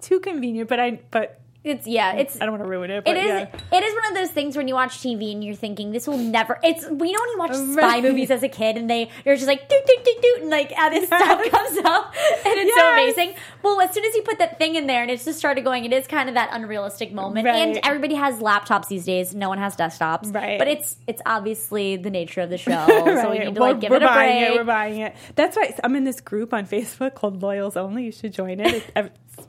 too 0.02 0.20
convenient, 0.20 0.68
but 0.68 0.80
I 0.80 1.00
but 1.12 1.41
It's 1.64 1.86
yeah. 1.86 2.14
It's 2.14 2.42
I 2.42 2.46
don't 2.46 2.54
want 2.54 2.64
to 2.64 2.70
ruin 2.70 2.90
it. 2.90 3.06
But 3.06 3.18
It 3.18 3.24
is. 3.24 3.28
yeah. 3.28 3.78
It 3.78 3.84
is 3.84 3.94
one 3.94 4.08
of 4.08 4.16
those 4.16 4.32
things 4.32 4.58
when 4.58 4.68
you 4.68 4.74
watch 4.74 4.98
TV 4.98 5.32
and 5.32 5.44
you're 5.44 5.54
thinking 5.56 5.92
this 5.92 6.08
will 6.08 6.18
never. 6.18 6.60
It's 6.64 6.84
we 6.90 7.12
know 7.12 7.20
when 7.20 7.30
you 7.30 7.36
watch 7.38 7.54
spy 7.54 7.82
Right. 7.82 8.04
movies 8.04 8.32
as 8.32 8.42
a 8.42 8.50
kid 8.50 8.78
and 8.78 8.90
they 8.90 9.10
you're 9.26 9.36
just 9.36 9.48
like 9.48 9.70
doot 9.70 9.86
doot 9.86 10.04
doot 10.04 10.22
doot 10.24 10.42
and 10.42 10.50
like 10.50 10.74
uh, 10.76 10.90
this 10.90 11.06
stuff 11.06 11.52
comes 11.52 11.78
up 11.86 12.14
and 12.46 12.54
it's 12.58 12.76
so 12.76 12.92
amazing. 12.94 13.36
Well, 13.62 13.80
as 13.80 13.94
soon 13.94 14.06
as 14.06 14.16
you 14.16 14.24
put 14.24 14.40
that 14.40 14.58
thing 14.58 14.76
in 14.76 14.88
there 14.88 15.04
and 15.04 15.12
it's 15.12 15.24
just 15.24 15.38
started 15.38 15.64
going, 15.64 15.86
it 15.86 15.94
is 15.94 16.08
kind 16.08 16.30
of 16.30 16.36
that 16.36 16.50
unrealistic 16.52 17.14
moment. 17.14 17.48
And 17.48 17.80
everybody 17.84 18.16
has 18.16 18.40
laptops 18.40 18.88
these 18.88 19.06
days. 19.06 19.36
No 19.36 19.48
one 19.50 19.60
has 19.60 19.76
desktops. 19.76 20.34
Right. 20.34 20.58
But 20.58 20.68
it's 20.68 20.96
it's 21.06 21.22
obviously 21.28 21.96
the 21.98 22.10
nature 22.10 22.42
of 22.42 22.50
the 22.50 22.58
show, 22.66 22.88
so 22.88 23.30
we 23.30 23.38
need 23.38 23.54
to 23.54 23.62
like 23.62 23.80
give 23.80 23.92
it 23.92 24.02
a 24.02 24.06
buying 24.08 24.40
break. 24.46 24.52
It, 24.52 24.58
we're 24.58 24.64
buying 24.64 25.02
it. 25.02 25.16
That's 25.36 25.56
why 25.56 25.78
I'm 25.84 25.96
in 25.96 26.06
this 26.06 26.22
group 26.22 26.56
on 26.56 26.66
Facebook 26.66 27.14
called 27.14 27.42
Loyals 27.44 27.78
Only. 27.78 28.06
You 28.06 28.12
should 28.12 28.34
join 28.34 28.60
it. 28.60 28.92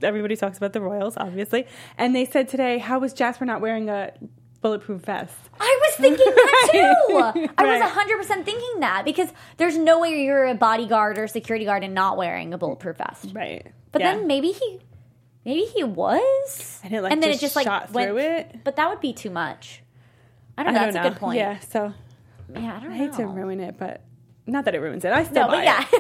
Everybody 0.01 0.37
talks 0.37 0.57
about 0.57 0.73
the 0.73 0.81
Royals, 0.81 1.17
obviously. 1.17 1.67
And 2.03 2.15
they 2.15 2.25
said 2.25 2.49
today, 2.49 2.79
how 2.79 2.99
was 2.99 3.13
Jasper 3.13 3.45
not 3.45 3.61
wearing 3.61 3.89
a 3.89 4.13
bulletproof 4.61 5.03
vest? 5.03 5.35
I 5.61 5.79
was 5.83 5.95
thinking 5.97 6.27
that 6.27 6.69
too. 6.73 7.15
Right. 7.17 7.51
I 7.59 7.65
was 7.79 7.91
hundred 7.91 8.19
percent 8.19 8.45
thinking 8.45 8.81
that 8.81 9.05
because 9.05 9.29
there's 9.57 9.77
no 9.79 10.01
way 10.01 10.23
you're 10.25 10.47
a 10.47 10.55
bodyguard 10.55 11.19
or 11.19 11.27
security 11.29 11.65
guard 11.65 11.85
and 11.85 11.95
not 11.95 12.17
wearing 12.17 12.53
a 12.55 12.59
bulletproof 12.59 12.97
vest. 12.97 13.29
Right. 13.33 13.67
But 13.93 14.01
Yeah. 14.03 14.17
then 14.17 14.27
maybe 14.27 14.53
he, 14.53 14.81
maybe 15.45 15.63
he 15.63 15.85
was, 15.85 16.81
And 16.85 16.93
it, 16.95 17.03
like, 17.03 17.21
then 17.21 17.39
just 17.39 17.55
shot 17.63 17.91
through 17.91 18.19
it? 18.19 18.61
But 18.65 18.77
that 18.77 18.89
would 18.89 19.01
be 19.01 19.13
too 19.13 19.31
much. 19.31 19.83
I 20.57 20.63
I 20.63 20.65
don't 20.65 20.75
know. 20.75 20.81
don't 20.81 20.93
That's 20.93 21.03
know. 21.05 21.09
a 21.09 21.13
good 21.13 21.19
point. 21.21 21.39
Yeah, 21.39 21.59
so 21.61 21.93
yeah. 22.55 22.77
I 22.77 22.81
don't 22.81 22.93
I 22.93 22.97
hate 22.97 23.13
to 23.15 23.27
ruin 23.27 23.61
it, 23.61 23.77
but 23.79 24.03
not 24.53 24.65
that 24.67 24.75
it 24.75 24.81
ruins 24.81 25.05
it. 25.05 25.13
I 25.13 25.25
still 25.25 25.35
No, 25.35 25.49
but 25.49 25.53
buy 25.57 25.65
yeah. 25.65 25.85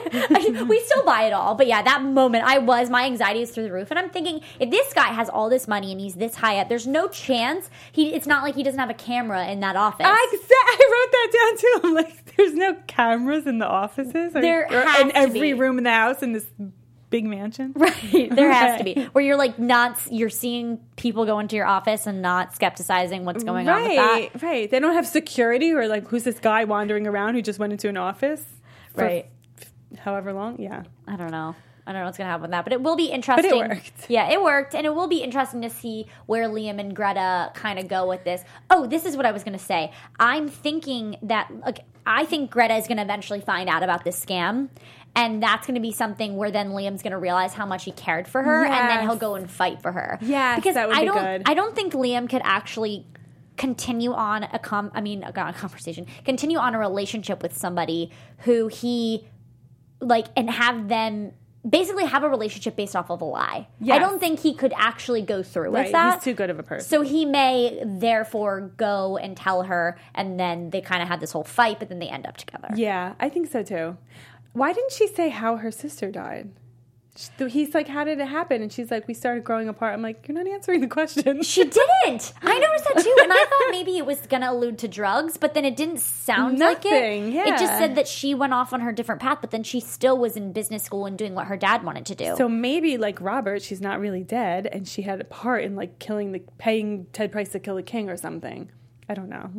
I- 0.60 0.62
we 0.68 0.78
still 0.80 1.04
buy 1.04 1.22
it 1.24 1.32
all. 1.32 1.54
But 1.54 1.66
yeah, 1.66 1.82
that 1.82 2.02
moment, 2.02 2.44
I 2.46 2.58
was 2.58 2.88
my 2.90 3.04
anxiety 3.06 3.42
is 3.42 3.50
through 3.50 3.64
the 3.64 3.72
roof, 3.72 3.90
and 3.90 3.98
I'm 3.98 4.10
thinking 4.10 4.40
if 4.60 4.70
this 4.70 4.92
guy 4.92 5.08
has 5.08 5.28
all 5.28 5.48
this 5.48 5.66
money 5.66 5.90
and 5.92 6.00
he's 6.00 6.14
this 6.14 6.36
high 6.36 6.58
up, 6.58 6.68
there's 6.68 6.86
no 6.86 7.08
chance 7.08 7.70
he. 7.90 8.14
It's 8.14 8.26
not 8.26 8.42
like 8.44 8.54
he 8.54 8.62
doesn't 8.62 8.78
have 8.78 8.90
a 8.90 8.94
camera 8.94 9.46
in 9.48 9.60
that 9.60 9.74
office. 9.76 10.06
I, 10.08 10.10
I 10.68 10.90
wrote 10.92 11.12
that 11.12 11.32
down 11.32 11.58
too. 11.58 11.80
I'm 11.88 11.94
like, 11.94 12.36
there's 12.36 12.54
no 12.54 12.74
cameras 12.86 13.46
in 13.46 13.58
the 13.58 13.66
offices 13.66 14.36
or, 14.36 14.40
There 14.40 14.66
or 14.70 15.00
in 15.00 15.10
every 15.16 15.40
be. 15.40 15.54
room 15.54 15.78
in 15.78 15.84
the 15.84 15.90
house 15.90 16.22
in 16.22 16.32
this 16.32 16.46
big 17.12 17.24
mansion. 17.24 17.72
Right. 17.82 18.28
There 18.34 18.50
has 18.50 18.78
to 18.78 18.84
be. 18.84 18.94
Where 19.12 19.22
you're 19.24 19.36
like 19.36 19.58
not 19.58 20.00
you're 20.10 20.30
seeing 20.30 20.78
people 20.96 21.24
go 21.26 21.38
into 21.38 21.54
your 21.54 21.66
office 21.66 22.06
and 22.08 22.20
not 22.22 22.54
skepticizing 22.58 23.22
what's 23.22 23.44
going 23.44 23.68
on 23.68 23.82
with 23.84 23.92
that. 23.96 24.10
Right, 24.10 24.42
right. 24.42 24.70
They 24.70 24.80
don't 24.80 24.94
have 24.94 25.06
security 25.06 25.72
or 25.72 25.86
like 25.86 26.08
who's 26.08 26.24
this 26.24 26.40
guy 26.40 26.64
wandering 26.64 27.06
around 27.06 27.34
who 27.34 27.42
just 27.42 27.58
went 27.60 27.72
into 27.72 27.88
an 27.88 27.96
office? 27.96 28.44
for 28.94 29.04
Right. 29.04 29.26
however 29.98 30.32
long. 30.32 30.60
Yeah. 30.60 30.82
I 31.06 31.16
don't 31.16 31.30
know. 31.30 31.54
I 31.86 31.92
don't 31.92 32.02
know 32.02 32.06
what's 32.06 32.16
gonna 32.18 32.30
happen 32.30 32.42
with 32.42 32.50
that, 32.52 32.62
but 32.64 32.72
it 32.72 32.80
will 32.80 32.94
be 32.96 33.06
interesting. 33.06 33.58
worked. 33.58 33.92
Yeah, 34.08 34.30
it 34.30 34.40
worked, 34.40 34.74
and 34.76 34.86
it 34.86 34.94
will 34.94 35.08
be 35.08 35.18
interesting 35.22 35.62
to 35.62 35.70
see 35.70 36.06
where 36.26 36.48
Liam 36.48 36.78
and 36.78 36.94
Greta 36.94 37.50
kind 37.54 37.78
of 37.80 37.88
go 37.88 38.06
with 38.08 38.22
this. 38.22 38.44
Oh, 38.70 38.86
this 38.86 39.04
is 39.04 39.16
what 39.16 39.26
I 39.26 39.32
was 39.32 39.42
gonna 39.42 39.58
say. 39.58 39.90
I'm 40.20 40.46
thinking 40.48 41.16
that 41.22 41.50
like 41.66 41.80
I 42.06 42.24
think 42.24 42.50
Greta 42.52 42.76
is 42.76 42.86
gonna 42.86 43.02
eventually 43.02 43.40
find 43.40 43.68
out 43.68 43.82
about 43.82 44.04
this 44.04 44.24
scam. 44.24 44.68
And 45.14 45.42
that's 45.42 45.66
going 45.66 45.74
to 45.74 45.80
be 45.80 45.92
something 45.92 46.36
where 46.36 46.50
then 46.50 46.70
Liam's 46.70 47.02
going 47.02 47.10
to 47.12 47.18
realize 47.18 47.52
how 47.52 47.66
much 47.66 47.84
he 47.84 47.92
cared 47.92 48.26
for 48.26 48.42
her, 48.42 48.64
and 48.64 48.88
then 48.88 49.02
he'll 49.06 49.16
go 49.16 49.34
and 49.34 49.50
fight 49.50 49.82
for 49.82 49.92
her. 49.92 50.18
Yeah, 50.22 50.56
because 50.56 50.74
that 50.74 50.88
would 50.88 50.96
I 50.96 51.00
be 51.00 51.06
don't, 51.06 51.22
good. 51.22 51.42
I 51.44 51.52
don't 51.54 51.74
think 51.76 51.92
Liam 51.92 52.30
could 52.30 52.40
actually 52.44 53.06
continue 53.58 54.12
on 54.14 54.44
a 54.44 54.58
com. 54.58 54.90
I 54.94 55.02
mean, 55.02 55.22
a, 55.22 55.28
a 55.28 55.52
conversation, 55.52 56.06
continue 56.24 56.56
on 56.56 56.74
a 56.74 56.78
relationship 56.78 57.42
with 57.42 57.54
somebody 57.56 58.10
who 58.38 58.68
he 58.68 59.28
like 60.00 60.28
and 60.34 60.48
have 60.50 60.88
them 60.88 61.32
basically 61.68 62.04
have 62.06 62.24
a 62.24 62.28
relationship 62.28 62.74
based 62.74 62.96
off 62.96 63.08
of 63.08 63.20
a 63.20 63.24
lie. 63.24 63.68
I 63.88 63.98
don't 64.00 64.18
think 64.18 64.40
he 64.40 64.52
could 64.54 64.72
actually 64.76 65.22
go 65.22 65.44
through 65.44 65.70
Right. 65.70 65.84
with 65.84 65.92
that. 65.92 66.14
He's 66.14 66.24
too 66.24 66.34
good 66.34 66.50
of 66.50 66.58
a 66.58 66.62
person. 66.64 66.88
so 66.88 67.02
he 67.02 67.24
may 67.24 67.80
therefore 67.84 68.72
go 68.76 69.16
and 69.16 69.36
tell 69.36 69.62
her, 69.64 69.96
and 70.14 70.40
then 70.40 70.70
they 70.70 70.80
kind 70.80 71.02
of 71.02 71.08
had 71.08 71.20
this 71.20 71.30
whole 71.30 71.44
fight, 71.44 71.78
but 71.78 71.88
then 71.88 72.00
they 72.00 72.08
end 72.08 72.26
up 72.26 72.36
together. 72.36 72.68
yeah, 72.74 73.12
I 73.20 73.28
think 73.28 73.48
so 73.48 73.62
too. 73.62 73.96
Why 74.52 74.72
didn't 74.72 74.92
she 74.92 75.06
say 75.08 75.28
how 75.30 75.56
her 75.56 75.70
sister 75.70 76.10
died? 76.10 76.50
She- 77.16 77.48
He's 77.50 77.74
like, 77.74 77.88
how 77.88 78.04
did 78.04 78.20
it 78.20 78.26
happen? 78.26 78.62
And 78.62 78.72
she's 78.72 78.90
like, 78.90 79.06
we 79.06 79.12
started 79.12 79.44
growing 79.44 79.68
apart. 79.68 79.92
I'm 79.92 80.00
like, 80.00 80.26
you're 80.26 80.34
not 80.34 80.46
answering 80.50 80.80
the 80.80 80.86
question. 80.88 81.42
She 81.42 81.62
didn't. 81.62 82.32
I 82.42 82.58
noticed 82.58 82.84
that 82.94 83.02
too, 83.02 83.16
and 83.22 83.30
I 83.30 83.36
thought 83.44 83.70
maybe 83.70 83.98
it 83.98 84.06
was 84.06 84.18
going 84.26 84.40
to 84.40 84.50
allude 84.50 84.78
to 84.78 84.88
drugs, 84.88 85.36
but 85.36 85.52
then 85.52 85.66
it 85.66 85.76
didn't 85.76 86.00
sound 86.00 86.58
like 86.58 86.84
Nothing, 86.84 87.34
it. 87.34 87.46
It 87.48 87.58
just 87.58 87.76
said 87.78 87.96
that 87.96 88.08
she 88.08 88.34
went 88.34 88.54
off 88.54 88.72
on 88.72 88.80
her 88.80 88.92
different 88.92 89.20
path, 89.20 89.38
but 89.42 89.50
then 89.50 89.62
she 89.62 89.78
still 89.78 90.16
was 90.16 90.38
in 90.38 90.52
business 90.52 90.84
school 90.84 91.04
and 91.04 91.18
doing 91.18 91.34
what 91.34 91.48
her 91.48 91.56
dad 91.58 91.84
wanted 91.84 92.06
to 92.06 92.14
do. 92.14 92.34
So 92.38 92.48
maybe 92.48 92.96
like 92.96 93.20
Robert, 93.20 93.60
she's 93.60 93.82
not 93.82 94.00
really 94.00 94.24
dead, 94.24 94.66
and 94.66 94.88
she 94.88 95.02
had 95.02 95.20
a 95.20 95.24
part 95.24 95.64
in 95.64 95.76
like 95.76 95.98
killing 95.98 96.32
the 96.32 96.40
paying 96.56 97.06
Ted 97.12 97.30
Pryce 97.30 97.50
to 97.50 97.60
kill 97.60 97.76
the 97.76 97.82
king 97.82 98.08
or 98.08 98.16
something. 98.16 98.70
I 99.10 99.12
don't 99.14 99.28
know. 99.28 99.50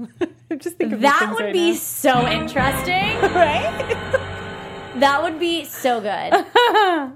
I'm 0.49 0.57
just 0.59 0.77
thinking 0.77 1.01
that 1.01 1.31
would 1.35 1.43
right 1.43 1.53
be 1.53 1.71
now. 1.73 1.77
so 1.77 2.27
interesting. 2.27 3.21
right. 3.21 4.29
That 4.99 5.23
would 5.23 5.39
be 5.39 5.65
so 5.65 5.99
good. 6.01 6.45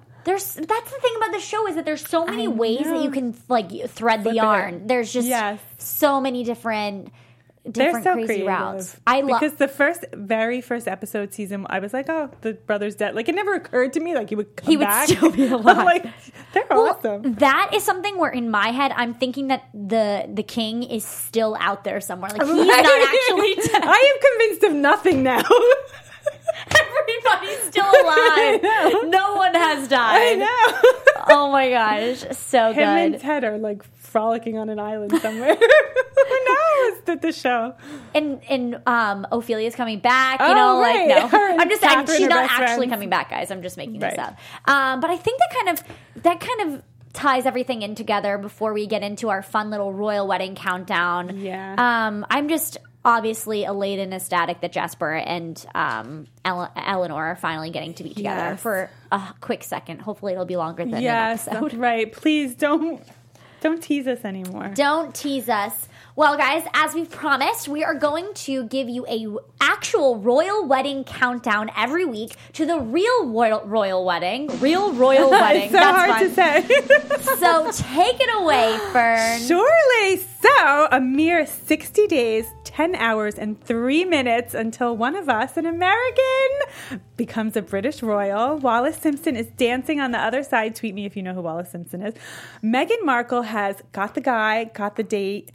There's 0.25 0.53
that's 0.55 0.91
the 0.91 0.99
thing 1.01 1.13
about 1.17 1.31
the 1.31 1.39
show 1.39 1.67
is 1.67 1.75
that 1.75 1.85
there's 1.85 2.05
so 2.05 2.25
many 2.25 2.45
I 2.47 2.49
ways 2.49 2.83
that 2.83 3.01
you 3.01 3.11
can 3.11 3.33
like 3.47 3.71
thread 3.89 4.25
the 4.25 4.31
it. 4.31 4.35
yarn. 4.35 4.85
There's 4.85 5.13
just 5.13 5.25
Yes. 5.27 5.57
so 5.77 6.19
many 6.19 6.43
different 6.43 7.13
different 7.69 8.03
so 8.03 8.13
crazy 8.13 8.27
creative. 8.27 8.47
routes. 8.47 8.97
I 9.07 9.21
love 9.21 9.39
because 9.39 9.57
the 9.57 9.67
first, 9.69 10.03
very 10.13 10.59
first 10.59 10.85
episode 10.87 11.33
season, 11.33 11.65
I 11.69 11.79
was 11.79 11.93
like, 11.93 12.09
"Oh, 12.09 12.29
the 12.41 12.53
brother's 12.55 12.95
dead." 12.95 13.15
Like 13.15 13.29
it 13.29 13.35
never 13.35 13.53
occurred 13.53 13.93
to 13.93 14.01
me 14.01 14.15
like 14.15 14.27
he 14.27 14.35
would 14.35 14.53
come 14.57 14.69
He 14.69 14.75
would 14.75 14.83
back. 14.85 15.07
still 15.07 15.31
be 15.31 15.45
I'm 15.47 15.53
alive. 15.53 15.77
like, 15.85 16.05
they're 16.53 16.73
awesome. 16.73 17.35
That 17.35 17.71
is 17.73 17.83
something 17.83 18.17
where 18.17 18.31
in 18.31 18.51
my 18.51 18.69
head 18.71 18.91
I'm 18.97 19.13
thinking 19.13 19.47
that 19.47 19.63
the 19.73 20.27
the 20.33 20.43
king 20.43 20.83
is 20.83 21.05
still 21.05 21.55
out 21.59 21.85
there 21.85 22.01
somewhere. 22.01 22.31
Like 22.31 22.41
he's 22.45 22.51
Right? 22.67 22.83
not 22.83 23.01
actually 23.13 23.55
dead. 23.71 23.81
I 23.81 24.13
am 24.13 24.17
convinced 24.29 24.63
of 24.65 24.73
nothing 24.73 25.23
now. 25.23 25.41
Everybody's 27.33 27.67
still 27.67 27.85
alive. 27.85 28.61
No 29.09 29.35
one 29.35 29.53
has 29.53 29.87
died. 29.87 30.21
I 30.21 30.35
know. 30.35 31.25
Oh 31.29 31.51
my 31.51 31.69
gosh, 31.69 32.37
so 32.37 32.71
Him 32.73 32.87
and 32.87 33.13
good. 33.13 33.21
Ted 33.21 33.43
are 33.43 33.57
like 33.57 33.83
frolicking 33.95 34.57
on 34.57 34.69
an 34.69 34.79
island 34.79 35.13
somewhere. 35.21 35.55
Who 35.55 36.45
knows? 36.45 37.01
That 37.05 37.19
the 37.21 37.31
show. 37.31 37.75
And 38.15 38.41
and 38.49 38.81
um, 38.85 39.27
Ophelia's 39.31 39.75
coming 39.75 39.99
back. 39.99 40.39
You 40.39 40.47
Oh, 40.47 40.53
know, 40.53 40.81
right. 40.81 41.07
like 41.09 41.31
no, 41.31 41.39
I'm 41.59 41.69
just 41.69 41.81
saying 41.81 42.05
she's 42.07 42.27
not 42.27 42.49
actually 42.49 42.77
friends. 42.87 42.91
coming 42.91 43.09
back, 43.09 43.29
guys. 43.29 43.51
I'm 43.51 43.61
just 43.61 43.77
making 43.77 43.99
this 43.99 44.17
up. 44.17 44.37
Um, 44.65 44.99
but 44.99 45.09
I 45.09 45.17
think 45.17 45.39
that 45.39 45.55
kind 45.55 45.69
of 45.77 46.23
that 46.23 46.39
kind 46.39 46.73
of 46.73 46.83
ties 47.13 47.45
everything 47.45 47.81
in 47.81 47.95
together 47.95 48.37
before 48.37 48.73
we 48.73 48.85
get 48.87 49.01
into 49.03 49.29
our 49.29 49.41
fun 49.41 49.69
little 49.71 49.91
royal 49.93 50.27
wedding 50.27 50.55
countdown. 50.55 51.39
Yeah. 51.39 51.75
Um, 51.77 52.25
I'm 52.29 52.47
just 52.49 52.77
obviously 53.07 53.63
elated 53.63 54.03
and 54.03 54.13
ecstatic 54.13 54.59
that 54.59 54.71
Jasper 54.73 55.13
and 55.13 55.65
um, 55.73 56.27
Ele- 56.43 56.69
Eleanor 56.75 57.27
are 57.27 57.35
finally 57.37 57.69
getting 57.69 57.93
to 57.95 58.03
be 58.03 58.13
together 58.13 58.51
Yes. 58.51 58.61
for 58.61 58.89
a 59.11 59.21
quick 59.39 59.63
second. 59.63 60.01
Hopefully, 60.01 60.33
it'll 60.33 60.45
be 60.45 60.57
longer 60.57 60.83
than 60.85 61.01
Yes, 61.01 61.47
right. 61.73 62.11
Please 62.11 62.53
don't 62.53 63.01
don't 63.61 63.81
tease 63.81 64.07
us 64.07 64.23
anymore. 64.25 64.71
Don't 64.75 65.15
tease 65.15 65.47
us. 65.49 65.87
Well, 66.17 66.35
guys, 66.35 66.63
as 66.73 66.95
we've 66.95 67.11
promised, 67.11 67.67
we 67.67 67.83
are 67.83 67.93
going 67.93 68.33
to 68.33 68.63
give 68.63 68.89
you 68.89 69.05
a 69.05 69.27
actual 69.61 70.17
royal 70.17 70.65
wedding 70.65 71.03
countdown 71.03 71.69
every 71.77 72.05
week 72.05 72.35
to 72.53 72.65
the 72.65 72.79
real 72.79 73.27
royal, 73.27 73.63
royal 73.67 74.03
wedding, 74.03 74.47
real 74.59 74.93
royal 74.93 75.29
wedding. 75.43 75.69
so 75.69 75.73
That's 75.73 75.95
hard 75.95 76.09
fun. 76.09 76.23
to 76.23 76.33
say. 76.33 76.83
So 77.37 77.69
take 77.71 78.19
it 78.19 78.29
away, 78.41 78.79
Fern. 78.91 79.41
Surely. 79.41 80.17
So, 80.41 80.87
a 80.91 80.99
mere 80.99 81.45
60 81.45 82.07
days, 82.07 82.47
10 82.63 82.95
hours, 82.95 83.35
and 83.35 83.61
3 83.63 84.05
minutes 84.05 84.55
until 84.55 84.97
one 84.97 85.15
of 85.15 85.29
us, 85.29 85.55
an 85.55 85.67
American, 85.67 86.99
becomes 87.15 87.55
a 87.55 87.61
British 87.61 88.01
royal. 88.01 88.57
Wallis 88.57 88.97
Simpson 88.97 89.35
is 89.35 89.45
dancing 89.55 89.99
on 89.99 90.09
the 90.11 90.17
other 90.17 90.41
side. 90.41 90.75
Tweet 90.75 90.95
me 90.95 91.05
if 91.05 91.15
you 91.15 91.21
know 91.21 91.35
who 91.35 91.41
Wallis 91.41 91.69
Simpson 91.69 92.01
is. 92.01 92.15
Meghan 92.63 93.03
Markle 93.05 93.43
has 93.43 93.83
got 93.91 94.15
the 94.15 94.21
guy, 94.21 94.63
got 94.63 94.95
the 94.95 95.03
date, 95.03 95.51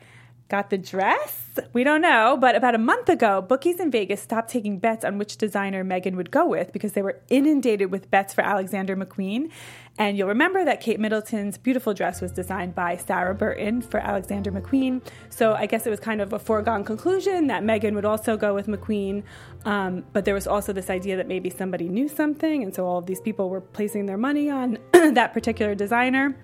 got 0.53 0.69
the 0.69 0.77
dress. 0.77 1.39
We 1.73 1.83
don't 1.83 2.03
know, 2.03 2.37
but 2.39 2.55
about 2.55 2.75
a 2.75 2.79
month 2.79 3.09
ago, 3.09 3.41
bookies 3.41 3.81
in 3.81 3.91
Vegas 3.91 4.21
stopped 4.21 4.51
taking 4.51 4.79
bets 4.79 5.03
on 5.03 5.17
which 5.17 5.39
designer 5.39 5.83
Meghan 5.83 6.15
would 6.15 6.31
go 6.31 6.45
with 6.45 6.75
because 6.75 6.93
they 6.93 7.01
were 7.01 7.23
inundated 7.31 7.91
with 7.91 8.11
bets 8.11 8.35
for 8.35 8.43
Alexander 8.43 8.95
McQueen. 8.95 9.51
And 9.97 10.19
you'll 10.19 10.29
remember 10.29 10.63
that 10.63 10.83
Kate 10.83 11.01
Middleton's 11.01 11.57
beautiful 11.57 11.95
dress 11.95 12.21
was 12.21 12.33
designed 12.33 12.75
by 12.75 12.99
Sarah 12.99 13.35
Burton 13.35 13.81
for 13.81 13.99
Alexander 13.99 14.53
McQueen. 14.53 15.01
So 15.31 15.55
I 15.55 15.65
guess 15.65 15.87
it 15.87 15.91
was 15.91 16.01
kind 16.01 16.21
of 16.21 16.35
a 16.35 16.39
foregone 16.39 16.85
conclusion 16.85 17.47
that 17.47 17.63
Meghan 17.63 17.95
would 17.95 18.05
also 18.05 18.37
go 18.37 18.55
with 18.55 18.67
McQueen. 18.67 19.23
Um, 19.65 20.05
but 20.13 20.27
there 20.27 20.35
was 20.35 20.47
also 20.47 20.75
this 20.75 20.91
idea 20.91 21.17
that 21.17 21.29
maybe 21.29 21.49
somebody 21.49 21.89
knew 21.89 22.09
something, 22.09 22.63
and 22.63 22.75
so 22.75 22.85
all 22.87 22.99
of 22.99 23.07
these 23.07 23.23
people 23.23 23.49
were 23.49 23.63
placing 23.63 24.05
their 24.05 24.19
money 24.19 24.51
on 24.51 24.77
that 24.93 25.33
particular 25.33 25.75
designer. 25.75 26.37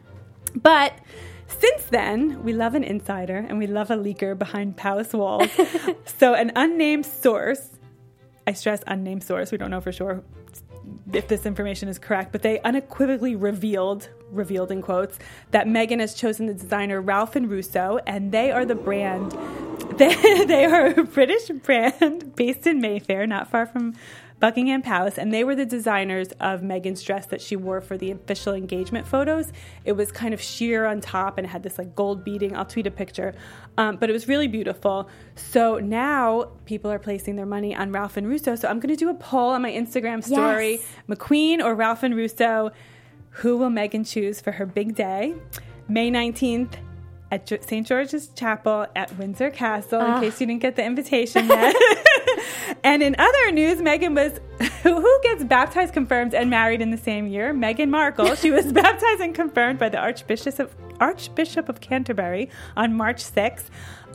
But 0.51 0.99
since 1.49 1.85
then, 1.85 2.43
we 2.43 2.53
love 2.53 2.75
an 2.75 2.85
insider 2.85 3.37
and 3.37 3.59
we 3.59 3.67
love 3.67 3.91
a 3.91 3.97
leaker 3.97 4.39
behind 4.39 4.77
palace 4.77 5.13
walls. 5.13 5.49
so, 6.19 6.35
an 6.35 6.53
unnamed 6.57 7.07
source, 7.07 7.71
I 8.47 8.53
stress 8.53 8.83
unnamed 8.87 9.25
source, 9.25 9.51
we 9.51 9.59
don't 9.59 9.71
know 9.71 9.81
for 9.81 9.93
sure 9.93 10.23
if 11.13 11.29
this 11.29 11.47
information 11.47 11.89
is 11.89 11.99
correct, 11.99 12.33
but 12.33 12.43
they 12.43 12.61
unequivocally 12.61 13.35
revealed, 13.37 14.09
revealed 14.31 14.71
in 14.71 14.83
quotes, 14.83 15.19
that 15.51 15.67
Meghan 15.67 16.01
has 16.01 16.15
chosen 16.15 16.47
the 16.47 16.55
designer 16.55 17.01
Ralph 17.01 17.37
and 17.37 17.51
Russo, 17.51 17.99
and 18.07 18.33
they 18.33 18.51
are 18.51 18.65
the 18.65 18.75
brand. 18.75 19.37
They, 19.99 20.45
they 20.45 20.65
are 20.65 20.87
a 20.87 21.03
British 21.03 21.49
brand 21.49 22.37
based 22.37 22.69
in 22.69 22.81
Mayfair, 22.81 23.27
not 23.27 23.51
far 23.51 23.67
from 23.67 23.97
Buckingham 24.41 24.83
Palace, 24.83 25.19
and 25.19 25.33
they 25.33 25.43
were 25.43 25.57
the 25.57 25.67
designers 25.67 26.29
of 26.41 26.61
Meghan's 26.61 27.03
dress 27.03 27.27
that 27.27 27.41
she 27.41 27.57
wore 27.57 27.81
for 27.81 27.97
the 27.97 28.13
official 28.13 28.55
engagement 28.55 29.07
photos. 29.07 29.53
It 29.85 29.93
was 29.93 30.13
kind 30.13 30.33
of 30.33 30.41
sheer 30.41 30.85
on 30.85 31.01
top 31.01 31.39
and 31.39 31.47
it 31.47 31.51
had 31.51 31.63
this 31.63 31.79
like 31.79 31.95
gold 31.97 32.25
beading. 32.25 32.57
I'll 32.57 32.65
tweet 32.65 32.87
a 32.87 32.91
picture, 32.91 33.35
um, 33.77 33.97
but 33.97 34.09
it 34.09 34.13
was 34.13 34.29
really 34.29 34.47
beautiful. 34.47 35.09
So 35.35 35.79
now 35.79 36.51
people 36.67 36.91
are 36.91 36.99
placing 36.99 37.37
their 37.37 37.47
money 37.47 37.75
on 37.75 37.91
Ralph 37.91 38.17
and 38.17 38.29
Russo. 38.29 38.55
So 38.55 38.69
I'm 38.69 38.79
going 38.79 38.95
to 38.95 38.97
do 38.97 39.11
a 39.11 39.15
poll 39.15 39.51
on 39.51 39.63
my 39.63 39.73
Instagram 39.73 40.23
story: 40.23 40.73
Yes. 40.73 40.87
McQueen 41.09 41.61
or 41.63 41.75
Ralph 41.75 42.03
and 42.03 42.15
Russo. 42.15 42.71
Who 43.31 43.57
will 43.57 43.71
Meghan 43.71 44.09
choose 44.09 44.41
for 44.41 44.53
her 44.53 44.67
big 44.67 44.95
day, 44.95 45.35
May 45.89 46.11
19th? 46.11 46.75
At 47.31 47.47
St. 47.47 47.87
George's 47.87 48.29
Chapel 48.29 48.87
at 48.97 49.15
Windsor 49.19 49.51
Castle, 49.51 50.01
in 50.01 50.19
case 50.23 50.41
you 50.41 50.47
didn't 50.47 50.63
get 50.63 50.77
the 50.77 50.83
invitation 50.83 51.47
yet. 51.47 51.77
and 52.85 53.03
in 53.03 53.17
other 53.19 53.53
news, 53.53 53.79
Meghan 53.79 54.15
was 54.15 54.41
who 54.83 55.21
gets 55.23 55.45
baptized, 55.45 55.93
confirmed, 55.93 56.35
and 56.35 56.51
married 56.51 56.81
in 56.81 56.91
the 56.91 56.97
same 56.97 57.27
year? 57.27 57.55
Meghan 57.55 57.91
Markle. 57.91 58.35
She 58.35 58.51
was 58.51 58.73
baptized 58.73 59.21
and 59.21 59.35
confirmed 59.35 59.79
by 59.79 59.89
the 59.89 59.99
Archbishop 59.99 60.59
of, 60.59 60.75
Archbishop 61.01 61.69
of 61.69 61.81
Canterbury 61.81 62.51
on 62.77 62.95
March 62.95 63.23
6th. 63.25 63.65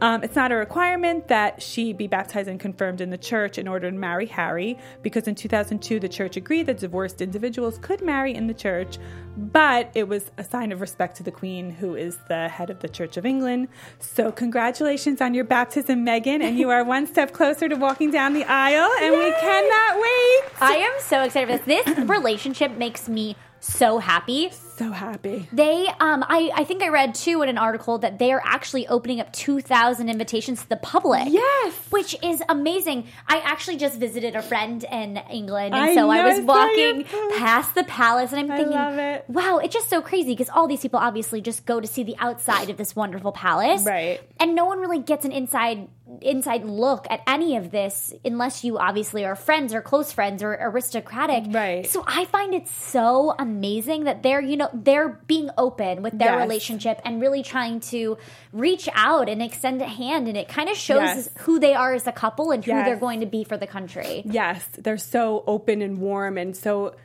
Um, 0.02 0.24
it's 0.24 0.36
not 0.36 0.52
a 0.52 0.56
requirement 0.56 1.28
that 1.30 1.62
she 1.62 1.94
be 1.94 2.08
baptized 2.08 2.50
and 2.50 2.60
confirmed 2.60 3.00
in 3.00 3.10
the 3.10 3.18
church 3.18 3.58
in 3.58 3.68
order 3.68 3.90
to 3.90 3.98
marry 3.98 4.26
Harry, 4.26 4.78
because 5.02 5.28
in 5.28 5.36
2002 5.36 6.00
the 6.00 6.10
church 6.10 6.36
agreed 6.36 6.66
that 6.66 6.80
divorced 6.80 7.22
individuals 7.22 7.78
could 7.78 8.02
marry 8.02 8.34
in 8.34 8.48
the 8.48 8.54
church, 8.54 8.98
but 9.38 9.90
it 9.94 10.08
was 10.08 10.32
a 10.38 10.44
sign 10.44 10.72
of 10.72 10.82
respect 10.82 11.18
to 11.18 11.24
the 11.24 11.32
Queen, 11.32 11.70
who 11.70 11.96
is 11.96 12.18
the 12.28 12.50
head 12.50 12.70
of 12.70 12.80
the 12.80 12.90
Church 12.90 13.18
of 13.18 13.26
England. 13.26 13.68
So, 14.00 14.32
congratulations 14.32 15.22
on 15.22 15.34
your 15.34 15.46
baptism, 15.46 16.06
Meghan, 16.06 16.44
and 16.44 16.58
you 16.58 16.70
are 16.70 16.84
one 16.84 17.08
step 17.08 17.32
closer 17.32 17.70
to 17.70 17.76
walking 17.76 18.12
down 18.12 18.34
the 18.34 18.46
aisle, 18.46 18.92
and 19.02 19.14
we 19.14 19.32
cannot 19.32 19.96
wait. 19.96 20.42
I 20.62 20.76
am 20.78 21.00
so 21.00 21.24
excited 21.24 21.60
for 21.60 21.66
this. 21.66 21.86
This 21.86 21.98
relationship 22.10 22.78
makes 22.78 23.08
me 23.08 23.36
so 23.60 24.00
happy. 24.00 24.52
So 24.84 24.92
happy. 24.92 25.48
They, 25.52 25.88
um, 26.00 26.24
I, 26.28 26.52
I 26.54 26.64
think 26.64 26.84
I 26.84 26.90
read 26.90 27.16
too 27.16 27.42
in 27.42 27.50
an 27.50 27.58
article 27.58 27.98
that 28.00 28.20
they 28.20 28.32
are 28.32 28.42
actually 28.44 28.88
opening 28.88 29.20
up 29.20 29.32
2,000 29.34 30.10
invitations 30.10 30.62
to 30.64 30.70
the 30.70 30.78
public. 30.78 31.24
Yes. 31.28 31.74
Which 31.90 32.16
is 32.24 32.42
amazing. 32.50 33.08
I 33.28 33.40
actually 33.40 33.78
just 33.78 34.00
visited 34.00 34.36
a 34.36 34.42
friend 34.42 34.84
in 34.84 35.18
England, 35.30 35.74
and 35.74 35.84
I 35.84 35.96
so 35.96 36.10
I 36.10 36.18
know, 36.18 36.26
was 36.26 36.40
I 36.40 36.46
saw 36.46 36.46
walking 36.46 37.04
past 37.38 37.76
the 37.76 37.84
palace, 37.84 38.32
and 38.32 38.40
I'm 38.42 38.58
thinking, 38.58 38.78
it. 38.78 39.26
wow, 39.28 39.58
it's 39.58 39.74
just 39.74 39.90
so 39.90 40.02
crazy 40.02 40.32
because 40.32 40.50
all 40.50 40.68
these 40.68 40.82
people 40.82 41.00
obviously 41.00 41.42
just 41.42 41.66
go 41.66 41.80
to 41.80 41.88
see 41.88 42.04
the 42.04 42.16
outside 42.20 42.70
of 42.70 42.78
this 42.78 42.96
wonderful 42.96 43.32
palace, 43.32 43.84
Right. 43.84 44.22
And 44.40 44.56
no 44.56 44.66
one 44.66 44.80
really 44.80 45.00
gets 45.00 45.26
an 45.26 45.32
inside 45.32 45.88
inside 46.22 46.64
look 46.66 47.08
at 47.10 47.22
any 47.28 47.56
of 47.58 47.72
this 47.72 48.14
unless 48.24 48.64
you 48.64 48.78
obviously 48.78 49.26
are 49.26 49.36
friends 49.36 49.74
or 49.74 49.82
close 49.82 50.12
friends 50.12 50.44
or 50.44 50.54
aristocratic, 50.60 51.46
Right. 51.54 51.86
So 51.88 52.04
I 52.06 52.26
find 52.26 52.54
it 52.54 52.68
so 52.68 53.34
amazing 53.38 54.04
that 54.06 54.24
they're 54.24 54.42
you 54.42 54.58
know 54.58 54.70
they're 54.74 55.20
being 55.28 55.50
open 55.58 56.02
with 56.04 56.18
their 56.18 56.34
Yes. 56.34 56.42
relationship 56.42 57.02
and 57.06 57.22
really 57.22 57.44
trying 57.44 57.80
to 57.92 58.18
reach 58.52 58.88
out 58.94 59.30
and 59.30 59.42
extend 59.42 59.82
a 59.82 59.86
hand, 59.86 60.28
and 60.28 60.38
it 60.38 60.48
kind 60.48 60.70
of 60.70 60.78
shows 60.78 61.02
Yes. 61.02 61.30
who 61.40 61.60
they 61.60 61.74
are 61.74 61.94
as 61.94 62.08
a 62.08 62.12
couple 62.12 62.52
and 62.52 62.64
who 62.64 62.72
Yes. 62.72 62.86
they're 62.86 62.96
going 62.98 63.20
to 63.22 63.26
be 63.26 63.44
for 63.44 63.58
the 63.58 63.68
country. 63.68 64.24
Yes, 64.26 64.66
they're 64.78 64.98
so 64.98 65.44
open 65.48 65.82
and 65.82 65.98
warm 66.00 66.38
and 66.38 66.56
so 66.56 66.96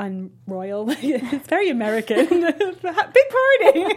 unroyal. 0.00 0.86
it's 1.02 1.48
very 1.48 1.68
American. 1.68 2.26
Big 2.28 2.82
party. 2.82 3.94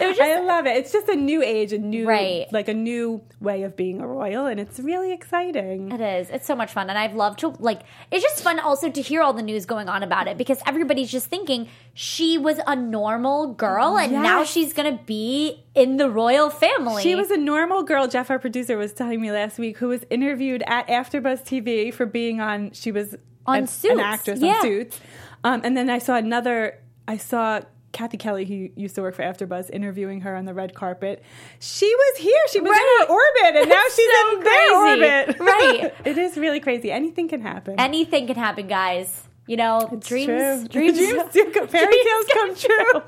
I 0.00 0.40
love 0.40 0.66
it. 0.66 0.76
It's 0.76 0.92
just 0.92 1.08
a 1.08 1.14
new 1.16 1.42
age, 1.42 1.72
a 1.72 1.78
new 1.78 2.06
Right. 2.08 2.46
like 2.52 2.68
a 2.68 2.74
new 2.74 3.22
way 3.40 3.62
of 3.64 3.76
being 3.76 4.00
a 4.00 4.06
royal, 4.06 4.46
and 4.46 4.58
it's 4.58 4.78
really 4.80 5.12
exciting. 5.12 5.92
It 5.92 6.00
is. 6.00 6.30
It's 6.30 6.46
so 6.46 6.56
much 6.56 6.72
fun. 6.72 6.88
And 6.88 6.98
I've 6.98 7.14
loved 7.14 7.40
to, 7.40 7.48
like, 7.58 7.80
it's 8.10 8.22
just 8.22 8.42
fun 8.42 8.58
also 8.58 8.90
to 8.90 9.02
hear 9.02 9.22
all 9.22 9.32
the 9.32 9.42
news 9.42 9.66
going 9.66 9.88
on 9.88 10.02
about 10.02 10.26
it 10.26 10.38
because 10.38 10.60
everybody's 10.66 11.10
just 11.10 11.26
thinking 11.26 11.68
she 11.92 12.38
was 12.38 12.58
a 12.66 12.76
normal 12.76 13.52
girl 13.54 13.98
and 13.98 14.12
now 14.12 14.44
she's 14.44 14.72
going 14.72 14.96
to 14.96 15.04
be 15.04 15.64
in 15.74 15.96
the 15.96 16.08
royal 16.08 16.50
family. 16.50 17.02
She 17.02 17.14
was 17.14 17.30
a 17.30 17.36
normal 17.36 17.82
girl. 17.82 18.08
Jeff, 18.08 18.30
our 18.30 18.38
producer, 18.38 18.76
was 18.76 18.92
telling 18.92 19.20
me 19.20 19.30
last 19.32 19.58
week, 19.58 19.78
who 19.78 19.88
was 19.88 20.04
interviewed 20.10 20.62
at 20.66 20.88
AfterBuzz 20.88 21.42
TV 21.44 21.92
for 21.92 22.06
being 22.06 22.40
on. 22.40 22.72
She 22.72 22.90
was 22.90 23.16
On 23.46 23.58
an, 23.58 23.66
Suits, 23.66 23.92
an 23.92 24.00
actress 24.00 24.40
yeah. 24.40 24.52
on 24.54 24.62
Suits, 24.62 25.00
um, 25.44 25.60
and 25.64 25.76
then 25.76 25.90
I 25.90 25.98
saw 25.98 26.16
another. 26.16 26.78
I 27.06 27.18
saw 27.18 27.60
Kathy 27.92 28.16
Kelly, 28.16 28.44
who 28.44 28.70
used 28.80 28.94
to 28.96 29.02
work 29.02 29.14
for 29.14 29.22
AfterBuzz, 29.22 29.70
interviewing 29.70 30.22
her 30.22 30.34
on 30.34 30.46
the 30.46 30.54
red 30.54 30.74
carpet. 30.74 31.22
She 31.60 31.86
was 31.94 32.18
here. 32.18 32.40
She 32.50 32.60
was 32.60 32.70
Right. 32.70 32.98
in 33.02 33.06
her 33.06 33.12
orbit, 33.14 33.60
and 33.60 33.68
now 33.68 33.82
she's 33.94 34.10
so 34.10 34.36
in 34.38 34.44
their 34.44 34.74
crazy. 34.74 35.34
orbit. 35.34 35.40
Right. 35.40 35.94
it 36.06 36.18
is 36.18 36.36
really 36.36 36.60
crazy. 36.60 36.90
Anything 36.90 37.28
can 37.28 37.40
happen. 37.42 37.78
Anything 37.78 38.26
can 38.26 38.36
happen, 38.36 38.66
guys. 38.66 39.22
You 39.46 39.58
know, 39.58 39.88
It's 39.92 40.08
dreams, 40.08 40.26
true. 40.26 40.68
dreams, 40.68 40.98
dreams 40.98 41.32
do 41.32 41.50
come, 41.52 41.68
fairy 41.68 41.86
dreams 41.86 42.26
tales 42.26 42.26
come 42.32 42.54
true. 42.56 43.02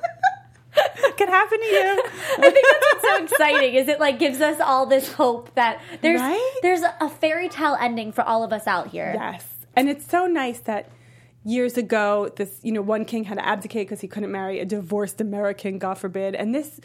Could 1.16 1.30
happen 1.30 1.58
to 1.58 1.64
you. 1.66 2.04
I 2.38 2.50
think 2.50 2.66
that's 2.70 2.84
what's 2.92 3.02
so 3.02 3.24
exciting 3.24 3.74
is 3.76 3.88
it 3.88 3.98
like 3.98 4.18
gives 4.18 4.42
us 4.42 4.60
all 4.60 4.84
this 4.84 5.10
hope 5.14 5.54
that 5.54 5.80
there's 6.02 6.20
Right? 6.20 6.58
there's 6.60 6.82
a 7.00 7.08
fairy 7.08 7.48
tale 7.48 7.76
ending 7.80 8.12
for 8.12 8.20
all 8.22 8.44
of 8.44 8.52
us 8.52 8.66
out 8.66 8.88
here. 8.88 9.12
Yes. 9.16 9.42
And 9.76 9.88
it's 9.88 10.08
so 10.08 10.26
nice 10.26 10.58
that 10.60 10.90
years 11.44 11.76
ago, 11.76 12.30
this, 12.36 12.58
you 12.62 12.72
know, 12.72 12.82
one 12.82 13.04
king 13.04 13.24
had 13.24 13.38
to 13.38 13.46
abdicate 13.46 13.86
because 13.86 14.00
he 14.00 14.08
couldn't 14.08 14.32
marry 14.32 14.58
a 14.58 14.64
divorced 14.64 15.20
American, 15.20 15.78
God 15.78 15.94
forbid. 15.98 16.34
And 16.34 16.54
this 16.54 16.80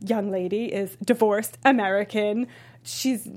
young 0.00 0.30
lady 0.30 0.66
is 0.72 0.96
divorced 1.04 1.58
American. 1.64 2.46
She's 2.82 3.28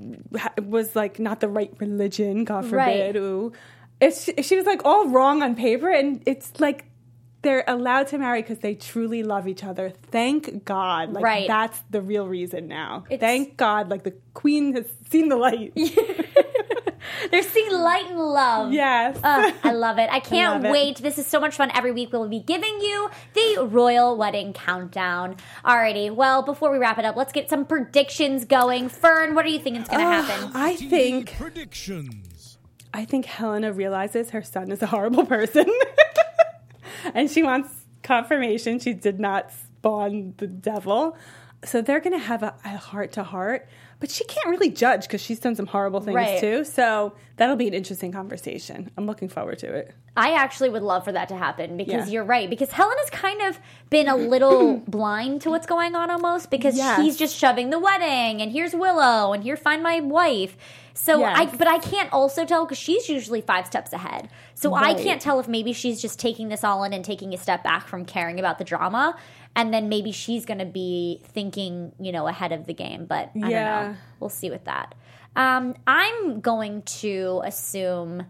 was 0.60 0.96
like 0.96 1.18
not 1.20 1.40
the 1.40 1.48
right 1.48 1.72
religion, 1.78 2.44
God 2.44 2.64
Right. 2.72 2.96
forbid. 3.12 3.16
Ooh. 3.16 3.52
It's, 4.00 4.28
she 4.42 4.56
was 4.56 4.66
like 4.66 4.82
all 4.84 5.08
wrong 5.08 5.42
on 5.42 5.54
paper. 5.54 5.88
And 5.90 6.22
it's 6.26 6.58
like, 6.58 6.86
they're 7.42 7.64
allowed 7.68 8.08
to 8.08 8.18
marry 8.18 8.42
because 8.42 8.58
they 8.58 8.74
truly 8.74 9.22
love 9.22 9.46
each 9.46 9.62
other. 9.62 9.90
Thank 10.10 10.64
God. 10.64 11.12
Like 11.12 11.22
Right. 11.22 11.46
that's 11.46 11.78
the 11.90 12.02
real 12.02 12.26
reason 12.26 12.66
now. 12.66 13.04
It's- 13.08 13.20
Thank 13.20 13.56
God. 13.56 13.88
Like 13.88 14.02
the 14.02 14.14
queen 14.34 14.74
has 14.74 14.86
seen 15.10 15.28
the 15.28 15.36
light. 15.36 15.72
They're 17.30 17.42
seeing 17.42 17.72
light 17.72 18.06
and 18.08 18.18
love. 18.18 18.72
Yes. 18.72 19.18
Ugh, 19.22 19.54
I 19.62 19.72
love 19.72 19.98
it. 19.98 20.08
I 20.10 20.20
can't 20.20 20.62
love 20.62 20.64
it. 20.66 20.70
wait. 20.72 20.98
This 20.98 21.18
is 21.18 21.26
so 21.26 21.40
much 21.40 21.56
fun. 21.56 21.70
Every 21.74 21.92
week 21.92 22.12
we'll 22.12 22.28
be 22.28 22.40
giving 22.40 22.80
you 22.80 23.10
the 23.34 23.66
royal 23.66 24.16
wedding 24.16 24.52
countdown. 24.52 25.36
Alrighty. 25.64 26.14
Well, 26.14 26.42
before 26.42 26.70
we 26.70 26.78
wrap 26.78 26.98
it 26.98 27.04
up, 27.04 27.16
let's 27.16 27.32
get 27.32 27.48
some 27.48 27.64
predictions 27.64 28.44
going. 28.44 28.88
Fern, 28.88 29.34
what 29.34 29.44
do 29.44 29.52
you 29.52 29.58
think 29.58 29.78
is 29.78 29.88
going 29.88 30.00
to 30.00 30.06
happen? 30.06 30.50
I 30.54 30.76
think 30.76 31.36
predictions. 31.36 32.58
I 32.94 33.04
think 33.04 33.26
Helena 33.26 33.72
realizes 33.72 34.30
her 34.30 34.42
son 34.42 34.70
is 34.70 34.82
a 34.82 34.86
horrible 34.86 35.26
person. 35.26 35.66
and 37.14 37.30
she 37.30 37.42
wants 37.42 37.68
confirmation 38.02 38.78
she 38.78 38.94
did 38.94 39.20
not 39.20 39.50
spawn 39.52 40.34
the 40.38 40.46
devil. 40.46 41.16
So 41.64 41.82
they're 41.82 42.00
going 42.00 42.18
to 42.18 42.24
have 42.24 42.42
a 42.42 42.52
heart 42.76 43.12
to 43.12 43.24
heart. 43.24 43.68
But 43.98 44.10
she 44.10 44.24
can't 44.24 44.48
really 44.48 44.68
judge 44.70 45.02
because 45.02 45.22
she's 45.22 45.38
done 45.40 45.54
some 45.56 45.66
horrible 45.66 46.00
things 46.00 46.14
Right. 46.14 46.38
too. 46.38 46.64
So 46.64 47.14
that'll 47.36 47.56
be 47.56 47.66
an 47.66 47.72
interesting 47.72 48.12
conversation. 48.12 48.90
I'm 48.96 49.06
looking 49.06 49.28
forward 49.28 49.58
to 49.60 49.72
it. 49.74 49.94
I 50.16 50.32
actually 50.34 50.68
would 50.68 50.82
love 50.82 51.04
for 51.04 51.12
that 51.12 51.28
to 51.30 51.36
happen 51.36 51.76
because 51.78 52.06
Yeah. 52.08 52.12
you're 52.14 52.24
right. 52.24 52.48
Because 52.50 52.72
Helen 52.72 52.96
has 53.00 53.08
kind 53.10 53.40
of 53.42 53.58
been 53.88 54.06
a 54.08 54.16
little 54.16 54.76
blind 54.86 55.40
to 55.42 55.50
what's 55.50 55.66
going 55.66 55.94
on 55.94 56.10
almost 56.10 56.50
because 56.50 56.76
Yes. 56.76 57.00
he's 57.00 57.16
just 57.16 57.34
shoving 57.36 57.70
the 57.70 57.78
wedding 57.78 58.42
and 58.42 58.52
here's 58.52 58.74
Willow 58.74 59.32
and 59.32 59.42
here 59.42 59.56
find 59.56 59.82
my 59.82 60.00
wife. 60.00 60.56
So 60.98 61.22
I 61.22 61.44
but 61.46 61.68
I 61.68 61.78
can't 61.78 62.10
also 62.12 62.44
tell 62.46 62.64
because 62.64 62.78
she's 62.78 63.08
usually 63.08 63.42
five 63.42 63.66
steps 63.66 63.92
ahead. 63.92 64.28
So 64.54 64.74
I 64.74 64.94
can't 64.94 65.20
tell 65.20 65.38
if 65.38 65.46
maybe 65.46 65.72
she's 65.72 66.00
just 66.00 66.18
taking 66.18 66.48
this 66.48 66.64
all 66.64 66.84
in 66.84 66.92
and 66.94 67.04
taking 67.04 67.34
a 67.34 67.36
step 67.36 67.62
back 67.62 67.86
from 67.86 68.04
caring 68.06 68.38
about 68.40 68.56
the 68.58 68.64
drama. 68.64 69.16
And 69.54 69.72
then 69.72 69.88
maybe 69.88 70.10
she's 70.12 70.44
going 70.46 70.58
to 70.58 70.64
be 70.66 71.20
thinking, 71.28 71.92
you 72.00 72.12
know, 72.12 72.26
ahead 72.26 72.52
of 72.52 72.66
the 72.66 72.74
game. 72.74 73.04
But 73.06 73.30
I 73.36 73.38
don't 73.40 73.50
Yeah. 73.50 73.88
know. 73.88 73.96
We'll 74.20 74.30
see 74.30 74.50
with 74.50 74.64
that. 74.64 74.94
Um, 75.34 75.74
I'm 75.86 76.40
going 76.40 76.82
to 76.82 77.42
assume 77.44 78.26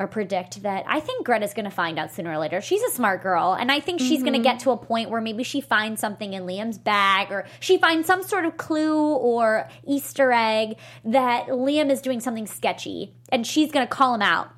or 0.00 0.06
predict 0.06 0.62
that 0.62 0.82
I 0.88 0.98
think 0.98 1.26
Greta's 1.26 1.52
going 1.52 1.66
to 1.66 1.70
find 1.70 1.98
out 1.98 2.10
sooner 2.10 2.32
or 2.32 2.38
later. 2.38 2.62
She's 2.62 2.82
a 2.82 2.90
smart 2.90 3.22
girl, 3.22 3.52
and 3.52 3.70
I 3.70 3.80
think 3.80 4.00
she's 4.00 4.22
going 4.22 4.32
to 4.32 4.38
get 4.38 4.56
mm-hmm. 4.56 4.64
to 4.64 4.70
a 4.70 4.76
point 4.78 5.10
where 5.10 5.20
maybe 5.20 5.44
she 5.44 5.60
finds 5.60 6.00
something 6.00 6.32
in 6.32 6.44
Liam's 6.44 6.78
bag, 6.78 7.30
or 7.30 7.46
she 7.60 7.76
finds 7.76 8.06
some 8.06 8.22
sort 8.22 8.46
of 8.46 8.56
clue 8.56 8.98
or 8.98 9.68
Easter 9.86 10.32
egg 10.32 10.78
that 11.04 11.48
Liam 11.48 11.90
is 11.90 12.00
doing 12.00 12.18
something 12.18 12.46
sketchy, 12.46 13.12
and 13.30 13.46
she's 13.46 13.70
going 13.70 13.86
to 13.86 13.90
call 13.90 14.14
him 14.14 14.22
out. 14.22 14.50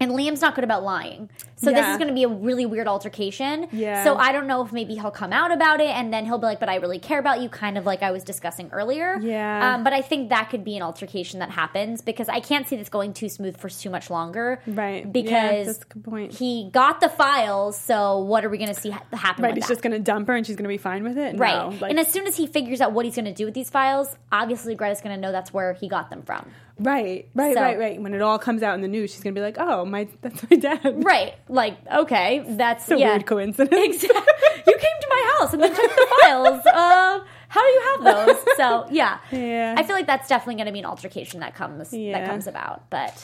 And 0.00 0.10
Liam's 0.10 0.40
not 0.40 0.56
good 0.56 0.64
about 0.64 0.82
lying. 0.82 1.30
So 1.62 1.70
this 1.72 1.86
is 1.86 1.96
going 1.96 2.08
to 2.08 2.14
be 2.14 2.24
a 2.24 2.28
really 2.28 2.66
weird 2.66 2.88
altercation. 2.88 3.68
Yeah. 3.72 4.04
So 4.04 4.16
I 4.16 4.32
don't 4.32 4.46
know 4.46 4.64
if 4.64 4.72
maybe 4.72 4.94
he'll 4.94 5.10
come 5.10 5.32
out 5.32 5.52
about 5.52 5.80
it 5.80 5.88
and 5.88 6.12
then 6.12 6.24
he'll 6.24 6.38
be 6.38 6.46
like, 6.46 6.60
but 6.60 6.68
I 6.68 6.76
really 6.76 6.98
care 6.98 7.18
about 7.18 7.40
you, 7.40 7.48
kind 7.48 7.78
of 7.78 7.86
like 7.86 8.02
I 8.02 8.10
was 8.10 8.24
discussing 8.24 8.68
earlier. 8.72 9.18
Yeah. 9.20 9.74
Um, 9.76 9.84
but 9.84 9.92
I 9.92 10.02
think 10.02 10.28
that 10.30 10.50
could 10.50 10.64
be 10.64 10.76
an 10.76 10.82
altercation 10.82 11.38
that 11.40 11.50
happens 11.50 12.00
because 12.02 12.28
I 12.28 12.40
can't 12.40 12.66
see 12.66 12.76
this 12.76 12.88
going 12.88 13.12
too 13.14 13.28
smooth 13.28 13.56
for 13.56 13.68
too 13.68 13.90
much 13.90 14.10
longer. 14.10 14.60
Right. 14.66 15.04
Yeah, 15.04 15.10
Because 15.10 15.66
that's 15.66 15.82
a 15.82 15.94
good 15.94 16.04
point. 16.04 16.32
he 16.34 16.68
got 16.72 17.00
the 17.00 17.08
files, 17.08 17.76
so 17.78 18.18
what 18.18 18.44
are 18.44 18.48
we 18.48 18.58
going 18.58 18.74
to 18.74 18.80
see 18.80 18.90
ha- 18.90 19.02
happen 19.12 19.44
Right. 19.44 19.54
He's 19.54 19.64
that? 19.64 19.68
just 19.68 19.82
going 19.82 19.92
to 19.92 19.98
dump 20.00 20.28
her 20.28 20.34
and 20.34 20.46
she's 20.46 20.56
going 20.56 20.64
to 20.64 20.68
be 20.68 20.78
fine 20.78 21.04
with 21.04 21.16
it? 21.18 21.38
Right. 21.38 21.54
No, 21.56 21.68
like- 21.80 21.90
and 21.90 21.98
as 22.00 22.08
soon 22.08 22.26
as 22.26 22.36
he 22.36 22.46
figures 22.46 22.80
out 22.80 22.92
what 22.92 23.04
he's 23.04 23.14
going 23.14 23.24
to 23.26 23.32
do 23.34 23.44
with 23.44 23.54
these 23.54 23.70
files, 23.70 24.16
obviously 24.30 24.74
Greta's 24.74 25.00
going 25.00 25.14
to 25.14 25.20
know 25.20 25.32
that's 25.32 25.52
where 25.52 25.74
he 25.74 25.88
got 25.88 26.10
them 26.10 26.22
from. 26.22 26.50
right. 26.78 27.28
Right. 27.34 27.54
So- 27.54 27.60
right. 27.62 27.78
Right. 27.78 28.00
When 28.02 28.14
it 28.14 28.22
all 28.22 28.38
comes 28.38 28.62
out 28.62 28.74
in 28.74 28.80
the 28.80 28.88
news, 28.88 29.12
she's 29.12 29.22
going 29.22 29.34
to 29.34 29.38
be 29.40 29.44
like, 29.44 29.56
oh, 29.58 29.84
my, 29.84 30.08
that's 30.20 30.48
my 30.50 30.56
dad. 30.56 31.04
Right. 31.04 31.34
Like, 31.52 31.76
okay, 31.94 32.42
that's 32.48 32.84
It's 32.84 32.92
a 32.92 32.98
yeah. 32.98 33.08
weird 33.10 33.26
coincidence. 33.26 34.02
Exactly. 34.02 34.32
You 34.66 34.74
came 34.78 34.98
to 35.00 35.06
my 35.10 35.34
house 35.38 35.52
and 35.52 35.62
then 35.62 35.74
took 35.74 35.90
the 35.96 36.06
files. 36.22 36.64
Uh, 36.66 37.20
how 37.48 37.60
do 37.60 37.68
you 37.68 37.82
have 37.90 38.04
those? 38.26 38.36
So 38.56 38.86
yeah, 38.90 39.18
Yeah. 39.30 39.74
I 39.76 39.82
feel 39.82 39.94
like 39.96 40.06
that's 40.06 40.28
definitely 40.28 40.54
going 40.56 40.66
to 40.66 40.72
be 40.72 40.78
an 40.78 40.86
altercation 40.86 41.40
that 41.40 41.54
comes 41.54 41.90
that 41.90 42.26
comes 42.26 42.46
about. 42.46 42.88
But 42.90 43.14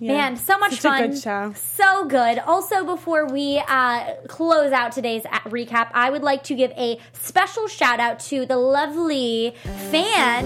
Yeah. 0.00 0.12
man, 0.16 0.36
so 0.36 0.58
much 0.58 0.72
Such 0.72 0.78
a 0.78 0.82
fun, 0.88 1.10
good 1.10 1.18
show. 1.20 1.52
so 1.54 2.04
good. 2.06 2.38
Also, 2.40 2.84
before 2.84 3.26
we 3.26 3.62
uh, 3.68 4.14
close 4.28 4.72
out 4.72 4.92
today's 4.92 5.24
a- 5.26 5.48
recap, 5.50 5.88
I 5.92 6.10
would 6.10 6.22
like 6.22 6.42
to 6.44 6.54
give 6.54 6.70
a 6.72 6.98
special 7.12 7.68
shout 7.68 8.00
out 8.00 8.18
to 8.30 8.44
the 8.46 8.56
lovely 8.56 9.54
fan 9.90 10.44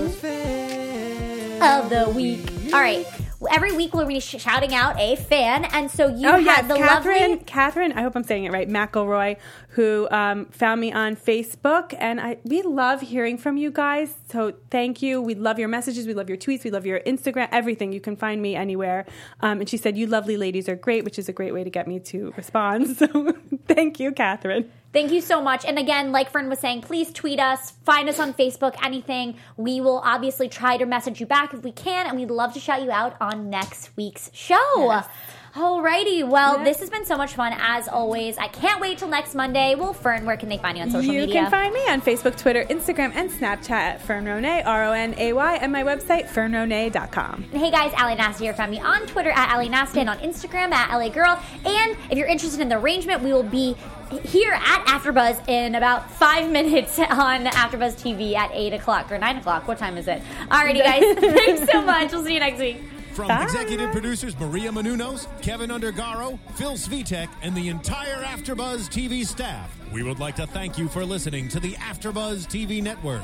of 1.63 1.89
the 1.91 2.13
week. 2.15 2.73
All 2.75 2.81
right. 2.81 3.07
Every 3.51 3.73
week 3.73 3.95
we'll 3.95 4.07
be 4.07 4.21
shouting 4.21 4.75
out 4.75 4.99
a 4.99 5.17
fan, 5.17 5.65
and 5.67 5.91
so 5.91 6.07
you 6.09 6.29
Oh 6.29 6.33
had 6.37 6.45
yes, 6.45 6.69
the 6.69 6.77
Catherine. 6.77 7.31
lovely 7.31 7.45
Catherine, 7.45 7.93
I 7.93 8.03
hope 8.03 8.15
I'm 8.15 8.23
saying 8.25 8.45
it 8.45 8.53
right. 8.53 8.69
McElroy, 8.69 9.37
who 9.71 10.09
um, 10.11 10.47
found 10.47 10.81
me 10.81 10.93
on 10.93 11.17
Facebook, 11.17 11.95
and 11.99 12.21
I 12.21 12.39
we 12.45 12.63
love 12.63 13.01
hearing 13.01 13.39
from 13.39 13.57
you 13.57 13.71
guys. 13.71 14.15
So 14.31 14.53
thank 14.71 15.03
you. 15.03 15.21
We 15.21 15.35
love 15.35 15.59
your 15.59 15.69
messages. 15.69 16.07
We 16.07 16.15
love 16.15 16.29
your 16.29 16.39
tweets. 16.39 16.65
We 16.65 16.71
love 16.71 16.87
your 16.87 17.01
Instagram. 17.01 17.49
Everything. 17.53 17.93
You 17.93 18.01
can 18.01 18.17
find 18.17 18.41
me 18.41 18.55
anywhere. 18.55 19.07
Um, 19.41 19.61
and 19.61 19.69
she 19.69 19.77
said, 19.77 19.97
"You 19.97 20.07
lovely 20.07 20.37
ladies 20.37 20.69
are 20.69 20.77
great," 20.77 21.05
which 21.05 21.19
is 21.19 21.29
a 21.29 21.33
great 21.33 21.53
way 21.53 21.65
to 21.65 21.71
get 21.71 21.87
me 21.89 21.99
to 22.01 22.33
respond. 22.37 22.97
So 23.03 23.33
thank 23.67 23.99
you, 23.99 24.13
Catherine. 24.13 24.71
Thank 24.93 25.11
you 25.11 25.21
so 25.23 25.41
much. 25.41 25.65
And 25.65 25.79
again, 25.79 26.13
like 26.13 26.31
Fern 26.31 26.49
was 26.51 26.59
saying, 26.59 26.83
please 26.83 27.13
tweet 27.13 27.41
us, 27.41 27.71
find 27.85 28.09
us 28.11 28.19
on 28.21 28.35
Facebook, 28.35 28.75
anything. 28.85 29.37
We 29.57 29.81
will 29.81 30.01
obviously 30.05 30.49
try 30.51 30.77
to 30.77 30.85
message 30.85 31.19
you 31.19 31.25
back 31.27 31.55
if 31.55 31.63
we 31.63 31.73
can, 31.73 32.07
and 32.07 32.19
we'd 32.19 32.31
love 32.31 32.53
to 32.55 32.61
shout 32.61 32.83
you 32.83 32.91
out 32.91 33.17
on 33.21 33.49
next 33.49 33.91
week's 33.97 34.31
show. 34.35 34.57
Yes. 34.77 35.07
Alrighty, 35.55 36.27
well, 36.27 36.57
Yeah. 36.59 36.65
this 36.65 36.81
has 36.81 36.89
been 36.89 37.05
so 37.05 37.17
much 37.19 37.35
fun 37.35 37.55
as 37.61 37.87
always. 37.87 38.39
I 38.39 38.49
can't 38.49 38.81
wait 38.81 38.97
till 38.97 39.09
next 39.09 39.35
Monday. 39.35 39.75
Well, 39.75 39.93
Fern, 39.93 40.25
where 40.25 40.39
can 40.39 40.49
they 40.49 40.57
find 40.57 40.79
you 40.79 40.85
on 40.85 40.91
social 40.91 41.13
you 41.13 41.21
media? 41.21 41.35
You 41.35 41.41
can 41.43 41.51
find 41.51 41.75
me 41.75 41.81
on 41.91 42.01
Facebook, 42.01 42.39
Twitter, 42.39 42.65
Instagram, 42.65 43.13
and 43.15 43.31
Snapchat 43.31 43.71
at 43.71 44.01
Fern 44.03 44.25
Ronay, 44.25 44.63
R 44.65 44.85
O 44.85 44.93
N 44.93 45.15
A 45.19 45.35
Y, 45.35 45.55
and 45.57 45.71
my 45.71 45.83
website, 45.83 46.27
fernronay.com. 46.27 47.45
Hey 47.53 47.71
guys, 47.71 47.93
Ally 47.97 48.15
Nasta 48.15 48.45
here. 48.45 48.55
Find 48.55 48.71
me 48.71 48.81
on 48.81 49.07
Twitter 49.07 49.31
at 49.31 49.51
Ally 49.51 49.69
Nasta 49.69 50.01
and 50.01 50.09
on 50.09 50.19
Instagram 50.21 50.73
at 50.73 50.91
LA 50.91 51.11
Girl. 51.11 51.39
And 51.67 51.97
if 52.11 52.17
you're 52.17 52.29
interested 52.29 52.61
in 52.61 52.71
the 52.71 52.79
arrangement, 52.79 53.23
we 53.23 53.35
will 53.35 53.43
be 53.43 53.77
here 54.19 54.53
at 54.53 54.85
AfterBuzz 54.87 55.49
in 55.49 55.75
about 55.75 56.11
five 56.11 56.51
minutes 56.51 56.99
on 57.11 57.47
AfterBuzz 57.47 58.01
TV 58.01 58.35
at 58.35 58.51
eight 58.53 58.73
o'clock 58.73 59.11
or 59.11 59.19
nine 59.19 59.37
o'clock. 59.37 59.67
What 59.69 59.79
time 59.79 59.97
is 59.97 60.09
it? 60.09 60.23
Alrighty, 60.49 60.83
guys. 60.83 61.15
Thanks 61.35 61.71
so 61.71 61.83
much. 61.83 62.13
We'll 62.13 62.25
see 62.25 62.35
you 62.35 62.41
next 62.41 62.59
week. 62.59 62.79
From 63.13 63.29
Bye. 63.29 63.43
executive 63.45 63.93
producers 63.93 64.39
Maria 64.41 64.71
Menounos, 64.71 65.27
Kevin 65.43 65.69
Undergaro, 65.69 66.39
Phil 66.55 66.73
Svitek, 66.73 67.29
and 67.43 67.55
the 67.55 67.69
entire 67.69 68.23
AfterBuzz 68.25 68.89
TV 68.89 69.27
staff, 69.27 69.71
we 69.93 70.03
would 70.03 70.19
like 70.19 70.35
to 70.37 70.47
thank 70.47 70.79
you 70.79 70.89
for 70.89 71.05
listening 71.05 71.47
to 71.49 71.61
the 71.61 71.73
AfterBuzz 71.75 72.47
TV 72.47 72.83
network. 72.83 73.21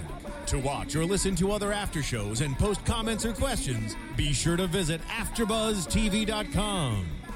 To 0.47 0.59
watch 0.59 0.95
or 0.95 1.07
listen 1.07 1.35
to 1.37 1.53
other 1.53 1.73
after 1.73 2.03
shows 2.03 2.43
and 2.43 2.59
post 2.59 2.85
comments 2.85 3.25
or 3.25 3.33
questions, 3.33 3.97
be 4.17 4.35
sure 4.35 4.59
to 4.59 4.67
visit 4.67 5.01
AfterBuzzTV.com. 5.09 7.18